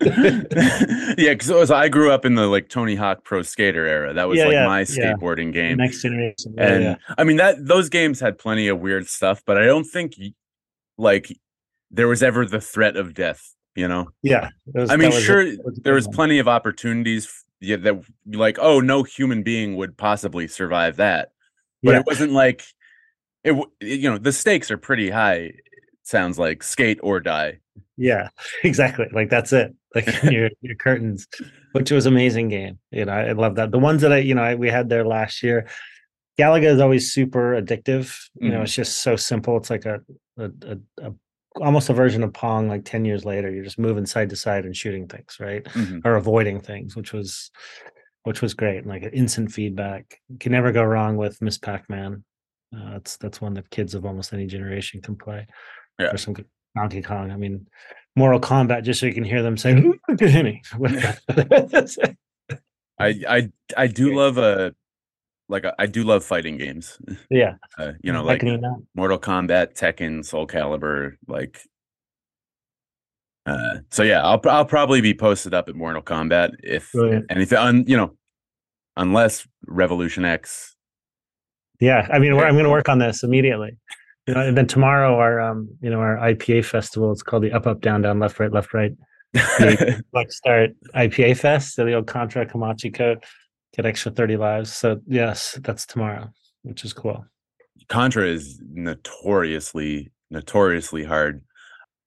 yeah, 0.00 1.34
because 1.34 1.70
I 1.70 1.88
grew 1.88 2.10
up 2.12 2.24
in 2.24 2.34
the 2.36 2.46
like 2.46 2.68
Tony 2.68 2.94
Hawk 2.94 3.24
Pro 3.24 3.42
Skater 3.42 3.84
era. 3.86 4.12
That 4.14 4.28
was 4.28 4.38
Yeah, 4.38 4.44
like 4.44 4.52
yeah, 4.52 4.66
my 4.66 4.80
yeah. 4.80 4.84
skateboarding 5.14 5.52
game. 5.52 5.76
next 5.78 6.02
generation. 6.02 6.54
Yeah, 6.56 6.66
and 6.72 6.82
yeah. 6.84 6.94
I 7.16 7.24
mean 7.24 7.36
that 7.38 7.56
those 7.66 7.88
games 7.88 8.20
had 8.20 8.38
plenty 8.38 8.68
of 8.68 8.78
weird 8.80 9.08
stuff, 9.08 9.42
but 9.44 9.58
I 9.58 9.64
don't 9.66 9.84
think 9.84 10.14
like 10.96 11.36
there 11.90 12.06
was 12.08 12.22
ever 12.22 12.46
the 12.46 12.60
threat 12.60 12.96
of 12.96 13.14
death. 13.14 13.54
You 13.74 13.86
know, 13.88 14.08
Yeah, 14.22 14.50
was- 14.74 14.90
I 14.90 14.96
mean, 14.96 15.12
a- 15.12 15.20
sure, 15.20 15.44
that 15.44 15.64
was 15.64 15.80
there 15.84 15.94
was 15.94 16.06
one. 16.06 16.14
plenty 16.16 16.38
of 16.38 16.48
opportunities 16.48 17.44
yeah, 17.60 17.76
that 17.76 18.00
like 18.26 18.58
oh 18.60 18.80
no 18.80 19.02
human 19.02 19.42
being 19.42 19.76
would 19.76 19.96
possibly 19.96 20.46
survive 20.48 20.96
that, 20.96 21.30
but 21.82 21.92
Yeah, 21.92 21.98
it 22.00 22.06
wasn't 22.06 22.32
like 22.32 22.62
it. 23.44 23.50
w- 23.50 23.70
You 23.80 24.10
know, 24.10 24.18
the 24.18 24.32
stakes 24.32 24.70
are 24.70 24.78
pretty 24.78 25.10
high. 25.10 25.52
Sounds 26.08 26.38
like 26.38 26.62
skate 26.62 26.98
or 27.02 27.20
die. 27.20 27.58
yeah, 27.98 28.30
exactly. 28.64 29.06
Like 29.12 29.28
that's 29.28 29.52
it. 29.52 29.74
Like 29.94 30.06
your 30.30 30.48
your 30.62 30.74
curtains, 30.76 31.26
which 31.72 31.90
was 31.90 32.06
amazing 32.06 32.48
game. 32.48 32.78
You 32.90 33.04
know, 33.04 33.12
I 33.12 33.32
love 33.32 33.56
that. 33.56 33.70
The 33.72 33.78
ones 33.78 34.00
that 34.02 34.12
I, 34.12 34.18
you 34.18 34.34
know, 34.34 34.42
I, 34.42 34.54
we 34.54 34.70
had 34.70 34.88
there 34.88 35.04
last 35.04 35.42
year. 35.42 35.68
Galaga 36.38 36.64
is 36.74 36.80
always 36.80 37.12
super 37.12 37.60
addictive. 37.60 38.16
You 38.40 38.50
know, 38.50 38.60
Mhm. 38.60 38.62
it's 38.62 38.74
just 38.74 39.00
so 39.00 39.16
simple. 39.16 39.56
It's 39.58 39.68
like 39.70 39.84
a, 39.84 40.00
a, 40.38 40.44
a, 40.44 40.78
a 41.08 41.12
almost 41.60 41.90
a 41.90 41.92
version 41.92 42.22
of 42.22 42.32
Pong. 42.32 42.68
Like 42.68 42.86
ten 42.86 43.04
years 43.04 43.26
later, 43.26 43.50
you're 43.50 43.64
just 43.64 43.78
moving 43.78 44.06
side 44.06 44.30
to 44.30 44.36
side 44.36 44.64
and 44.64 44.74
shooting 44.74 45.08
things, 45.08 45.36
right? 45.40 45.64
Mhm. 45.64 46.00
or 46.06 46.14
avoiding 46.16 46.60
things, 46.60 46.96
which 46.96 47.12
was 47.12 47.50
which 48.22 48.40
was 48.40 48.54
great. 48.54 48.78
And 48.78 48.86
like 48.86 49.02
instant 49.12 49.52
feedback. 49.52 50.18
You 50.30 50.38
can 50.38 50.52
never 50.52 50.72
go 50.72 50.84
wrong 50.84 51.16
with 51.18 51.42
Miss 51.42 51.58
Pac-Man. 51.58 52.24
Uh, 52.74 52.92
that's 52.92 53.16
that's 53.18 53.40
one 53.42 53.54
that 53.54 53.68
kids 53.70 53.94
of 53.94 54.06
almost 54.06 54.32
any 54.32 54.46
generation 54.46 55.02
can 55.02 55.16
play. 55.16 55.46
Yeah. 55.98 56.12
Or 56.12 56.16
some 56.18 56.34
good 56.34 56.46
Donkey 56.76 57.02
Kong. 57.02 57.30
I 57.30 57.36
mean, 57.36 57.66
Mortal 58.16 58.40
Kombat, 58.40 58.84
just 58.84 59.00
so 59.00 59.06
you 59.06 59.14
can 59.14 59.24
hear 59.24 59.42
them 59.42 59.56
say, 59.56 59.74
"Look 59.74 60.22
at 60.22 60.44
me." 60.44 60.62
I 63.00 63.14
I 63.28 63.50
I 63.76 63.86
do 63.86 64.14
love 64.14 64.38
a 64.38 64.74
like 65.48 65.64
a, 65.64 65.74
I 65.78 65.86
do 65.86 66.04
love 66.04 66.24
fighting 66.24 66.58
games. 66.58 66.98
yeah, 67.30 67.54
Uh, 67.78 67.92
you 68.02 68.12
know, 68.12 68.22
like. 68.22 68.42
Mortal 68.94 69.18
Kombat, 69.18 69.74
Tekken, 69.78 70.24
Soul 70.24 70.46
Calibur, 70.46 71.16
like. 71.26 71.60
Uh, 73.46 73.78
so 73.90 74.02
yeah, 74.02 74.22
I'll 74.22 74.40
I'll 74.44 74.66
probably 74.66 75.00
be 75.00 75.14
posted 75.14 75.54
up 75.54 75.68
at 75.68 75.74
Mortal 75.74 76.02
Kombat 76.02 76.50
if 76.62 76.92
Brilliant. 76.92 77.26
anything, 77.30 77.56
un, 77.58 77.84
you 77.86 77.96
know, 77.96 78.14
unless 78.96 79.48
Revolution 79.66 80.24
X. 80.24 80.76
Yeah, 81.80 82.06
I 82.12 82.18
mean. 82.18 82.32
I'm 82.34 82.54
going 82.54 82.64
to 82.64 82.70
work 82.70 82.88
on 82.88 82.98
this 82.98 83.22
immediately. 83.22 83.78
You 84.28 84.34
know, 84.34 84.46
and 84.46 84.56
then 84.56 84.66
tomorrow, 84.66 85.16
our 85.16 85.40
um, 85.40 85.70
you 85.80 85.88
know, 85.88 86.00
our 86.00 86.18
IPA 86.18 86.66
festival. 86.66 87.10
It's 87.10 87.22
called 87.22 87.42
the 87.42 87.52
Up 87.52 87.66
Up 87.66 87.80
Down 87.80 88.02
Down 88.02 88.18
Left 88.18 88.38
Right 88.38 88.52
Left 88.52 88.74
Right 88.74 88.92
like 90.12 90.30
start 90.30 90.70
IPA 90.94 91.38
Fest, 91.38 91.74
so 91.74 91.84
the 91.84 91.94
old 91.94 92.06
Contra 92.06 92.46
Konami 92.46 92.92
code, 92.92 93.24
get 93.74 93.86
extra 93.86 94.10
30 94.12 94.36
lives. 94.36 94.72
So 94.72 95.00
yes, 95.06 95.58
that's 95.62 95.86
tomorrow, 95.86 96.30
which 96.62 96.84
is 96.84 96.92
cool. 96.92 97.24
Contra 97.88 98.26
is 98.26 98.60
notoriously 98.70 100.10
notoriously 100.30 101.04
hard. 101.04 101.42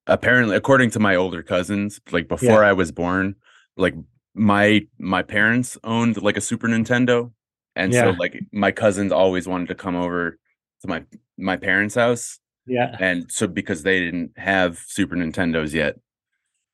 Apparently, 0.07 0.55
according 0.55 0.91
to 0.91 0.99
my 0.99 1.15
older 1.15 1.41
cousins, 1.41 1.99
like 2.12 2.27
before 2.27 2.63
I 2.63 2.73
was 2.73 2.91
born, 2.91 3.36
like 3.77 3.95
my 4.34 4.81
my 4.99 5.23
parents 5.23 5.77
owned 5.84 6.21
like 6.21 6.38
a 6.38 6.41
Super 6.41 6.67
Nintendo, 6.67 7.31
and 7.75 7.93
so 7.93 8.12
like 8.12 8.39
my 8.51 8.71
cousins 8.71 9.12
always 9.12 9.47
wanted 9.47 9.69
to 9.69 9.75
come 9.75 9.95
over 9.95 10.38
to 10.81 10.88
my 10.88 11.03
my 11.41 11.58
parents' 11.58 11.95
house, 11.95 12.39
Yeah. 12.65 12.95
and 12.99 13.32
so 13.32 13.47
because 13.47 13.84
they 13.84 13.99
didn't 13.99 14.32
have 14.38 14.77
Super 14.88 15.15
Nintendos 15.15 15.73
yet, 15.73 15.95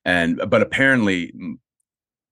and 0.04 0.40
but 0.48 0.62
apparently, 0.62 1.32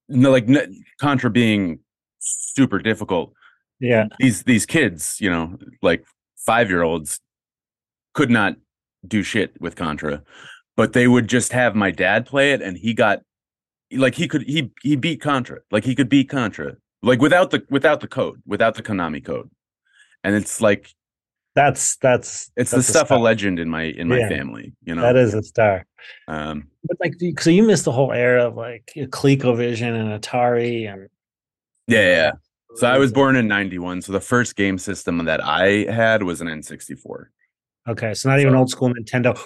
no, 0.09 0.31
like 0.31 0.49
n- 0.49 0.85
Contra 1.01 1.31
being 1.31 1.81
super 2.21 2.79
difficult, 2.79 3.33
Yeah. 3.81 4.07
these 4.19 4.45
these 4.45 4.67
kids, 4.67 5.17
you 5.21 5.31
know, 5.31 5.59
like 5.83 6.05
five 6.37 6.69
year 6.71 6.83
olds, 6.83 7.21
could 8.15 8.31
not 8.31 8.57
do 9.07 9.23
shit 9.23 9.61
with 9.61 9.77
Contra, 9.77 10.23
but 10.77 10.93
they 10.93 11.09
would 11.09 11.29
just 11.29 11.53
have 11.53 11.75
my 11.75 11.91
dad 11.91 12.27
play 12.27 12.53
it, 12.53 12.63
and 12.63 12.77
he 12.79 12.95
got 12.95 13.23
like 13.93 14.15
he 14.17 14.27
could 14.29 14.43
he 14.43 14.73
he 14.83 14.97
beat 14.97 15.21
Contra, 15.21 15.61
like 15.71 15.85
he 15.85 15.95
could 15.95 16.09
beat 16.09 16.29
Contra, 16.29 16.77
like 17.03 17.21
without 17.21 17.51
the 17.51 17.65
without 17.71 18.01
the 18.01 18.09
code, 18.09 18.43
without 18.47 18.75
the 18.75 18.83
Konami 18.83 19.25
code, 19.25 19.51
and 20.25 20.35
it's 20.35 20.61
like 20.61 20.93
That's 21.57 21.97
that's 21.97 22.51
it's 22.57 22.71
that's 22.71 22.87
the 22.87 22.93
stuff 22.93 23.07
star. 23.09 23.17
of 23.17 23.23
legend 23.25 23.59
in 23.59 23.69
my 23.69 23.85
in 23.85 24.07
my 24.09 24.19
Yeah. 24.19 24.29
family, 24.29 24.75
you 24.85 24.95
know. 24.95 25.01
That 25.03 25.17
is 25.17 25.33
a 25.35 25.43
star. 25.43 25.87
um, 26.29 26.69
But 26.85 26.99
like, 27.01 27.15
so 27.41 27.51
you 27.51 27.65
missed 27.65 27.87
the 27.87 27.93
whole 27.93 28.13
era 28.13 28.45
of 28.47 28.57
like 28.57 28.93
ColecoVision 28.95 29.83
and 29.99 30.23
Atari 30.23 30.87
and 30.93 31.09
yeah, 31.89 32.01
yeah, 32.01 32.09
yeah. 32.15 32.31
So 32.77 32.87
I 32.87 32.99
was 32.99 33.11
born 33.11 33.37
in 33.37 33.49
'91, 33.49 34.03
so 34.03 34.13
the 34.13 34.21
first 34.21 34.55
game 34.55 34.77
system 34.77 35.25
that 35.25 35.43
I 35.43 35.91
had 35.91 36.23
was 36.23 36.41
an 36.43 36.49
N64. 36.49 37.27
Okay, 37.89 38.13
so 38.13 38.29
not 38.29 38.39
even 38.41 38.53
So- 38.53 38.59
old 38.59 38.71
school 38.71 38.93
Nintendo. 38.93 39.41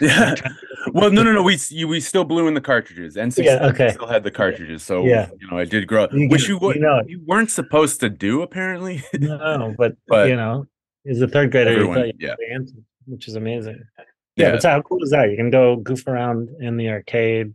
Yeah. 0.00 0.34
well, 0.92 1.10
no, 1.10 1.22
no, 1.22 1.32
no. 1.32 1.42
We 1.42 1.58
we 1.86 2.00
still 2.00 2.24
blew 2.24 2.46
in 2.48 2.54
the 2.54 2.60
cartridges. 2.60 3.16
N64 3.16 3.44
Yeah, 3.44 3.66
okay. 3.68 3.90
still 3.92 4.06
had 4.06 4.22
the 4.24 4.30
cartridges, 4.30 4.82
so 4.82 5.04
Yeah. 5.06 5.28
you 5.38 5.48
know 5.50 5.58
I 5.58 5.64
did 5.64 5.86
grow 5.86 6.04
up, 6.04 6.12
You 6.12 6.28
which 6.28 6.48
you, 6.48 6.58
you 6.60 6.80
know 6.80 7.02
you 7.06 7.22
weren't 7.26 7.50
supposed 7.50 8.00
to 8.00 8.10
do 8.10 8.42
apparently. 8.42 9.02
No, 9.18 9.74
but, 9.78 9.92
But 10.08 10.28
you 10.28 10.36
know, 10.36 10.66
as 11.08 11.20
a 11.20 11.28
third 11.28 11.50
grader, 11.52 11.70
everyone, 11.70 12.12
yeah, 12.18 12.34
answer, 12.52 12.74
which 13.06 13.28
is 13.28 13.34
amazing. 13.36 13.82
Yeah, 14.36 14.46
yeah, 14.46 14.50
but 14.52 14.62
how 14.62 14.82
cool 14.82 15.02
is 15.02 15.10
that? 15.10 15.30
You 15.30 15.36
can 15.36 15.50
go 15.50 15.76
goof 15.76 16.06
around 16.06 16.48
in 16.60 16.76
the 16.76 16.88
arcade, 16.90 17.52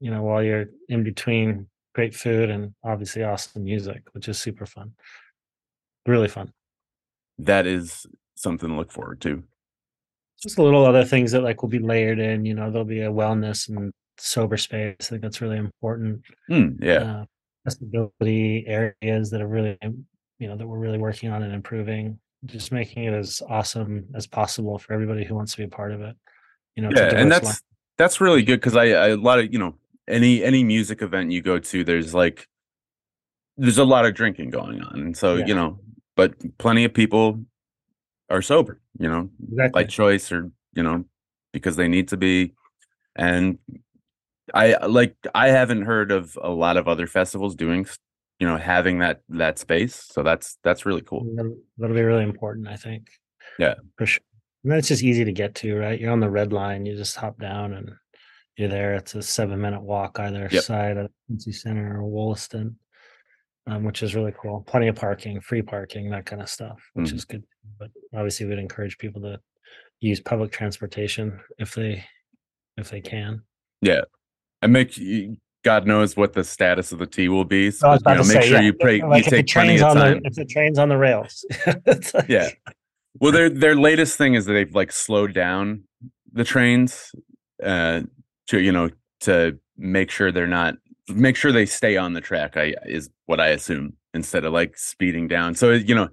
you 0.00 0.10
know, 0.10 0.22
while 0.22 0.42
you're 0.42 0.66
in 0.88 1.02
between 1.04 1.66
great 1.94 2.14
food 2.14 2.50
and 2.50 2.74
obviously 2.84 3.22
awesome 3.22 3.64
music, 3.64 4.02
which 4.12 4.28
is 4.28 4.38
super 4.38 4.66
fun. 4.66 4.92
Really 6.06 6.28
fun. 6.28 6.52
that 7.38 7.66
is 7.66 8.06
something 8.34 8.68
to 8.68 8.74
look 8.76 8.92
forward 8.92 9.20
to. 9.22 9.42
Just 10.42 10.58
a 10.58 10.62
little 10.62 10.84
other 10.84 11.04
things 11.04 11.32
that 11.32 11.42
like 11.42 11.62
will 11.62 11.70
be 11.70 11.78
layered 11.78 12.18
in, 12.18 12.44
you 12.44 12.52
know, 12.54 12.70
there'll 12.70 12.84
be 12.84 13.00
a 13.00 13.10
wellness 13.10 13.68
and 13.68 13.92
sober 14.18 14.56
space. 14.58 14.96
I 15.00 15.04
think 15.04 15.22
that's 15.22 15.40
really 15.40 15.56
important. 15.56 16.22
Hmm, 16.48 16.70
yeah, 16.82 16.98
Uh, 17.22 17.24
accessibility 17.66 18.66
areas 18.66 19.30
that 19.30 19.40
are 19.40 19.48
really, 19.48 19.78
you 20.38 20.48
know, 20.48 20.56
that 20.56 20.66
we're 20.66 20.78
really 20.78 20.98
working 20.98 21.30
on 21.30 21.42
and 21.42 21.54
improving, 21.54 22.18
just 22.46 22.72
making 22.72 23.04
it 23.04 23.14
as 23.14 23.42
awesome 23.48 24.06
as 24.14 24.26
possible 24.26 24.78
for 24.78 24.92
everybody 24.92 25.24
who 25.24 25.34
wants 25.34 25.52
to 25.52 25.58
be 25.58 25.64
a 25.64 25.68
part 25.68 25.92
of 25.92 26.00
it. 26.00 26.16
You 26.76 26.82
know, 26.82 26.90
yeah, 26.94 27.14
and 27.14 27.30
that's 27.30 27.62
that's 27.98 28.20
really 28.20 28.42
good 28.42 28.60
because 28.60 28.76
I, 28.76 28.84
I 28.86 29.08
a 29.08 29.16
lot 29.16 29.38
of 29.38 29.52
you 29.52 29.58
know 29.58 29.76
any 30.08 30.42
any 30.42 30.64
music 30.64 31.02
event 31.02 31.30
you 31.32 31.42
go 31.42 31.58
to, 31.58 31.84
there's 31.84 32.14
like 32.14 32.48
there's 33.56 33.78
a 33.78 33.84
lot 33.84 34.04
of 34.04 34.14
drinking 34.14 34.50
going 34.50 34.82
on, 34.82 35.00
and 35.00 35.16
so 35.16 35.36
Yeah. 35.36 35.46
you 35.46 35.54
know, 35.54 35.78
but 36.16 36.34
plenty 36.58 36.84
of 36.84 36.92
people 36.92 37.44
are 38.30 38.42
sober, 38.42 38.80
you 38.98 39.08
know, 39.08 39.30
exactly. 39.48 39.82
by 39.84 39.86
choice 39.86 40.32
or 40.32 40.50
you 40.74 40.82
know 40.82 41.04
because 41.52 41.76
they 41.76 41.86
need 41.86 42.08
to 42.08 42.16
be 42.16 42.52
and 43.14 43.58
i 44.52 44.74
like 44.86 45.14
i 45.36 45.48
haven't 45.48 45.82
heard 45.82 46.10
of 46.10 46.36
a 46.42 46.50
lot 46.50 46.76
of 46.76 46.88
other 46.88 47.06
festivals 47.06 47.54
doing 47.54 47.86
you 48.40 48.46
know 48.46 48.56
having 48.56 48.98
that 48.98 49.20
that 49.28 49.58
space 49.58 49.94
so 50.10 50.22
that's 50.22 50.58
that's 50.64 50.84
really 50.86 51.02
cool 51.02 51.24
That'll, 51.36 51.94
be 51.94 52.02
really 52.02 52.24
important, 52.24 52.66
I 52.68 52.76
think. 52.76 53.06
Yeah. 53.58 53.74
for 53.96 54.06
sure. 54.06 54.20
And 54.64 54.72
then 54.72 54.78
it's 54.78 54.88
just 54.88 55.02
easy 55.02 55.24
to 55.24 55.32
get 55.32 55.54
to, 55.56 55.76
right? 55.76 56.00
You're 56.00 56.10
on 56.12 56.20
the 56.20 56.30
red 56.30 56.52
line. 56.52 56.86
You 56.86 56.96
just 56.96 57.16
hop 57.16 57.38
down 57.38 57.74
and 57.74 57.90
you're 58.56 58.68
there. 58.70 58.94
It's 58.94 59.14
a 59.14 59.22
seven 59.22 59.60
minute 59.60 59.82
walk 59.82 60.18
either 60.18 60.48
Yep. 60.50 60.62
side 60.64 60.96
of 60.96 61.10
Quincy 61.26 61.52
Center 61.52 62.00
or 62.00 62.04
Wollaston, 62.08 62.78
um, 63.66 63.84
which 63.84 64.02
is 64.02 64.14
really 64.14 64.32
cool. 64.40 64.64
Plenty 64.66 64.88
of 64.88 64.96
parking, 64.96 65.40
free 65.42 65.60
parking, 65.62 66.08
that 66.10 66.24
kind 66.26 66.40
of 66.40 66.48
stuff, 66.48 66.80
which 66.94 67.10
Mhm. 67.10 67.14
is 67.14 67.24
good. 67.26 67.44
But 67.78 67.90
obviously, 68.14 68.46
we'd 68.46 68.58
encourage 68.58 68.96
people 68.98 69.20
to 69.22 69.38
use 70.00 70.20
public 70.20 70.50
transportation 70.50 71.40
if 71.58 71.74
they 71.74 72.04
if 72.76 72.90
they 72.90 73.00
can. 73.02 73.42
Yeah. 73.82 74.00
And 74.62 74.72
make 74.72 74.96
god 75.64 75.86
knows 75.86 76.16
what 76.16 76.32
the 76.32 76.44
status 76.44 76.92
of 76.92 76.98
the 76.98 77.06
T 77.06 77.28
will 77.28 77.44
be 77.44 77.70
so 77.70 77.92
you 77.92 77.98
know, 78.04 78.14
make 78.16 78.26
say, 78.26 78.42
sure 78.42 78.58
yeah, 78.58 78.62
you, 78.62 78.72
pray, 78.72 78.96
you 78.96 79.08
like 79.08 79.24
the 79.24 79.30
take 79.30 79.48
plenty 79.48 79.76
train's 79.78 79.82
of 79.82 79.88
on 79.88 79.96
time 79.96 80.20
the 80.20 80.28
if 80.28 80.34
the 80.34 80.44
train's 80.44 80.78
on 80.78 80.88
the 80.88 80.96
rails. 80.96 81.44
Like- 82.14 82.28
yeah 82.28 82.50
well 83.20 83.32
their 83.32 83.48
their 83.48 83.76
latest 83.76 84.16
thing 84.16 84.34
is 84.34 84.46
that 84.46 84.52
they've 84.52 84.74
like 84.74 84.92
slowed 84.92 85.34
down 85.34 85.84
the 86.32 86.44
trains 86.44 87.12
uh 87.62 88.02
to 88.48 88.60
you 88.60 88.72
know 88.72 88.90
to 89.20 89.58
make 89.76 90.10
sure 90.10 90.30
they're 90.30 90.46
not 90.46 90.74
make 91.08 91.36
sure 91.36 91.52
they 91.52 91.66
stay 91.66 91.96
on 91.96 92.12
the 92.12 92.20
track 92.20 92.56
i 92.56 92.74
is 92.86 93.10
what 93.26 93.40
i 93.40 93.48
assume 93.48 93.94
instead 94.14 94.44
of 94.44 94.52
like 94.52 94.76
speeding 94.78 95.28
down 95.28 95.54
so 95.54 95.70
you 95.70 95.94
know 95.94 96.08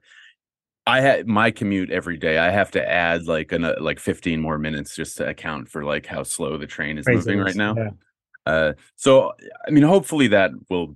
I 0.87 1.01
had 1.01 1.27
my 1.27 1.51
commute 1.51 1.91
every 1.91 2.17
day. 2.17 2.37
I 2.39 2.49
have 2.49 2.71
to 2.71 2.89
add 2.89 3.27
like 3.27 3.51
an, 3.51 3.71
like 3.79 3.99
15 3.99 4.41
more 4.41 4.57
minutes 4.57 4.95
just 4.95 5.17
to 5.17 5.27
account 5.27 5.69
for 5.69 5.83
like 5.83 6.07
how 6.07 6.23
slow 6.23 6.57
the 6.57 6.65
train 6.65 6.97
is 6.97 7.07
moving 7.07 7.39
right 7.39 7.55
now. 7.55 7.75
Yeah. 7.75 7.89
Uh, 8.45 8.73
so 8.95 9.31
I 9.67 9.71
mean, 9.71 9.83
hopefully 9.83 10.27
that 10.29 10.51
will 10.69 10.95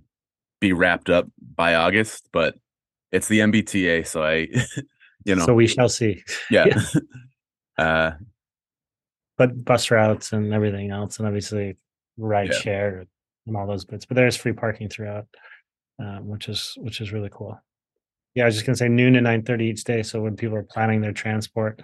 be 0.60 0.74
wrapped 0.74 1.10
up 1.10 1.28
by 1.56 1.76
August, 1.76 2.28
but 2.32 2.56
it's 3.12 3.28
the 3.28 3.40
MBTA, 3.40 4.06
so 4.08 4.24
I, 4.24 4.48
you 5.26 5.36
know, 5.36 5.46
So 5.46 5.54
we 5.54 5.68
shall 5.68 5.90
see. 5.90 6.24
yeah. 6.50 6.66
uh, 7.78 8.12
But 9.38 9.64
bus 9.66 9.92
routes 9.92 10.34
and 10.34 10.54
everything 10.54 10.92
else, 10.92 11.18
and 11.20 11.28
obviously 11.28 11.78
ride 12.18 12.50
Yeah. 12.50 12.58
share 12.60 13.06
and 13.48 13.56
all 13.58 13.68
those 13.68 13.86
bits. 13.86 14.06
But 14.06 14.16
there's 14.16 14.36
free 14.38 14.54
parking 14.54 14.90
throughout, 14.90 15.28
um, 16.00 16.28
which 16.28 16.48
is 16.50 16.74
which 16.78 17.02
is 17.02 17.12
really 17.12 17.30
cool. 17.32 17.60
Yeah, 18.34 18.44
I 18.44 18.46
was 18.48 18.56
just 18.56 18.66
gonna 18.66 18.76
say 18.76 18.90
noon 18.90 19.14
to 19.14 19.22
nine 19.22 19.44
thirty 19.44 19.66
each 19.66 19.84
day. 19.84 20.04
So 20.04 20.22
when 20.22 20.36
people 20.36 20.58
are 20.58 20.64
planning 20.64 21.02
their 21.02 21.14
transport, 21.14 21.82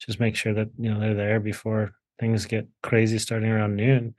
just 0.00 0.20
make 0.20 0.36
sure 0.36 0.54
that 0.54 0.68
you 0.78 0.92
know 0.92 1.00
they're 1.00 1.14
there 1.14 1.40
before 1.40 1.92
things 2.20 2.46
get 2.46 2.68
crazy 2.82 3.18
starting 3.18 3.50
around 3.50 3.76
noon. 3.76 4.14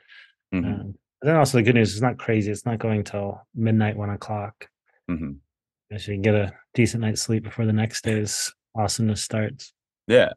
Mhm, 0.53 0.65
Um, 0.81 0.95
but 1.21 1.27
then 1.27 1.35
also 1.35 1.57
the 1.57 1.63
good 1.63 1.75
news 1.75 1.93
is 1.93 2.01
not 2.01 2.17
crazy. 2.17 2.51
It's 2.51 2.65
not 2.65 2.79
going 2.79 3.03
till 3.03 3.41
midnight, 3.55 3.95
one 3.97 4.09
o'clock. 4.09 4.67
mhm. 5.09 5.37
So 5.91 6.11
you 6.11 6.15
can 6.15 6.21
get 6.21 6.35
a 6.35 6.53
decent 6.73 7.01
night's 7.01 7.21
sleep 7.21 7.43
before 7.43 7.65
the 7.65 7.73
next 7.73 8.03
day's 8.03 8.53
awesomeness 8.75 9.21
starts. 9.21 9.73
Yeah. 10.07 10.31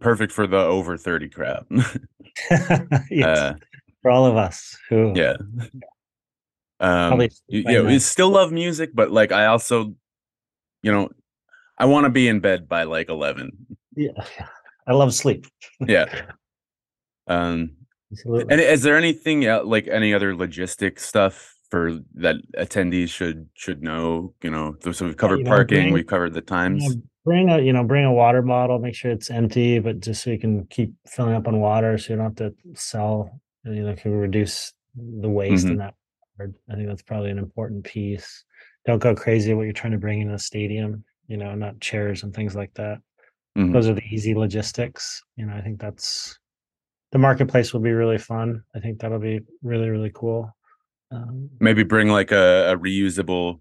Perfect 0.00 0.32
for 0.32 0.46
the 0.46 0.56
over 0.58 0.96
30 0.96 1.28
crowd. 1.30 1.66
yes, 3.10 3.26
uh, 3.38 3.54
for 4.02 4.10
all 4.10 4.24
of 4.26 4.36
us 4.36 4.76
who 4.88 5.12
yeah. 5.16 5.34
Um, 6.80 7.08
Probably 7.10 7.30
y- 7.48 7.62
by 7.64 7.70
yeah, 7.72 7.80
we 7.82 7.98
still 7.98 8.30
love 8.30 8.52
music, 8.52 8.90
but 8.94 9.10
like 9.10 9.30
I 9.32 9.46
also, 9.46 9.94
you 10.82 10.92
know, 10.92 11.10
I 11.78 11.86
want 11.86 12.04
to 12.04 12.10
be 12.10 12.28
in 12.28 12.40
bed 12.40 12.68
by 12.68 12.84
like 12.84 13.08
11. 13.08 13.50
yeah, 13.96 14.10
I 14.86 14.92
love 14.92 15.12
sleep. 15.14 15.46
Yeah. 15.80 16.06
Um, 17.26 17.72
Absolutely. 18.18 18.52
and 18.52 18.60
is 18.60 18.82
there 18.82 18.96
anything 18.96 19.42
like 19.64 19.88
any 19.88 20.12
other 20.14 20.34
logistic 20.34 20.98
stuff 20.98 21.54
for 21.70 21.98
that 22.14 22.36
attendees 22.56 23.08
should 23.10 23.48
should 23.54 23.82
know? 23.82 24.34
You 24.42 24.50
know, 24.50 24.76
so 24.92 25.04
we've 25.06 25.16
covered 25.16 25.38
you 25.38 25.44
know, 25.44 25.50
parking, 25.50 25.82
bring- 25.84 25.92
we've 25.94 26.06
covered 26.06 26.34
the 26.34 26.40
times. 26.40 26.84
Yeah, 26.84 26.94
bring 27.24 27.48
a 27.50 27.58
you 27.60 27.72
know 27.72 27.84
bring 27.84 28.04
a 28.04 28.12
water 28.12 28.42
bottle. 28.42 28.78
Make 28.78 28.94
sure 28.94 29.10
it's 29.10 29.30
empty, 29.30 29.78
but 29.78 30.00
just 30.00 30.22
so 30.22 30.30
you 30.30 30.38
can 30.38 30.66
keep 30.66 30.92
filling 31.06 31.34
up 31.34 31.46
on 31.48 31.60
water, 31.60 31.98
so 31.98 32.12
you 32.12 32.16
don't 32.18 32.26
have 32.26 32.36
to 32.36 32.54
sell. 32.74 33.40
You 33.64 33.82
know, 33.82 33.94
can 33.94 34.12
reduce 34.12 34.72
the 34.96 35.28
waste 35.28 35.66
Mhm. 35.66 35.70
in 35.72 35.76
that. 35.78 35.94
regard. 36.36 36.54
I 36.70 36.74
think 36.74 36.88
that's 36.88 37.02
probably 37.02 37.30
an 37.30 37.38
important 37.38 37.84
piece. 37.84 38.44
Don't 38.86 38.98
go 38.98 39.14
crazy 39.14 39.54
what 39.54 39.62
you're 39.62 39.72
trying 39.72 39.92
to 39.92 39.98
bring 39.98 40.20
in 40.20 40.30
a 40.30 40.38
stadium. 40.38 41.04
You 41.28 41.36
know, 41.38 41.54
not 41.54 41.80
chairs 41.80 42.22
and 42.24 42.34
things 42.34 42.54
like 42.54 42.74
that. 42.74 42.98
Mhm. 43.56 43.72
Those 43.72 43.88
are 43.88 43.94
the 43.94 44.02
easy 44.10 44.34
logistics. 44.34 45.22
You 45.36 45.46
know, 45.46 45.54
I 45.54 45.60
think 45.62 45.80
that's 45.80 46.36
the 47.14 47.18
marketplace 47.18 47.72
will 47.72 47.80
be 47.80 47.92
really 47.92 48.18
fun. 48.18 48.64
I 48.74 48.80
think 48.80 48.98
that'll 48.98 49.20
be 49.20 49.40
really 49.62 49.88
really 49.88 50.10
cool. 50.12 50.52
Um, 51.12 51.48
Maybe 51.60 51.84
bring 51.84 52.08
like 52.08 52.32
a, 52.32 52.72
a 52.72 52.76
reusable 52.76 53.60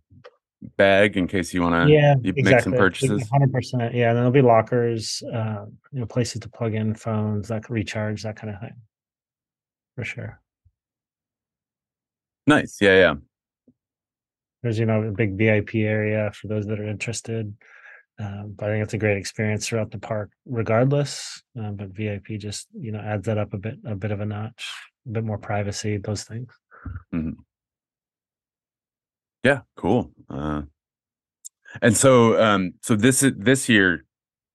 bag 0.75 1.17
in 1.17 1.27
case 1.27 1.53
you 1.53 1.61
want 1.61 1.87
to 1.87 1.93
yeah, 1.93 2.15
exactly. 2.23 2.43
make 2.43 2.59
some 2.61 2.73
purchases. 2.73 3.29
Hundred 3.29 3.53
percent. 3.53 3.93
Yeah, 3.93 4.09
and 4.09 4.17
there'll 4.17 4.31
be 4.31 4.41
lockers, 4.41 5.21
uh, 5.31 5.65
you 5.91 5.99
know, 5.99 6.07
places 6.07 6.41
to 6.41 6.49
plug 6.49 6.73
in 6.73 6.95
phones, 6.95 7.49
that 7.49 7.63
can 7.63 7.75
recharge, 7.75 8.23
that 8.23 8.35
kind 8.35 8.55
of 8.55 8.59
thing. 8.59 8.73
For 9.95 10.03
sure. 10.03 10.41
Nice. 12.47 12.77
Yeah, 12.81 12.95
yeah. 12.95 13.13
There's 14.63 14.79
you 14.79 14.87
know 14.87 15.03
a 15.03 15.11
big 15.11 15.37
VIP 15.37 15.75
area 15.75 16.31
for 16.33 16.47
those 16.47 16.65
that 16.65 16.79
are 16.79 16.89
interested. 16.89 17.53
Um, 18.19 18.53
but 18.55 18.69
I 18.69 18.73
think 18.73 18.83
it's 18.83 18.93
a 18.93 18.97
great 18.99 19.17
experience 19.17 19.67
throughout 19.67 19.91
the 19.91 19.97
park, 19.97 20.31
regardless. 20.45 21.41
Um, 21.59 21.75
but 21.75 21.89
VIP 21.89 22.37
just 22.37 22.67
you 22.77 22.91
know 22.91 22.99
adds 22.99 23.25
that 23.25 23.37
up 23.37 23.53
a 23.53 23.57
bit, 23.57 23.79
a 23.85 23.95
bit 23.95 24.11
of 24.11 24.21
a 24.21 24.25
notch, 24.25 24.69
a 25.07 25.09
bit 25.09 25.23
more 25.23 25.37
privacy, 25.39 25.97
those 25.97 26.23
things. 26.23 26.51
Yeah, 29.43 29.61
cool. 29.75 30.11
Uh, 30.29 30.63
and 31.81 31.97
so, 31.97 32.41
um, 32.41 32.73
so 32.81 32.95
this 32.95 33.23
is 33.23 33.33
this 33.37 33.67
year. 33.67 34.05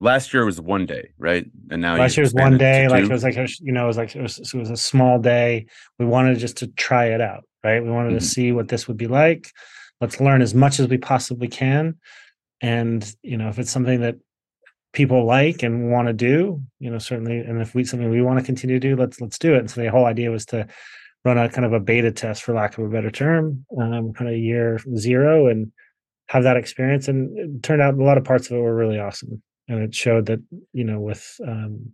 Last 0.01 0.33
year 0.33 0.45
was 0.45 0.61
one 0.61 0.85
day, 0.85 1.09
right? 1.17 1.45
And 1.69 1.81
now 1.81 1.97
Last 1.97 2.15
year 2.15 2.23
was 2.23 2.33
one 2.33 2.57
day, 2.57 2.87
like 2.87 3.03
it 3.03 3.09
was 3.09 3.23
like 3.23 3.35
you 3.59 3.73
know, 3.73 3.83
it 3.83 3.87
was 3.87 3.97
like 3.97 4.15
it 4.15 4.21
was, 4.21 4.37
it 4.39 4.53
was 4.57 4.69
a 4.69 4.77
small 4.77 5.19
day. 5.19 5.65
We 5.99 6.05
wanted 6.05 6.39
just 6.39 6.55
to 6.57 6.67
try 6.67 7.07
it 7.07 7.19
out, 7.19 7.43
right? 7.65 7.83
We 7.83 7.91
wanted 7.91 8.13
Mhm. 8.13 8.19
to 8.19 8.25
see 8.25 8.53
what 8.53 8.69
this 8.69 8.87
would 8.87 8.95
be 8.95 9.07
like. 9.07 9.51
Let's 9.99 10.21
learn 10.21 10.41
as 10.41 10.55
much 10.55 10.79
as 10.79 10.87
we 10.87 10.97
possibly 10.97 11.49
can, 11.49 11.97
and 12.61 13.15
you 13.21 13.37
know, 13.37 13.49
if 13.49 13.59
it's 13.59 13.71
something 13.71 14.01
that 14.01 14.15
people 14.93 15.25
like 15.25 15.63
and 15.63 15.91
want 15.91 16.07
to 16.07 16.13
do, 16.13 16.61
you 16.79 16.89
know, 16.89 16.97
certainly, 16.97 17.39
and 17.39 17.61
if 17.61 17.75
we 17.75 17.83
something 17.83 18.09
we 18.09 18.21
want 18.21 18.39
to 18.39 18.45
continue 18.45 18.79
to 18.79 18.89
do, 18.89 18.95
let's 18.95 19.21
let's 19.21 19.39
do 19.39 19.55
it. 19.55 19.59
And 19.59 19.71
so 19.71 19.81
the 19.81 19.91
whole 19.91 20.05
idea 20.05 20.31
was 20.31 20.45
to 20.47 20.67
run 21.25 21.37
a 21.37 21.49
kind 21.49 21.65
of 21.65 21.73
a 21.73 21.79
beta 21.79 22.11
test, 22.11 22.43
for 22.43 22.53
lack 22.53 22.77
of 22.77 22.85
a 22.85 22.89
better 22.89 23.11
term, 23.11 23.65
um, 23.79 24.13
kind 24.13 24.29
of 24.29 24.37
year 24.37 24.79
zero, 24.95 25.47
and 25.47 25.71
have 26.27 26.43
that 26.43 26.57
experience. 26.57 27.07
And 27.07 27.37
it 27.37 27.63
turned 27.63 27.81
out 27.81 27.95
a 27.95 28.03
lot 28.03 28.17
of 28.17 28.23
parts 28.23 28.47
of 28.47 28.57
it 28.57 28.61
were 28.61 28.75
really 28.75 28.99
awesome, 28.99 29.41
and 29.67 29.83
it 29.83 29.93
showed 29.93 30.25
that 30.27 30.39
you 30.73 30.83
know 30.83 30.99
with 30.99 31.35
um, 31.47 31.91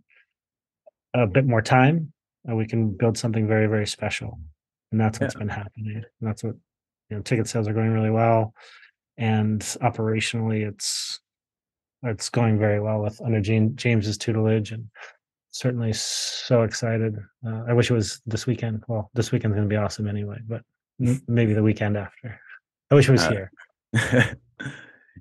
a 1.14 1.26
bit 1.26 1.46
more 1.46 1.62
time, 1.62 2.12
uh, 2.50 2.54
we 2.54 2.66
can 2.66 2.96
build 2.96 3.18
something 3.18 3.46
very 3.46 3.66
very 3.66 3.86
special, 3.86 4.38
and 4.90 5.00
that's 5.00 5.20
what's 5.20 5.34
been 5.34 5.48
happening. 5.48 5.96
And 5.96 6.28
that's 6.28 6.42
what 6.42 6.54
you 7.10 7.16
know. 7.16 7.22
Ticket 7.22 7.48
sales 7.48 7.68
are 7.68 7.74
going 7.74 7.90
really 7.90 8.10
well, 8.10 8.54
and 9.18 9.60
operationally, 9.82 10.66
it's 10.66 11.20
it's 12.02 12.28
going 12.28 12.58
very 12.58 12.80
well 12.80 13.00
with 13.00 13.20
under 13.22 13.40
James, 13.40 13.72
James's 13.76 14.18
tutelage 14.18 14.72
and 14.72 14.86
certainly 15.50 15.92
so 15.92 16.62
excited. 16.62 17.16
Uh, 17.46 17.64
I 17.68 17.72
wish 17.72 17.90
it 17.90 17.94
was 17.94 18.20
this 18.26 18.46
weekend. 18.46 18.82
Well, 18.88 19.10
this 19.14 19.32
weekend's 19.32 19.54
going 19.56 19.68
to 19.68 19.72
be 19.72 19.76
awesome 19.76 20.06
anyway, 20.06 20.38
but 20.46 20.62
m- 21.04 21.22
maybe 21.26 21.54
the 21.54 21.62
weekend 21.62 21.96
after. 21.96 22.38
I 22.90 22.94
wish 22.94 23.08
it 23.08 23.12
was 23.12 23.22
Uh, 23.24 23.30
here. 23.30 23.50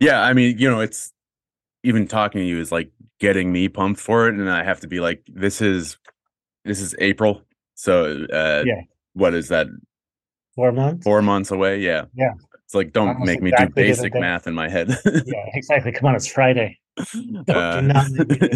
yeah, 0.02 0.22
I 0.22 0.34
mean, 0.34 0.58
you 0.60 0.70
know, 0.70 0.82
it's 0.82 1.12
even 1.84 2.08
talking 2.08 2.42
to 2.42 2.46
you 2.46 2.60
is 2.60 2.72
like 2.72 2.92
getting 3.20 3.52
me 3.52 3.70
pumped 3.70 4.00
for 4.00 4.28
it, 4.28 4.36
and 4.36 4.50
I 4.50 4.64
have 4.64 4.82
to 4.82 4.88
be 4.88 5.00
like, 5.00 5.24
this 5.28 5.62
is 5.62 5.98
this 6.66 6.82
is 6.82 6.94
April, 7.00 7.42
so 7.76 8.26
uh, 8.34 8.64
Yeah. 8.66 8.82
what 9.14 9.34
is 9.34 9.48
that? 9.50 9.68
Four 10.56 10.72
months. 10.72 11.04
Four 11.04 11.22
months 11.22 11.52
away? 11.52 11.80
Yeah, 11.80 12.06
Yeah. 12.14 12.34
It's 12.66 12.74
like 12.74 12.92
don't 12.94 13.10
Almost 13.10 13.26
make 13.28 13.42
me 13.42 13.52
do 13.58 13.70
basic 13.70 14.14
math 14.16 14.48
in 14.48 14.54
my 14.54 14.68
head. 14.68 14.90
Yeah, 15.26 15.46
exactly. 15.54 15.92
Come 15.92 16.08
on, 16.08 16.16
it's 16.16 16.28
Friday. 16.28 16.80
Uh, 17.48 17.82
not 17.82 18.10
make 18.12 18.30
me 18.42 18.50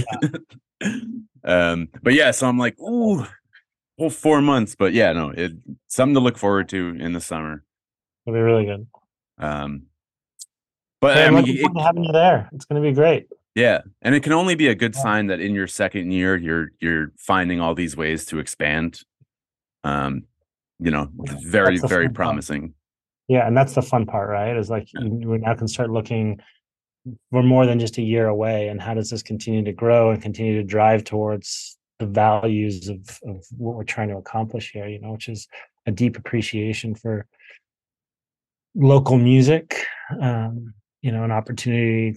do 0.82 1.19
um, 1.43 1.89
but 2.02 2.13
yeah, 2.13 2.32
so 2.32 2.48
I'm 2.48 2.58
like, 2.58 2.80
ooh, 2.80 3.26
whole 4.00 4.10
four 4.10 4.41
months. 4.41 4.76
But 4.76 4.93
yeah, 4.93 5.12
no, 5.13 5.30
it 5.30 5.52
something 5.88 6.13
to 6.15 6.19
look 6.22 6.38
forward 6.38 6.69
to 6.69 6.95
in 7.00 7.13
the 7.13 7.22
summer. 7.22 7.63
It'll 8.26 8.36
be 8.36 8.41
really 8.41 8.65
good. 8.65 8.88
Um, 9.38 9.84
but 11.02 11.15
Hey, 11.17 11.26
I 11.28 11.30
mean, 11.30 11.45
it- 11.48 11.82
having 11.82 12.04
you 12.06 12.12
there. 12.12 12.50
It's 12.54 12.65
going 12.65 12.82
to 12.82 12.89
be 12.89 12.93
great. 12.95 13.28
yeah, 13.56 13.82
and 14.02 14.15
it 14.15 14.22
can 14.24 14.34
only 14.34 14.56
be 14.56 14.67
a 14.69 14.76
good 14.76 14.95
Yeah. 14.95 15.02
sign 15.02 15.28
that 15.28 15.39
in 15.39 15.54
your 15.54 15.67
second 15.67 16.12
year, 16.12 16.36
you're 16.36 16.72
you're 16.80 17.12
finding 17.17 17.60
all 17.62 17.76
these 17.76 17.95
ways 17.95 18.26
to 18.28 18.39
expand. 18.39 19.02
Um, 19.84 20.24
you 20.80 20.91
know, 20.91 21.10
very 21.43 21.78
very 21.78 22.10
promising. 22.10 22.62
part. 22.62 22.72
Yeah, 23.30 23.48
and 23.48 23.56
that's 23.56 23.76
the 23.76 23.82
fun 23.84 24.06
part, 24.08 24.28
right? 24.30 24.58
Is 24.58 24.70
like 24.70 24.89
Yeah. 24.94 25.08
we 25.08 25.38
now 25.38 25.54
can 25.54 25.68
start 25.68 25.92
looking. 25.92 26.39
We're 27.32 27.44
more 27.44 27.65
than 27.65 27.80
just 27.80 27.98
a 27.98 28.02
year 28.02 28.28
away, 28.28 28.68
and 28.68 28.82
how 28.82 28.94
does 28.96 29.10
this 29.10 29.24
continue 29.24 29.63
to 29.63 29.72
grow 29.72 30.12
and 30.12 30.22
continue 30.22 30.56
to 30.58 30.63
drive 30.63 31.04
towards 31.04 31.78
the 32.00 32.08
values 32.08 32.89
of 32.89 33.00
of 33.24 33.46
what 33.58 33.76
we're 33.76 33.84
trying 33.96 34.10
to 34.10 34.18
accomplish 34.18 34.72
here? 34.72 34.88
You 34.88 35.00
know, 35.00 35.12
which 35.13 35.30
is 35.30 35.48
a 35.86 35.92
deep 35.92 36.18
appreciation 36.18 36.96
for 36.96 37.26
local 38.76 39.18
music. 39.18 39.86
Um, 40.20 40.74
you 41.02 41.12
know, 41.12 41.24
an 41.24 41.32
opportunity 41.32 42.15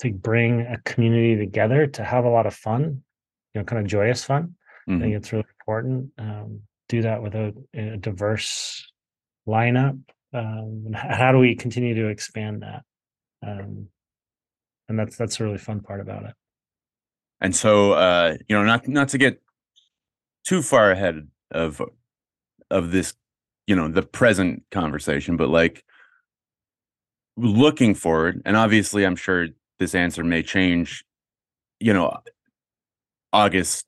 to 0.00 0.10
bring 0.12 0.62
a 0.62 0.78
community 0.84 1.36
together 1.36 1.86
to 1.86 2.02
have 2.02 2.24
a 2.24 2.30
lot 2.30 2.46
of 2.46 2.54
fun. 2.54 3.02
You 3.54 3.60
know, 3.60 3.64
kind 3.64 3.80
of 3.82 3.86
joyous 3.88 4.24
fun. 4.24 4.54
I 4.88 4.90
Mhm. 4.92 5.00
think 5.00 5.14
it's 5.16 5.32
really 5.32 5.44
important. 5.60 6.12
Um, 6.18 6.62
do 6.88 7.02
that 7.02 7.22
with 7.22 7.34
a, 7.34 7.54
a 7.74 7.96
diverse 7.98 8.90
lineup. 9.46 10.00
Um, 10.36 10.82
and 10.86 10.94
how 10.94 11.32
do 11.32 11.38
we 11.38 11.54
continue 11.54 11.94
to 11.94 12.08
expand 12.08 12.62
that? 12.62 12.82
Um, 13.46 13.88
and 14.88 14.98
that's 14.98 15.16
that's 15.16 15.40
a 15.40 15.44
really 15.44 15.58
fun 15.58 15.80
part 15.80 16.00
about 16.00 16.24
it. 16.24 16.34
And 17.40 17.56
so, 17.56 17.92
uh, 17.92 18.36
you 18.48 18.54
know, 18.54 18.62
not 18.64 18.86
not 18.86 19.08
to 19.10 19.18
get 19.18 19.40
too 20.44 20.62
far 20.62 20.90
ahead 20.90 21.26
of 21.50 21.80
of 22.70 22.90
this, 22.90 23.14
you 23.66 23.74
know, 23.76 23.88
the 23.88 24.02
present 24.02 24.64
conversation, 24.70 25.36
but 25.36 25.48
like 25.48 25.84
looking 27.36 27.94
forward, 27.94 28.42
and 28.44 28.56
obviously, 28.56 29.06
I'm 29.06 29.16
sure 29.16 29.48
this 29.78 29.94
answer 29.94 30.22
may 30.22 30.42
change. 30.42 31.04
You 31.80 31.94
know, 31.94 32.18
August 33.32 33.86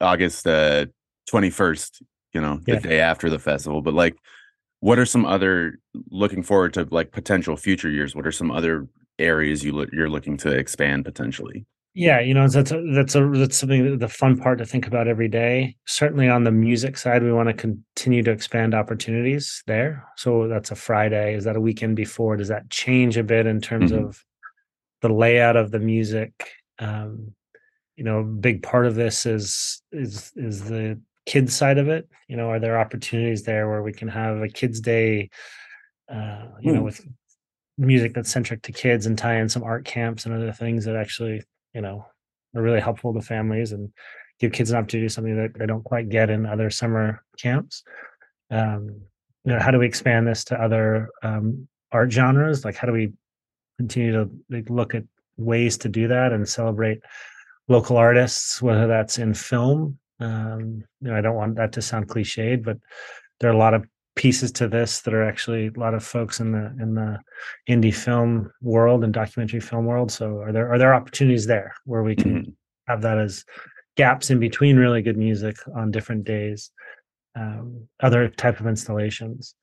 August 0.00 0.46
uh, 0.46 0.86
twenty 1.26 1.50
first. 1.50 2.02
You 2.32 2.40
know, 2.40 2.60
the 2.64 2.74
Yeah. 2.74 2.78
day 2.80 3.00
after 3.00 3.28
the 3.28 3.40
festival, 3.40 3.82
but 3.82 3.94
like. 3.94 4.16
What 4.82 4.98
are 4.98 5.06
some 5.06 5.24
other 5.24 5.78
looking 6.10 6.42
forward 6.42 6.74
to 6.74 6.88
like 6.90 7.12
potential 7.12 7.56
future 7.56 7.88
years? 7.88 8.16
What 8.16 8.26
are 8.26 8.32
some 8.32 8.50
other 8.50 8.88
areas 9.18 9.62
you 9.64 9.72
lo- 9.72 9.86
you're 9.92 10.08
looking 10.10 10.36
to 10.38 10.50
expand 10.50 11.04
potentially. 11.04 11.64
Yeah, 11.94 12.20
you 12.20 12.32
know 12.32 12.48
that's 12.48 12.72
a, 12.72 12.82
that's 12.94 13.14
a 13.14 13.28
that's 13.34 13.56
something 13.58 13.88
that 13.90 14.00
the 14.00 14.08
fun 14.08 14.38
part 14.38 14.58
to 14.58 14.66
think 14.66 14.86
about 14.86 15.06
every 15.08 15.28
day. 15.28 15.76
Certainly 15.86 16.28
on 16.28 16.42
the 16.44 16.50
music 16.50 16.96
side, 16.96 17.22
we 17.22 17.32
want 17.32 17.48
to 17.48 17.54
continue 17.54 18.22
to 18.22 18.30
expand 18.30 18.74
opportunities 18.74 19.62
there. 19.66 20.04
So 20.16 20.48
that's 20.48 20.70
a 20.70 20.74
Friday. 20.74 21.34
Is 21.34 21.44
that 21.44 21.54
a 21.54 21.60
weekend 21.60 21.94
before? 21.96 22.36
Does 22.36 22.48
that 22.48 22.70
change 22.70 23.16
a 23.18 23.22
bit 23.22 23.46
in 23.46 23.60
terms 23.60 23.92
Mhm. 23.92 24.08
of 24.08 24.24
the 25.02 25.10
layout 25.12 25.56
of 25.56 25.70
the 25.70 25.78
music? 25.80 26.32
Um, 26.78 27.34
you 27.96 28.04
know, 28.04 28.20
a 28.20 28.24
big 28.24 28.62
part 28.62 28.86
of 28.86 28.94
this 28.94 29.26
is 29.26 29.82
is 29.92 30.32
is 30.34 30.64
the 30.64 30.98
kids 31.26 31.54
side 31.54 31.78
of 31.78 31.88
it. 31.88 32.08
You 32.28 32.36
know, 32.36 32.50
are 32.50 32.58
there 32.60 32.78
opportunities 32.78 33.42
there 33.44 33.68
where 33.68 33.82
we 33.82 33.92
can 33.92 34.08
have 34.08 34.42
a 34.42 34.48
kids 34.48 34.80
day? 34.80 35.30
Uh, 36.08 36.46
you 36.60 36.72
know, 36.72 36.80
Hmm. 36.80 36.84
with 36.84 37.06
music 37.78 38.14
that's 38.14 38.30
centric 38.30 38.62
to 38.62 38.72
kids 38.72 39.06
and 39.06 39.16
tie 39.16 39.36
in 39.36 39.48
some 39.48 39.62
art 39.62 39.84
camps 39.84 40.26
and 40.26 40.34
other 40.34 40.52
things 40.52 40.84
that 40.84 40.96
actually 40.96 41.42
you 41.74 41.80
know 41.80 42.04
are 42.54 42.62
really 42.62 42.80
helpful 42.80 43.14
to 43.14 43.20
families 43.20 43.72
and 43.72 43.90
give 44.38 44.52
kids 44.52 44.70
an 44.70 44.76
opportunity 44.76 45.04
to 45.04 45.08
do 45.08 45.14
something 45.14 45.36
that 45.36 45.58
they 45.58 45.66
don't 45.66 45.84
quite 45.84 46.08
get 46.08 46.28
in 46.30 46.44
other 46.44 46.68
summer 46.70 47.24
camps 47.38 47.82
um 48.50 49.00
you 49.44 49.52
know 49.52 49.58
how 49.58 49.70
do 49.70 49.78
we 49.78 49.86
expand 49.86 50.26
this 50.26 50.44
to 50.44 50.60
other 50.60 51.08
um 51.22 51.66
art 51.92 52.12
genres 52.12 52.64
like 52.64 52.76
how 52.76 52.86
do 52.86 52.92
we 52.92 53.12
continue 53.78 54.12
to 54.12 54.30
like, 54.50 54.68
look 54.68 54.94
at 54.94 55.04
ways 55.38 55.78
to 55.78 55.88
do 55.88 56.08
that 56.08 56.32
and 56.32 56.46
celebrate 56.46 57.00
local 57.68 57.96
artists 57.96 58.60
whether 58.60 58.86
that's 58.86 59.18
in 59.18 59.32
film 59.32 59.98
um 60.20 60.84
you 61.00 61.08
know 61.08 61.16
i 61.16 61.20
don't 61.20 61.36
want 61.36 61.56
that 61.56 61.72
to 61.72 61.82
sound 61.82 62.08
cliched 62.08 62.62
but 62.62 62.78
there 63.40 63.50
are 63.50 63.54
a 63.54 63.58
lot 63.58 63.74
of 63.74 63.84
pieces 64.14 64.52
to 64.52 64.68
this 64.68 65.00
that 65.00 65.14
are 65.14 65.24
actually 65.24 65.68
a 65.68 65.80
lot 65.80 65.94
of 65.94 66.04
folks 66.04 66.40
in 66.40 66.52
the 66.52 66.66
in 66.80 66.94
the 66.94 67.18
indie 67.68 67.94
film 67.94 68.50
world 68.60 69.04
and 69.04 69.12
documentary 69.12 69.60
film 69.60 69.86
world. 69.86 70.12
So 70.12 70.38
are 70.38 70.52
there 70.52 70.70
are 70.70 70.78
there 70.78 70.94
opportunities 70.94 71.46
there 71.46 71.74
where 71.84 72.02
we 72.02 72.14
can 72.14 72.44
Mhm. 72.44 72.54
have 72.88 73.02
that 73.02 73.18
as 73.18 73.44
gaps 73.96 74.30
in 74.30 74.38
between 74.38 74.76
really 74.76 75.02
good 75.02 75.16
music 75.16 75.56
on 75.74 75.90
different 75.90 76.24
days? 76.24 76.70
Um, 77.34 77.88
other 78.00 78.28
type 78.28 78.60
of 78.60 78.66
installations. 78.66 79.54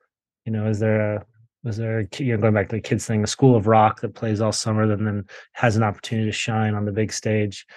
You 0.45 0.51
know, 0.53 0.67
is 0.67 0.79
there 0.79 1.17
a 1.17 1.25
is 1.65 1.77
there 1.77 1.99
a, 1.99 2.07
you 2.17 2.35
know 2.35 2.41
going 2.41 2.53
back 2.55 2.69
to 2.69 2.75
the 2.77 2.81
kids 2.81 3.05
thing, 3.05 3.23
a 3.23 3.27
school 3.27 3.55
of 3.55 3.67
rock 3.67 4.01
that 4.01 4.15
plays 4.15 4.41
all 4.41 4.51
summer, 4.51 4.87
then 4.87 5.03
then 5.05 5.25
has 5.53 5.75
an 5.75 5.83
opportunity 5.83 6.27
to 6.27 6.31
shine 6.35 6.73
on 6.73 6.85
the 6.85 6.91
big 6.91 7.13
stage, 7.13 7.67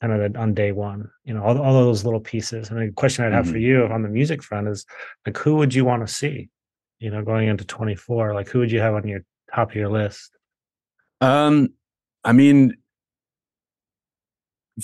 kind 0.00 0.12
of 0.12 0.36
on 0.36 0.54
day 0.54 0.72
one. 0.72 1.10
You 1.24 1.34
know, 1.34 1.42
all 1.42 1.60
all 1.60 1.72
those 1.72 2.04
little 2.04 2.20
pieces. 2.20 2.70
And 2.70 2.80
the 2.80 2.92
question 2.92 3.24
I'd 3.24 3.32
have 3.32 3.46
for 3.48 3.54
Mhm. 3.56 3.60
you 3.62 3.86
on 3.86 4.02
the 4.02 4.08
music 4.08 4.42
front 4.42 4.68
is 4.68 4.84
like, 5.26 5.36
who 5.38 5.56
would 5.56 5.74
you 5.74 5.84
want 5.84 6.06
to 6.06 6.12
see? 6.12 6.48
You 6.98 7.10
know, 7.10 7.22
going 7.22 7.48
into 7.48 7.64
twenty 7.64 7.94
four, 7.94 8.34
like 8.34 8.48
who 8.48 8.60
would 8.60 8.70
you 8.72 8.80
have 8.80 8.94
on 8.94 9.06
your 9.06 9.20
top 9.54 9.70
of 9.70 9.76
your 9.76 9.88
list? 9.88 10.30
Um, 11.20 11.70
I 12.24 12.32
mean, 12.32 12.76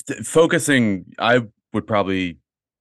f- 0.09 0.27
focusing, 0.27 1.07
I 1.19 1.43
would 1.73 1.87
probably, 1.87 2.39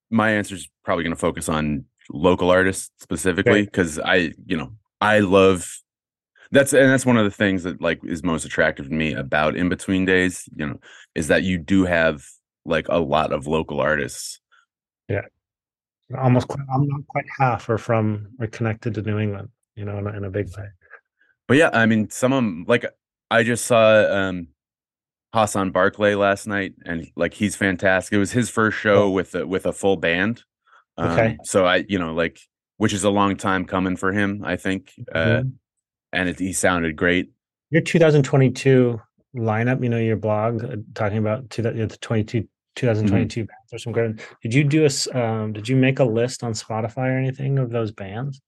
my 0.10 0.32
answer 0.32 0.56
is 0.56 0.70
probably 0.84 1.04
going 1.04 1.16
to 1.16 1.20
focus 1.20 1.50
on 1.50 1.86
local 2.10 2.50
artists 2.50 2.92
specifically 3.00 3.64
because 3.64 4.00
I, 4.00 4.34
you 4.46 4.58
know, 4.58 4.74
I 5.00 5.20
love 5.20 5.68
that's 6.52 6.74
and 6.74 6.90
that's 6.92 7.06
one 7.06 7.18
of 7.18 7.24
the 7.26 7.32
things 7.32 7.64
that 7.64 7.82
like 7.82 8.00
is 8.04 8.24
most 8.24 8.46
attractive 8.46 8.88
to 8.88 8.94
me 8.94 9.14
about 9.14 9.56
in 9.56 9.70
between 9.70 10.06
days, 10.06 10.48
you 10.56 10.68
know, 10.68 10.80
is 11.16 11.28
that 11.28 11.44
you 11.44 11.58
do 11.58 11.86
have 11.86 12.24
like 12.66 12.88
a 12.90 13.00
lot 13.00 13.32
of 13.34 13.48
local 13.48 13.80
artists. 13.80 14.40
Yeah. 15.08 15.22
Almost, 16.18 16.50
quite, 16.50 16.66
I'm 16.74 16.88
not 16.88 17.08
quite 17.08 17.26
half 17.40 17.70
are 17.70 17.78
from 17.78 18.28
or 18.40 18.48
connected 18.48 18.94
to 18.96 19.02
New 19.02 19.18
England. 19.18 19.50
You 19.76 19.86
know, 19.86 19.98
in 19.98 20.06
a, 20.08 20.18
in 20.18 20.24
a 20.26 20.30
big 20.30 20.48
way. 20.58 20.66
But 21.48 21.56
yeah, 21.58 21.70
I 21.74 21.86
mean, 21.86 22.10
some 22.10 22.34
of 22.34 22.38
'em- 22.40 22.66
like 22.68 22.86
I 23.30 23.44
just 23.44 23.66
saw 23.66 24.04
um 24.14 24.48
Hassan 25.34 25.72
Barclay 25.72 26.16
last 26.16 26.46
night, 26.48 26.74
and 26.86 27.08
like 27.16 27.34
he's 27.34 27.56
fantastic. 27.56 28.14
It 28.14 28.20
was 28.20 28.32
his 28.34 28.50
first 28.50 28.78
show 28.78 29.10
with 29.10 29.34
a, 29.36 29.48
with 29.48 29.66
a 29.66 29.72
full 29.72 29.96
band. 29.96 30.44
Um, 30.98 31.12
Okay. 31.12 31.38
So 31.44 31.66
I, 31.66 31.86
you 31.88 31.98
know, 31.98 32.14
like 32.14 32.40
which 32.78 32.92
is 32.94 33.06
a 33.06 33.10
long 33.10 33.38
time 33.38 33.64
coming 33.66 33.96
for 33.96 34.12
him, 34.12 34.42
I 34.44 34.58
think. 34.58 34.92
Uh, 35.14 35.26
Mhm. 35.44 35.54
And 36.14 36.30
it, 36.30 36.40
he 36.40 36.54
sounded 36.54 36.96
great. 36.96 37.32
Your 37.70 37.82
2022 37.82 39.00
lineup, 39.36 39.82
you 39.84 39.90
know, 39.90 39.98
your 39.98 40.18
blog 40.18 40.64
uh, 40.64 40.76
talking 40.94 41.18
about 41.18 41.50
two, 41.50 41.62
the 41.62 41.98
22 42.02 42.48
2022 42.76 43.42
bands 43.42 43.74
or 43.74 43.78
some 43.78 43.92
great. 43.94 44.16
Did 44.42 44.54
you 44.54 44.64
do 44.64 44.86
a 44.88 45.18
um 45.18 45.54
did 45.54 45.68
you 45.68 45.76
make 45.76 46.00
a 46.00 46.04
list 46.06 46.44
on 46.44 46.54
Spotify 46.54 47.10
or 47.10 47.18
anything 47.18 47.60
of 47.60 47.70
those 47.70 47.92
bands? 47.92 48.42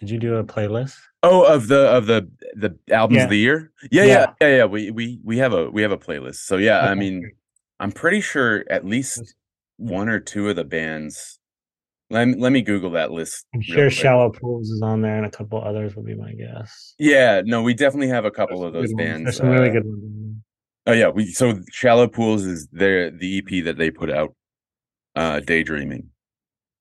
Did 0.00 0.10
you 0.10 0.18
do 0.18 0.36
a 0.36 0.44
playlist? 0.44 0.96
Oh, 1.22 1.44
of 1.44 1.68
the 1.68 1.88
of 1.88 2.06
the 2.06 2.28
the 2.54 2.76
albums 2.90 3.18
Yeah. 3.18 3.24
of 3.24 3.30
the 3.30 3.38
year. 3.38 3.72
Yeah, 3.90 4.02
Yeah. 4.04 4.06
yeah, 4.08 4.26
yeah, 4.48 4.56
yeah. 4.56 4.64
We 4.64 4.90
we 4.90 5.20
we 5.24 5.38
have 5.38 5.52
a 5.52 5.70
we 5.70 5.82
have 5.82 5.92
a 5.92 5.98
playlist. 5.98 6.36
So 6.46 6.56
yeah, 6.56 6.80
I 6.80 6.94
mean. 6.94 7.30
I'm 7.80 7.90
pretty 7.90 8.20
sure 8.20 8.64
at 8.70 8.84
least 8.86 9.34
one 9.76 10.08
or 10.08 10.20
two 10.20 10.48
of 10.48 10.54
the 10.54 10.62
bands. 10.62 11.40
Let 12.12 12.28
me, 12.28 12.34
let 12.36 12.52
me 12.52 12.60
Google 12.60 12.90
that 12.90 13.10
list. 13.10 13.46
I'm 13.54 13.62
sure. 13.62 13.88
Shallow 13.88 14.30
Pools 14.30 14.68
is 14.68 14.82
on 14.82 15.00
there 15.00 15.16
and 15.16 15.24
a 15.24 15.30
couple 15.30 15.62
others 15.64 15.96
would 15.96 16.04
be 16.04 16.14
my 16.14 16.32
guess. 16.32 16.94
Yeah, 16.98 17.40
no, 17.42 17.62
we 17.62 17.72
definitely 17.72 18.08
have 18.08 18.26
a 18.26 18.30
couple 18.30 18.60
There's 18.60 18.68
of 18.68 18.72
those 18.74 18.92
bands. 18.92 19.24
There's 19.24 19.36
some 19.38 19.48
really 19.48 19.70
uh, 19.70 19.72
good 19.72 19.86
ones. 19.86 20.36
Oh 20.86 20.92
yeah, 20.92 21.08
we 21.08 21.26
so 21.32 21.58
Shallow 21.70 22.08
Pools 22.08 22.44
is 22.44 22.68
their 22.70 23.10
the 23.10 23.38
EP 23.38 23.64
that 23.64 23.78
they 23.78 23.90
put 23.90 24.10
out, 24.10 24.34
uh, 25.16 25.40
Daydreaming. 25.40 26.10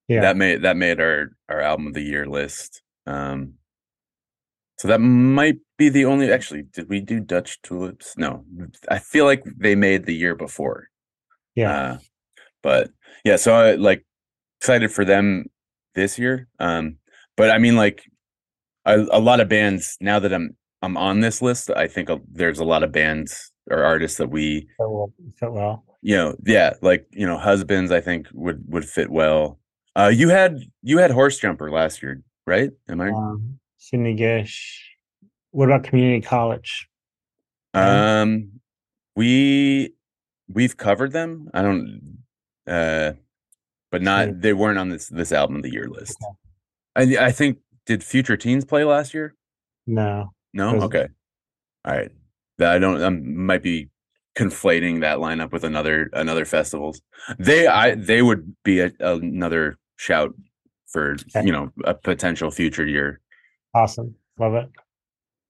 Yeah. 0.10 0.22
That 0.22 0.36
made 0.36 0.64
that 0.64 0.76
made 0.76 1.00
our 1.00 1.30
our 1.48 1.62
album 1.62 1.88
of 1.88 1.94
the 1.94 2.02
year 2.02 2.26
list. 2.26 2.82
Um, 3.08 3.54
so 4.80 4.90
that 4.90 5.00
might 5.00 5.60
be 5.78 5.88
the 5.88 6.04
only. 6.06 6.30
Actually, 6.30 6.64
did 6.64 6.90
we 6.90 7.00
do 7.00 7.22
Dutch 7.22 7.62
Tulips? 7.62 8.18
No, 8.18 8.44
I 8.90 9.00
feel 9.00 9.26
like 9.26 9.44
they 9.58 9.76
made 9.76 10.06
the 10.06 10.16
year 10.16 10.36
before. 10.36 10.90
yeah. 11.56 11.72
Uh, 11.72 11.98
but 12.64 12.90
yeah, 13.24 13.38
so 13.38 13.54
I 13.54 13.76
like 13.76 14.04
excited 14.62 14.92
for 14.92 15.04
them 15.04 15.46
this 15.96 16.20
year. 16.20 16.48
Um, 16.60 16.98
but 17.36 17.50
I 17.50 17.58
mean, 17.58 17.76
like 17.76 18.04
a, 18.86 19.00
a 19.12 19.20
lot 19.20 19.40
of 19.40 19.50
bands 19.50 19.98
now 20.00 20.20
that 20.20 20.32
I'm 20.32 20.56
I'm 20.84 20.98
on 20.98 21.20
this 21.22 21.42
list. 21.42 21.72
I 21.72 21.88
think 21.88 22.10
a, 22.10 22.20
there's 22.32 22.60
a 22.60 22.64
lot 22.64 22.84
of 22.84 22.92
bands 22.92 23.52
or 23.72 23.84
artists 23.84 24.18
that 24.20 24.30
we 24.30 24.62
Fit 24.78 24.90
well. 24.90 25.14
Fit 25.40 25.52
well. 25.52 25.84
you 26.04 26.16
know 26.16 26.36
yeah 26.46 26.74
like 26.82 27.06
you 27.12 27.26
know 27.28 27.38
husbands 27.38 27.92
i 27.92 28.02
think 28.02 28.26
would 28.34 28.60
would 28.68 28.84
fit 28.84 29.12
well 29.12 29.60
uh 29.96 30.12
you 30.14 30.30
had 30.30 30.58
you 30.82 30.98
had 30.98 31.12
horse 31.12 31.38
jumper 31.38 31.70
last 31.70 32.02
year 32.02 32.22
right 32.48 32.72
am 32.90 33.02
i 33.02 33.10
Um, 33.10 33.60
Sidney 33.78 34.16
Gish. 34.16 34.90
What 35.52 35.66
about 35.70 35.84
community 35.84 36.22
college? 36.26 36.88
um 37.76 38.50
we 39.16 39.94
we've 40.50 40.76
covered 40.76 41.12
them 41.14 41.50
i 41.54 41.62
don't 41.62 42.18
uh 42.68 43.14
but 43.92 44.02
not 44.02 44.26
Sure. 44.28 44.34
they 44.40 44.54
weren't 44.54 44.80
on 44.80 44.90
this 44.90 45.08
this 45.10 45.32
album 45.32 45.58
of 45.58 45.64
the 45.64 45.72
year 45.72 45.88
list 45.90 46.18
i 46.96 47.02
i 47.20 47.32
think 47.32 47.60
did 47.86 48.04
future 48.04 48.38
teens 48.38 48.66
play 48.66 48.84
last 48.84 49.14
year 49.14 49.36
No. 49.88 50.32
no 50.54 50.82
okay 50.82 51.08
all 51.86 51.94
right 51.96 52.12
that 52.58 52.72
i 52.72 52.80
don't 52.80 53.02
i 53.02 53.10
might 53.10 53.64
be 53.64 53.90
conflating 54.38 55.02
that 55.02 55.18
lineup 55.18 55.52
with 55.52 55.64
another 55.64 56.10
another 56.14 56.46
festivals 56.46 57.02
they 57.38 57.68
i 57.68 57.96
they 57.96 58.22
would 58.22 58.56
be 58.64 58.80
a, 58.80 58.92
another 59.00 59.78
shout 59.98 60.34
for 60.88 61.14
Okay. 61.36 61.46
you 61.46 61.52
know 61.52 61.72
a 61.86 61.94
potential 61.94 62.50
future 62.52 62.86
year 62.86 63.20
Awesome. 63.74 64.16
Love 64.38 64.56
it. 64.56 64.70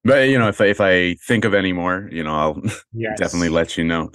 but 0.03 0.29
you 0.29 0.37
know 0.37 0.47
if 0.47 0.61
I, 0.61 0.65
if 0.65 0.79
i 0.81 1.15
think 1.27 1.43
of 1.45 1.53
any 1.53 1.73
more 1.73 2.07
you 2.11 2.23
know 2.23 2.35
i'll 2.35 2.61
Yes. 2.93 3.17
definitely 3.19 3.49
let 3.49 3.77
you 3.77 3.83
know 3.83 4.11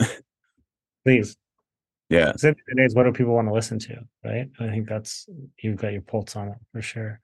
please. 1.04 1.36
Yeah 2.08 2.26
Because 2.26 2.44
at 2.44 2.56
the 2.56 2.62
end 2.70 2.78
the 2.78 2.88
day, 2.88 2.94
what 2.94 3.04
do 3.04 3.12
people 3.12 3.34
want 3.34 3.48
to 3.48 3.54
listen 3.54 3.78
to, 3.80 3.96
right? 4.24 4.48
I 4.60 4.68
think 4.68 4.88
that's 4.88 5.28
you've 5.62 5.76
got 5.76 5.92
your 5.92 6.02
pulse 6.02 6.36
on 6.36 6.48
it 6.48 6.58
for 6.72 6.82
sure. 6.82 7.20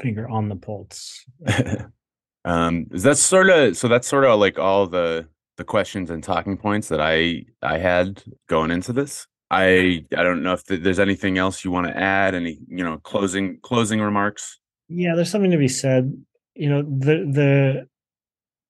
Finger 0.00 0.28
on 0.28 0.48
the 0.48 0.56
pulse. 0.56 1.24
um 2.44 2.86
is 2.92 3.02
that 3.02 3.16
sort 3.16 3.50
of 3.50 3.76
so 3.76 3.88
that's 3.88 4.06
sort 4.06 4.24
of 4.24 4.38
like 4.38 4.58
all 4.58 4.86
the 4.86 5.26
the 5.56 5.64
questions 5.64 6.08
and 6.08 6.22
talking 6.22 6.56
points 6.56 6.86
that 6.86 7.00
i 7.00 7.44
i 7.62 7.76
had 7.78 8.22
going 8.48 8.70
into 8.70 8.92
this 8.92 9.26
i 9.50 10.04
i 10.16 10.22
don't 10.22 10.40
know 10.44 10.52
if 10.52 10.64
th- 10.64 10.80
there's 10.80 11.00
anything 11.00 11.36
else 11.36 11.64
you 11.64 11.72
want 11.72 11.84
to 11.88 11.96
add 11.96 12.36
any 12.36 12.56
you 12.68 12.84
know 12.84 12.96
closing 12.98 13.58
closing 13.60 14.00
remarks 14.00 14.60
Yeah, 14.88 15.16
there's 15.16 15.30
something 15.30 15.50
to 15.50 15.58
be 15.58 15.68
said. 15.68 16.14
You 16.54 16.68
know, 16.70 16.82
the 16.82 17.14
the 17.38 17.88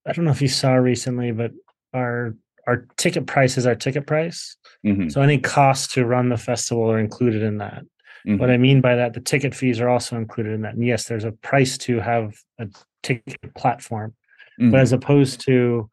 I 0.05 0.13
don't 0.13 0.25
know 0.25 0.31
if 0.31 0.41
you 0.41 0.47
saw 0.49 0.73
recently, 0.73 1.31
but 1.31 1.51
our 1.93 2.35
our 2.69 2.85
ticket 2.97 3.25
price 3.25 3.57
is 3.57 3.65
our 3.65 3.75
ticket 3.75 4.05
price. 4.05 4.55
Mhm, 4.85 5.11
So 5.11 5.21
any 5.21 5.39
costs 5.39 5.91
to 5.95 6.05
run 6.05 6.29
the 6.29 6.37
festival 6.37 6.89
are 6.91 6.99
included 6.99 7.41
in 7.41 7.57
that. 7.57 7.83
mhm. 8.27 8.37
What 8.39 8.49
I 8.51 8.57
mean 8.57 8.79
by 8.81 8.95
that, 8.95 9.13
the 9.13 9.19
ticket 9.21 9.55
fees 9.55 9.79
are 9.81 9.89
also 9.89 10.15
included 10.17 10.53
in 10.53 10.61
that. 10.61 10.75
And 10.75 10.85
yes, 10.85 11.05
there's 11.05 11.23
a 11.23 11.31
price 11.31 11.77
to 11.79 11.99
have 11.99 12.35
a 12.59 12.67
ticket 13.01 13.53
platform, 13.55 14.13
Mhm. 14.59 14.71
but 14.71 14.81
as 14.81 14.91
opposed 14.93 15.41
to 15.47 15.89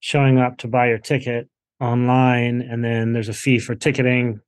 showing 0.00 0.38
up 0.38 0.58
to 0.58 0.68
buy 0.68 0.88
your 0.88 0.98
ticket 0.98 1.48
online 1.80 2.60
and 2.60 2.84
then 2.84 3.12
there's 3.12 3.28
a 3.28 3.32
fee 3.32 3.58
for 3.58 3.74
ticketing, 3.74 4.40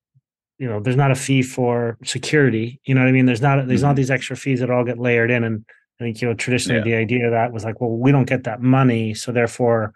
you 0.58 0.68
know, 0.68 0.80
there's 0.80 0.96
not 0.96 1.10
a 1.10 1.14
fee 1.14 1.42
for 1.42 1.96
security. 2.04 2.80
You 2.84 2.94
know 2.94 3.00
what 3.02 3.08
I 3.08 3.12
mean? 3.12 3.26
There's 3.26 3.42
not 3.42 3.66
there's 3.68 3.82
not 3.82 3.94
Mhm. 3.94 3.96
these 3.96 4.10
extra 4.10 4.36
fees 4.36 4.60
that 4.60 4.70
all 4.70 4.84
get 4.84 4.98
layered 4.98 5.30
in 5.30 5.42
and 5.44 5.64
i 6.00 6.04
think 6.04 6.20
you 6.20 6.26
know 6.28 6.34
traditionally 6.34 6.78
yeah. 6.80 6.84
the 6.84 6.94
idea 7.06 7.24
of 7.26 7.30
that 7.30 7.52
was 7.52 7.64
like, 7.64 7.80
well, 7.80 7.96
we 8.04 8.10
don't 8.12 8.28
get 8.34 8.42
that 8.44 8.60
money, 8.60 9.14
so 9.14 9.30
therefore 9.32 9.92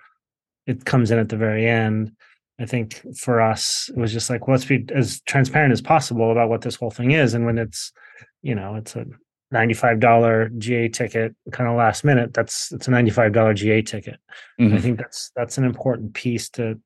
it 0.68 0.84
comes 0.84 1.10
in 1.10 1.18
at 1.18 1.30
the 1.30 1.36
very 1.36 1.66
end. 1.66 2.12
I 2.60 2.66
think 2.66 3.02
for 3.16 3.40
us, 3.40 3.88
it 3.88 3.98
was 3.98 4.12
just 4.12 4.28
like, 4.28 4.46
well, 4.46 4.54
let's 4.54 4.66
be 4.66 4.84
as 4.94 5.20
transparent 5.22 5.72
as 5.72 5.80
possible 5.80 6.30
about 6.30 6.50
what 6.50 6.60
this 6.60 6.74
whole 6.74 6.90
thing 6.90 7.12
is. 7.12 7.32
And 7.34 7.46
when 7.46 7.56
it's, 7.56 7.92
you 8.42 8.54
know, 8.54 8.74
it's 8.74 8.94
a 8.94 9.06
$95 9.54 10.58
GA 10.58 10.88
ticket 10.88 11.34
kind 11.52 11.70
of 11.70 11.76
last 11.76 12.04
minute, 12.04 12.34
that's 12.34 12.70
it's 12.70 12.86
a 12.86 12.90
$95 12.90 13.56
GA 13.56 13.80
ticket. 13.80 14.18
Mm-hmm. 14.60 14.76
I 14.76 14.80
think 14.80 14.98
that's 14.98 15.30
that's 15.34 15.56
an 15.56 15.64
important 15.64 16.14
piece 16.14 16.50
to 16.50 16.78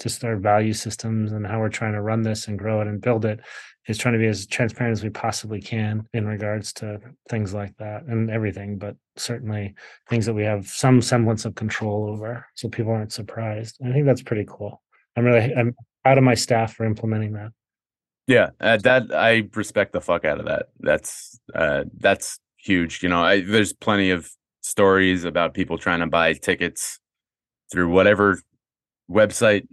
just 0.00 0.24
our 0.24 0.36
value 0.36 0.72
systems 0.72 1.30
and 1.30 1.46
how 1.46 1.60
we're 1.60 1.68
trying 1.68 1.92
to 1.92 2.00
run 2.00 2.22
this 2.22 2.48
and 2.48 2.58
grow 2.58 2.80
it 2.80 2.88
and 2.88 3.00
build 3.00 3.24
it 3.24 3.40
is 3.90 3.98
trying 3.98 4.14
to 4.14 4.18
be 4.18 4.26
as 4.26 4.46
transparent 4.46 4.92
as 4.92 5.02
we 5.02 5.10
possibly 5.10 5.60
can 5.60 6.06
in 6.14 6.26
regards 6.26 6.72
to 6.74 7.00
things 7.28 7.52
like 7.52 7.76
that 7.78 8.04
and 8.04 8.30
everything, 8.30 8.78
but 8.78 8.96
certainly 9.16 9.74
things 10.08 10.26
that 10.26 10.34
we 10.34 10.44
have 10.44 10.66
some 10.66 11.02
semblance 11.02 11.44
of 11.44 11.54
control 11.54 12.08
over 12.08 12.46
so 12.54 12.68
people 12.68 12.92
aren't 12.92 13.12
surprised. 13.12 13.78
I 13.84 13.92
think 13.92 14.06
that's 14.06 14.22
pretty 14.22 14.46
cool. 14.48 14.82
I'm 15.16 15.24
really 15.24 15.52
I'm 15.54 15.74
proud 16.02 16.18
of 16.18 16.24
my 16.24 16.34
staff 16.34 16.74
for 16.74 16.86
implementing 16.86 17.32
that. 17.34 17.50
Yeah, 18.26 18.50
uh, 18.60 18.76
that 18.78 19.12
I 19.12 19.48
respect 19.54 19.92
the 19.92 20.00
fuck 20.00 20.24
out 20.24 20.38
of 20.38 20.46
that. 20.46 20.66
That's 20.78 21.38
uh, 21.54 21.84
that's 21.98 22.38
huge. 22.56 23.02
You 23.02 23.08
know, 23.08 23.22
I, 23.22 23.40
there's 23.40 23.72
plenty 23.72 24.10
of 24.10 24.30
stories 24.60 25.24
about 25.24 25.54
people 25.54 25.78
trying 25.78 26.00
to 26.00 26.06
buy 26.06 26.34
tickets 26.34 27.00
through 27.72 27.88
whatever 27.88 28.40
website 29.10 29.66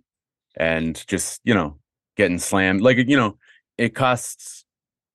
and 0.56 1.06
just 1.08 1.40
you 1.44 1.54
know 1.54 1.78
getting 2.16 2.40
slammed. 2.40 2.82
Like 2.82 2.98
you 2.98 3.18
know, 3.18 3.38
it 3.78 3.96
costs 3.96 4.66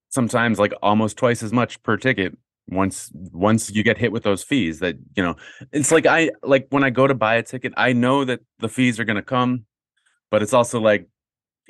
sometimes 0.09 0.59
like 0.59 0.73
almost 0.81 1.17
twice 1.17 1.43
as 1.43 1.51
much 1.51 1.81
per 1.83 1.97
ticket 1.97 2.37
once 2.69 3.11
once 3.31 3.69
you 3.71 3.83
get 3.83 3.97
hit 3.97 4.11
with 4.11 4.23
those 4.23 4.43
fees 4.43 4.79
that 4.79 4.95
you 5.15 5.23
know 5.23 5.35
it's 5.73 5.91
like 5.91 6.05
i 6.05 6.29
like 6.43 6.65
when 6.69 6.83
i 6.83 6.89
go 6.89 7.07
to 7.07 7.13
buy 7.13 7.35
a 7.35 7.43
ticket 7.43 7.73
i 7.75 7.91
know 7.91 8.23
that 8.23 8.39
the 8.59 8.69
fees 8.69 8.99
are 8.99 9.03
going 9.03 9.17
to 9.17 9.21
come 9.21 9.65
but 10.31 10.41
it's 10.41 10.53
also 10.53 10.79
like 10.79 11.07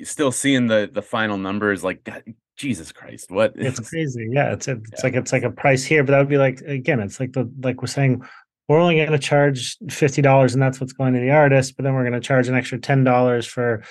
still 0.02 0.30
seeing 0.30 0.68
the 0.68 0.88
the 0.92 1.02
final 1.02 1.36
numbers 1.36 1.82
like 1.82 2.04
God, 2.04 2.22
jesus 2.56 2.92
christ 2.92 3.30
what 3.30 3.54
it's 3.56 3.80
crazy 3.90 4.28
yeah 4.30 4.52
it's 4.52 4.68
it's 4.68 4.90
yeah. 4.92 5.00
like 5.02 5.14
it's 5.14 5.32
like 5.32 5.42
a 5.42 5.50
price 5.50 5.84
here 5.84 6.04
but 6.04 6.12
that 6.12 6.18
would 6.18 6.28
be 6.28 6.38
like 6.38 6.60
again 6.60 7.00
it's 7.00 7.18
like 7.18 7.32
the 7.32 7.50
like 7.62 7.82
we're 7.82 7.88
saying 7.88 8.22
we're 8.68 8.80
only 8.80 8.96
going 8.96 9.10
to 9.10 9.18
charge 9.18 9.76
$50 9.84 10.54
and 10.54 10.62
that's 10.62 10.80
what's 10.80 10.94
going 10.94 11.12
to 11.12 11.20
the 11.20 11.30
artist 11.30 11.76
but 11.76 11.82
then 11.82 11.94
we're 11.94 12.02
going 12.02 12.14
to 12.14 12.20
charge 12.20 12.48
an 12.48 12.54
extra 12.54 12.78
$10 12.78 13.46
for 13.46 13.82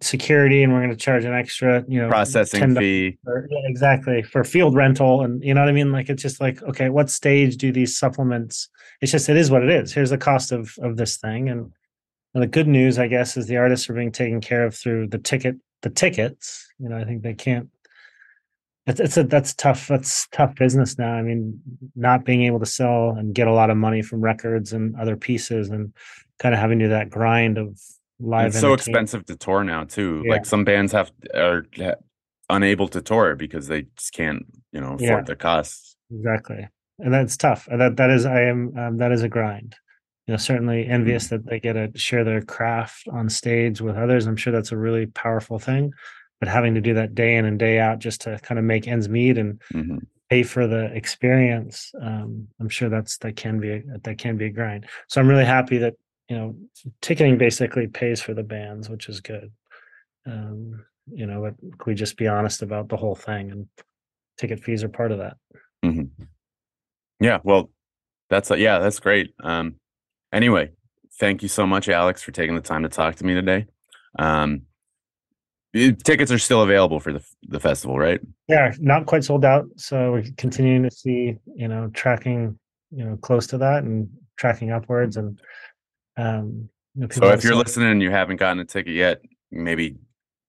security 0.00 0.62
and 0.62 0.72
we're 0.72 0.78
going 0.78 0.90
to 0.90 0.96
charge 0.96 1.24
an 1.24 1.34
extra 1.34 1.84
you 1.88 2.00
know 2.00 2.08
processing 2.08 2.76
fee. 2.76 3.18
for, 3.24 3.48
yeah, 3.50 3.58
exactly 3.64 4.22
for 4.22 4.44
field 4.44 4.76
rental 4.76 5.22
and 5.22 5.42
you 5.42 5.52
know 5.52 5.60
what 5.60 5.68
i 5.68 5.72
mean? 5.72 5.90
Like 5.90 6.08
it's 6.08 6.22
just 6.22 6.40
like 6.40 6.62
okay 6.62 6.88
what 6.88 7.10
stage 7.10 7.56
do 7.56 7.72
these 7.72 7.98
supplements 7.98 8.68
it's 9.00 9.10
just 9.12 9.28
it 9.28 9.36
is 9.36 9.50
what 9.50 9.62
it 9.62 9.70
is. 9.70 9.92
Here's 9.92 10.10
the 10.10 10.18
cost 10.18 10.52
of 10.52 10.74
of 10.80 10.96
this 10.96 11.16
thing. 11.16 11.48
And, 11.48 11.72
and 12.34 12.42
the 12.42 12.46
good 12.46 12.68
news 12.68 12.98
i 12.98 13.08
guess 13.08 13.36
is 13.36 13.46
the 13.46 13.56
artists 13.56 13.90
are 13.90 13.94
being 13.94 14.12
taken 14.12 14.40
care 14.40 14.64
of 14.64 14.74
through 14.74 15.08
the 15.08 15.18
ticket 15.18 15.56
the 15.82 15.90
tickets. 15.90 16.68
You 16.78 16.88
know 16.88 16.98
i 16.98 17.04
think 17.04 17.22
they 17.22 17.34
can't 17.34 17.68
it's, 18.86 19.00
it's 19.00 19.16
a 19.16 19.24
that's 19.24 19.52
tough 19.52 19.88
that's 19.88 20.28
tough 20.28 20.54
business 20.54 20.96
now. 20.96 21.12
I 21.12 21.22
mean 21.22 21.60
not 21.96 22.24
being 22.24 22.44
able 22.44 22.60
to 22.60 22.66
sell 22.66 23.10
and 23.10 23.34
get 23.34 23.48
a 23.48 23.52
lot 23.52 23.70
of 23.70 23.76
money 23.76 24.00
from 24.00 24.20
records 24.20 24.72
and 24.72 24.94
other 24.96 25.16
pieces 25.16 25.70
and 25.70 25.92
kind 26.38 26.54
of 26.54 26.60
having 26.60 26.78
to 26.78 26.84
do 26.84 26.88
that 26.90 27.10
grind 27.10 27.58
of 27.58 27.80
live. 28.20 28.48
It's 28.48 28.60
so 28.60 28.72
expensive 28.72 29.26
to 29.26 29.36
tour 29.36 29.64
now 29.64 29.84
too. 29.84 30.22
Yeah. 30.24 30.32
Like 30.32 30.46
some 30.46 30.64
bands 30.64 30.92
have 30.92 31.10
are 31.34 31.64
unable 32.48 32.88
to 32.88 33.02
tour 33.02 33.36
because 33.36 33.68
they 33.68 33.86
just 33.96 34.12
can't, 34.12 34.44
you 34.72 34.80
know, 34.80 34.94
afford 34.94 35.00
yeah. 35.00 35.22
the 35.22 35.36
costs. 35.36 35.96
Exactly, 36.10 36.68
and 36.98 37.12
that's 37.12 37.36
tough. 37.36 37.66
That 37.70 37.96
that 37.96 38.10
is 38.10 38.26
I 38.26 38.42
am 38.42 38.76
um, 38.76 38.96
that 38.98 39.12
is 39.12 39.22
a 39.22 39.28
grind. 39.28 39.74
You 40.26 40.32
know, 40.32 40.38
certainly 40.38 40.86
envious 40.86 41.26
mm-hmm. 41.26 41.36
that 41.36 41.46
they 41.46 41.60
get 41.60 41.74
to 41.74 41.96
share 41.96 42.24
their 42.24 42.42
craft 42.42 43.06
on 43.12 43.28
stage 43.28 43.80
with 43.80 43.96
others. 43.96 44.26
I'm 44.26 44.36
sure 44.36 44.52
that's 44.52 44.72
a 44.72 44.76
really 44.76 45.06
powerful 45.06 45.58
thing. 45.58 45.92
But 46.40 46.48
having 46.48 46.74
to 46.74 46.80
do 46.80 46.94
that 46.94 47.14
day 47.14 47.36
in 47.36 47.44
and 47.44 47.58
day 47.58 47.78
out 47.78 47.98
just 47.98 48.22
to 48.22 48.38
kind 48.42 48.58
of 48.58 48.64
make 48.64 48.86
ends 48.88 49.08
meet 49.08 49.38
and 49.38 49.60
mm-hmm. 49.72 49.98
pay 50.28 50.42
for 50.42 50.66
the 50.66 50.86
experience, 50.94 51.92
um, 52.02 52.48
I'm 52.60 52.68
sure 52.68 52.88
that's 52.88 53.18
that 53.18 53.36
can 53.36 53.60
be 53.60 53.70
a, 53.70 53.82
that 54.02 54.18
can 54.18 54.36
be 54.36 54.46
a 54.46 54.50
grind. 54.50 54.86
So 55.08 55.20
I'm 55.20 55.28
really 55.28 55.44
happy 55.44 55.78
that 55.78 55.94
you 56.28 56.36
know, 56.36 56.56
ticketing 57.00 57.38
basically 57.38 57.86
pays 57.86 58.20
for 58.20 58.34
the 58.34 58.42
bands, 58.42 58.88
which 58.88 59.08
is 59.08 59.20
good. 59.20 59.52
Um, 60.26 60.84
you 61.12 61.26
know, 61.26 61.54
we 61.84 61.94
just 61.94 62.16
be 62.16 62.26
honest 62.26 62.62
about 62.62 62.88
the 62.88 62.96
whole 62.96 63.14
thing? 63.14 63.50
And 63.50 63.68
ticket 64.38 64.60
fees 64.60 64.82
are 64.82 64.88
part 64.88 65.12
of 65.12 65.18
that. 65.18 65.36
Mm-hmm. 65.84 66.24
Yeah, 67.20 67.38
well, 67.44 67.70
that's 68.28 68.50
uh, 68.50 68.56
yeah, 68.56 68.78
that's 68.78 68.98
great. 68.98 69.34
Um, 69.42 69.76
anyway, 70.32 70.72
thank 71.18 71.42
you 71.42 71.48
so 71.48 71.66
much, 71.66 71.88
Alex, 71.88 72.22
for 72.22 72.32
taking 72.32 72.54
the 72.56 72.60
time 72.60 72.82
to 72.82 72.88
talk 72.88 73.14
to 73.16 73.24
me 73.24 73.34
today. 73.34 73.66
Um, 74.18 74.62
tickets 75.72 76.32
are 76.32 76.38
still 76.38 76.62
available 76.62 77.00
for 77.00 77.12
the 77.12 77.24
the 77.48 77.60
festival, 77.60 77.98
right? 77.98 78.20
Yeah, 78.48 78.74
not 78.80 79.06
quite 79.06 79.24
sold 79.24 79.44
out, 79.44 79.66
so 79.76 80.12
we're 80.12 80.24
continuing 80.36 80.82
to 80.82 80.90
see, 80.90 81.36
you 81.54 81.68
know, 81.68 81.88
tracking, 81.94 82.58
you 82.90 83.04
know, 83.04 83.16
close 83.16 83.46
to 83.48 83.58
that 83.58 83.84
and 83.84 84.08
tracking 84.36 84.72
upwards 84.72 85.16
and 85.16 85.40
um, 86.16 86.68
you 86.94 87.02
know, 87.02 87.08
so 87.10 87.28
if 87.28 87.44
you're 87.44 87.54
listening 87.54 87.90
and 87.90 88.02
you 88.02 88.10
haven't 88.10 88.36
gotten 88.36 88.58
a 88.58 88.64
ticket 88.64 88.94
yet, 88.94 89.20
maybe 89.50 89.96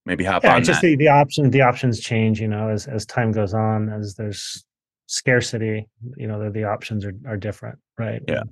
maybe 0.06 0.24
hop 0.24 0.44
yeah, 0.44 0.56
on. 0.56 0.64
Just 0.64 0.82
that. 0.82 0.88
the 0.88 0.96
the 0.96 1.10
options 1.10 1.52
the 1.52 1.62
options 1.62 2.00
change. 2.00 2.40
You 2.40 2.48
know, 2.48 2.70
as 2.70 2.88
as 2.88 3.06
time 3.06 3.32
goes 3.32 3.54
on, 3.54 3.90
as 3.90 4.16
there's 4.16 4.64
scarcity, 5.08 5.88
you 6.16 6.28
know, 6.28 6.44
the, 6.44 6.50
the 6.50 6.64
options 6.64 7.06
are 7.06 7.14
are 7.28 7.38
different, 7.38 7.78
right? 7.98 8.22
Yeah, 8.28 8.44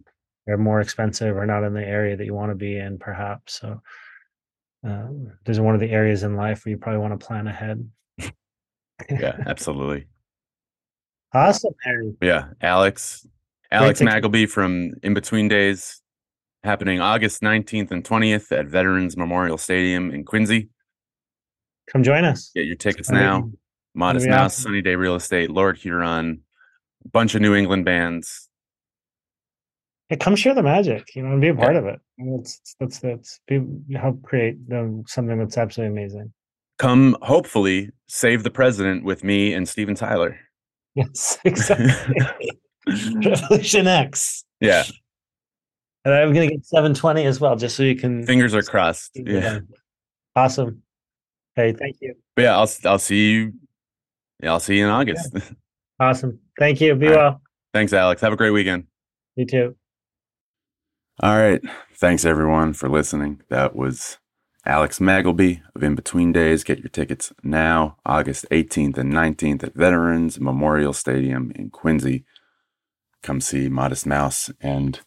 they're 0.46 0.58
more 0.58 0.82
expensive 0.82 1.38
or 1.38 1.46
not 1.46 1.64
in 1.64 1.74
the 1.74 1.86
area 1.86 2.18
that 2.18 2.26
you 2.26 2.34
want 2.34 2.52
to 2.52 2.56
be 2.56 2.78
in, 2.78 3.00
perhaps. 3.00 3.60
So 3.60 3.82
um, 4.84 5.32
there's 5.46 5.60
one 5.60 5.74
of 5.74 5.82
the 5.82 5.92
areas 5.92 6.24
in 6.24 6.36
life 6.36 6.66
where 6.66 6.72
you 6.72 6.78
probably 6.78 7.00
want 7.00 7.20
to 7.20 7.26
plan 7.26 7.48
ahead. 7.48 7.90
yeah, 9.10 9.38
absolutely. 9.48 10.08
Awesome, 11.34 11.74
Harry. 11.84 12.14
Yeah, 12.22 12.50
Alex, 12.62 13.26
Alex 13.72 14.02
Magleby 14.02 14.50
from 14.50 14.92
In 15.04 15.14
Between 15.14 15.48
Days 15.48 16.02
happening 16.66 17.00
August 17.00 17.42
19th 17.42 17.92
and 17.92 18.04
20th 18.04 18.52
at 18.52 18.68
Veterans 18.68 19.16
Memorial 19.16 19.58
Stadium 19.58 20.12
in 20.12 20.26
Quincy. 20.26 20.70
Come 21.92 22.04
join 22.04 22.26
us. 22.26 22.52
Get 22.56 22.66
your 22.66 22.76
tickets 22.76 23.10
now. 23.10 23.50
Modest 23.94 24.28
Mouse, 24.28 24.54
awesome. 24.54 24.64
Sunny 24.64 24.82
Day 24.82 24.96
Real 24.96 25.16
Estate, 25.16 25.50
Lord 25.50 25.78
Huron, 25.78 26.42
a 27.06 27.10
bunch 27.10 27.34
of 27.34 27.42
New 27.42 27.56
England 27.56 27.86
bands. 27.86 28.50
Hey, 30.10 30.18
come 30.18 30.36
share 30.36 30.54
the 30.54 30.62
magic, 30.62 31.16
you 31.16 31.24
know, 31.24 31.32
and 31.32 31.42
be 31.42 31.48
a 31.48 31.56
part 31.56 31.74
yeah. 31.74 31.80
of 31.80 31.86
it. 31.86 32.00
That's 32.18 32.76
that's 32.80 33.00
that's 33.00 33.40
be, 33.48 33.62
help 33.96 34.22
create 34.22 34.58
something 35.08 35.40
that's 35.40 35.58
absolutely 35.58 35.98
amazing. 35.98 36.34
Come, 36.78 37.16
hopefully, 37.22 37.90
save 38.08 38.44
the 38.44 38.52
president 38.52 39.06
with 39.06 39.24
me 39.24 39.54
and 39.54 39.68
Steven 39.68 39.96
Tyler. 39.96 40.38
Yes, 40.94 41.38
exactly. 41.46 42.52
Revolution 43.24 43.88
X. 43.88 44.44
Yeah. 44.60 44.84
And 46.06 46.14
I'm 46.14 46.34
going 46.34 46.48
to 46.50 46.56
get 46.56 46.66
720 46.66 47.26
as 47.26 47.40
well, 47.40 47.56
just 47.56 47.76
so 47.76 47.84
you 47.84 47.96
can. 47.96 48.26
Fingers 48.26 48.54
are 48.54 48.62
crossed. 48.62 49.12
Yeah. 49.16 49.60
Awesome. 50.36 50.84
Hey, 51.56 51.74
thank 51.74 51.98
you. 52.02 52.14
But 52.36 52.44
yeah, 52.44 52.58
I'll 52.58 52.70
I'll 52.86 53.00
see 53.00 53.32
you. 53.32 53.54
Yeah, 54.44 54.52
I'll 54.52 54.60
see 54.60 54.78
you 54.78 54.86
in 54.86 54.92
August. 54.92 55.32
Yeah. 55.34 55.42
Awesome. 55.98 56.40
Thank 56.60 56.82
you. 56.82 56.94
Be 56.96 57.08
All 57.08 57.16
well. 57.16 57.30
Right. 57.30 57.38
Thanks, 57.74 57.94
Alex. 57.94 58.22
Have 58.22 58.34
a 58.34 58.36
great 58.36 58.50
weekend. 58.50 58.88
You 59.38 59.46
too. 59.46 59.76
All 61.22 61.38
right. 61.38 61.62
Thanks 61.94 62.26
everyone 62.26 62.74
for 62.74 62.90
listening. 62.90 63.42
That 63.50 63.78
was 63.78 64.18
Alex 64.66 65.00
Magleby 65.00 65.62
of 65.74 65.84
In 65.84 65.96
Between 65.96 66.34
Days. 66.34 66.66
Get 66.66 66.80
your 66.80 66.90
tickets 66.90 67.32
now, 67.44 67.96
August 68.06 68.46
18th 68.52 68.98
and 68.98 69.14
19th 69.14 69.64
at 69.64 69.74
Veterans 69.74 70.38
Memorial 70.38 70.92
Stadium 70.92 71.54
in 71.56 71.70
Quincy. 71.70 72.26
Come 73.24 73.40
see 73.40 73.70
Modest 73.70 74.06
Mouse 74.06 74.52
and 74.60 75.00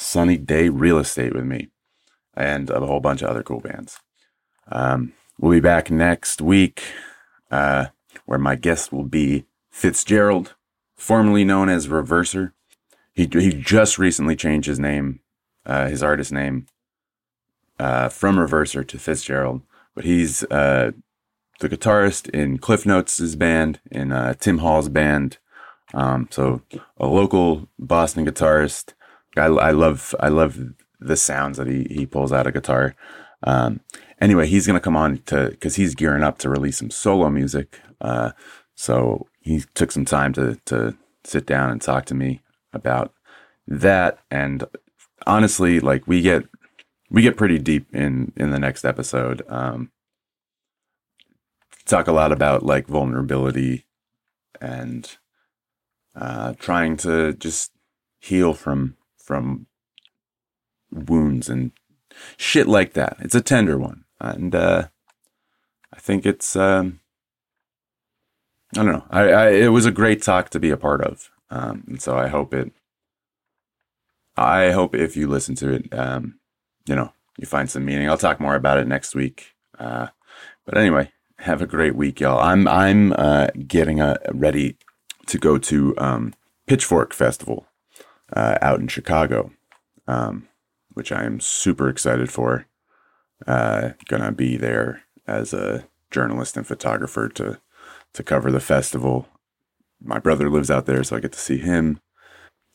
Sunny 0.00 0.38
Day 0.38 0.70
Real 0.70 0.98
Estate 0.98 1.34
with 1.34 1.44
me 1.44 1.68
and 2.34 2.70
a 2.70 2.80
whole 2.80 3.00
bunch 3.00 3.20
of 3.20 3.28
other 3.28 3.42
cool 3.42 3.60
bands. 3.60 4.00
Um, 4.72 5.12
we'll 5.38 5.52
be 5.52 5.60
back 5.60 5.90
next 5.90 6.40
week 6.40 6.82
uh, 7.50 7.86
where 8.24 8.38
my 8.38 8.56
guest 8.56 8.92
will 8.92 9.04
be 9.04 9.44
Fitzgerald, 9.70 10.54
formerly 10.96 11.44
known 11.44 11.68
as 11.68 11.86
Reverser. 11.86 12.52
He, 13.12 13.28
he 13.30 13.52
just 13.52 13.98
recently 13.98 14.36
changed 14.36 14.66
his 14.68 14.78
name, 14.78 15.20
uh, 15.66 15.88
his 15.88 16.02
artist 16.02 16.32
name, 16.32 16.66
uh, 17.78 18.08
from 18.08 18.36
Reverser 18.36 18.88
to 18.88 18.98
Fitzgerald. 18.98 19.60
But 19.94 20.04
he's 20.06 20.44
uh, 20.44 20.92
the 21.60 21.68
guitarist 21.68 22.30
in 22.30 22.56
Cliff 22.56 22.86
Notes' 22.86 23.34
band, 23.34 23.80
in 23.90 24.12
uh, 24.12 24.32
Tim 24.40 24.58
Hall's 24.58 24.88
band. 24.88 25.36
Um, 25.92 26.26
so 26.30 26.62
a 26.96 27.06
local 27.06 27.68
Boston 27.78 28.24
guitarist 28.24 28.94
I, 29.36 29.46
I 29.46 29.70
love 29.70 30.14
I 30.20 30.28
love 30.28 30.58
the 30.98 31.16
sounds 31.16 31.56
that 31.58 31.66
he 31.66 31.86
he 31.90 32.06
pulls 32.06 32.32
out 32.32 32.46
of 32.46 32.54
guitar. 32.54 32.94
Um, 33.42 33.80
anyway, 34.20 34.46
he's 34.46 34.66
gonna 34.66 34.80
come 34.80 34.96
on 34.96 35.18
to 35.26 35.50
because 35.50 35.76
he's 35.76 35.94
gearing 35.94 36.22
up 36.22 36.38
to 36.38 36.48
release 36.48 36.78
some 36.78 36.90
solo 36.90 37.30
music. 37.30 37.80
Uh, 38.00 38.32
so 38.74 39.26
he 39.40 39.64
took 39.74 39.92
some 39.92 40.04
time 40.04 40.32
to 40.34 40.58
to 40.66 40.96
sit 41.24 41.46
down 41.46 41.70
and 41.70 41.80
talk 41.80 42.06
to 42.06 42.14
me 42.14 42.42
about 42.72 43.12
that. 43.66 44.18
And 44.30 44.64
honestly, 45.26 45.80
like 45.80 46.06
we 46.06 46.20
get 46.22 46.44
we 47.10 47.22
get 47.22 47.36
pretty 47.36 47.58
deep 47.58 47.86
in 47.94 48.32
in 48.36 48.50
the 48.50 48.58
next 48.58 48.84
episode. 48.84 49.42
Um, 49.48 49.90
talk 51.84 52.06
a 52.06 52.12
lot 52.12 52.32
about 52.32 52.64
like 52.64 52.86
vulnerability 52.86 53.84
and 54.60 55.16
uh, 56.14 56.54
trying 56.58 56.96
to 56.98 57.32
just 57.34 57.72
heal 58.20 58.54
from 58.54 58.96
from 59.22 59.66
wounds 60.90 61.48
and 61.48 61.72
shit 62.36 62.66
like 62.66 62.94
that. 62.94 63.16
It's 63.20 63.34
a 63.34 63.40
tender 63.40 63.78
one, 63.78 64.04
and 64.20 64.54
uh, 64.54 64.88
I 65.92 65.98
think 65.98 66.26
it's 66.26 66.56
um, 66.56 67.00
I 68.76 68.82
don't 68.82 68.92
know. 68.92 69.04
I, 69.10 69.22
I, 69.22 69.50
it 69.50 69.68
was 69.68 69.86
a 69.86 69.90
great 69.90 70.22
talk 70.22 70.50
to 70.50 70.60
be 70.60 70.70
a 70.70 70.76
part 70.76 71.02
of, 71.02 71.30
um, 71.50 71.84
and 71.86 72.02
so 72.02 72.16
I 72.16 72.28
hope 72.28 72.54
it. 72.54 72.72
I 74.36 74.70
hope 74.70 74.94
if 74.94 75.16
you 75.16 75.28
listen 75.28 75.54
to 75.56 75.70
it, 75.70 75.92
um, 75.92 76.38
you 76.86 76.94
know, 76.94 77.12
you 77.38 77.46
find 77.46 77.70
some 77.70 77.84
meaning. 77.84 78.08
I'll 78.08 78.18
talk 78.18 78.40
more 78.40 78.54
about 78.54 78.78
it 78.78 78.86
next 78.86 79.14
week. 79.14 79.54
Uh, 79.78 80.08
but 80.64 80.78
anyway, 80.78 81.10
have 81.40 81.62
a 81.62 81.66
great 81.66 81.94
week, 81.94 82.20
y'all. 82.20 82.38
I'm 82.38 82.68
I'm 82.68 83.12
uh, 83.12 83.48
getting 83.66 84.00
uh, 84.00 84.18
ready 84.32 84.76
to 85.26 85.38
go 85.38 85.58
to 85.58 85.94
um, 85.98 86.34
Pitchfork 86.66 87.12
Festival 87.12 87.66
uh, 88.32 88.58
out 88.60 88.80
in 88.80 88.88
Chicago, 88.88 89.52
um, 90.06 90.48
which 90.92 91.12
I 91.12 91.24
am 91.24 91.40
super 91.40 91.88
excited 91.88 92.30
for. 92.30 92.66
Uh, 93.46 93.90
gonna 94.08 94.32
be 94.32 94.56
there 94.56 95.02
as 95.26 95.52
a 95.52 95.86
journalist 96.10 96.56
and 96.56 96.66
photographer 96.66 97.28
to 97.28 97.60
to 98.12 98.22
cover 98.22 98.50
the 98.50 98.60
festival. 98.60 99.28
My 100.02 100.18
brother 100.18 100.50
lives 100.50 100.70
out 100.70 100.86
there, 100.86 101.04
so 101.04 101.16
I 101.16 101.20
get 101.20 101.32
to 101.32 101.38
see 101.38 101.58
him. 101.58 102.00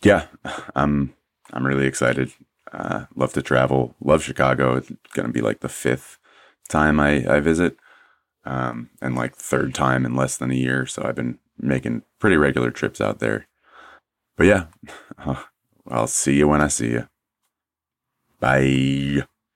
Yeah, 0.02 0.28
I'm 0.76 1.14
I'm 1.54 1.66
really 1.66 1.86
excited. 1.86 2.32
Uh, 2.72 3.06
love 3.16 3.34
to 3.34 3.42
travel. 3.42 3.96
Love 4.02 4.24
Chicago. 4.24 4.76
It's 4.78 4.92
gonna 5.14 5.30
be 5.30 5.42
like 5.42 5.60
the 5.60 5.70
fifth 5.70 6.18
time 6.68 7.00
I 7.00 7.26
I 7.28 7.40
visit, 7.40 7.78
um, 8.44 8.90
and 9.02 9.16
like 9.16 9.36
third 9.36 9.76
time 9.76 10.06
in 10.06 10.16
less 10.16 10.38
than 10.38 10.52
a 10.52 10.56
year. 10.56 10.86
So 10.86 11.04
I've 11.04 11.16
been 11.16 11.40
making 11.58 12.04
pretty 12.20 12.38
regular 12.38 12.72
trips 12.72 13.00
out 13.00 13.20
there. 13.20 13.48
But 14.38 14.48
yeah, 14.48 14.66
I'll 15.88 16.08
see 16.08 16.36
you 16.38 16.48
when 16.48 16.62
I 16.62 16.68
see 16.68 16.92
you. 16.92 17.08
Bye. 18.40 19.26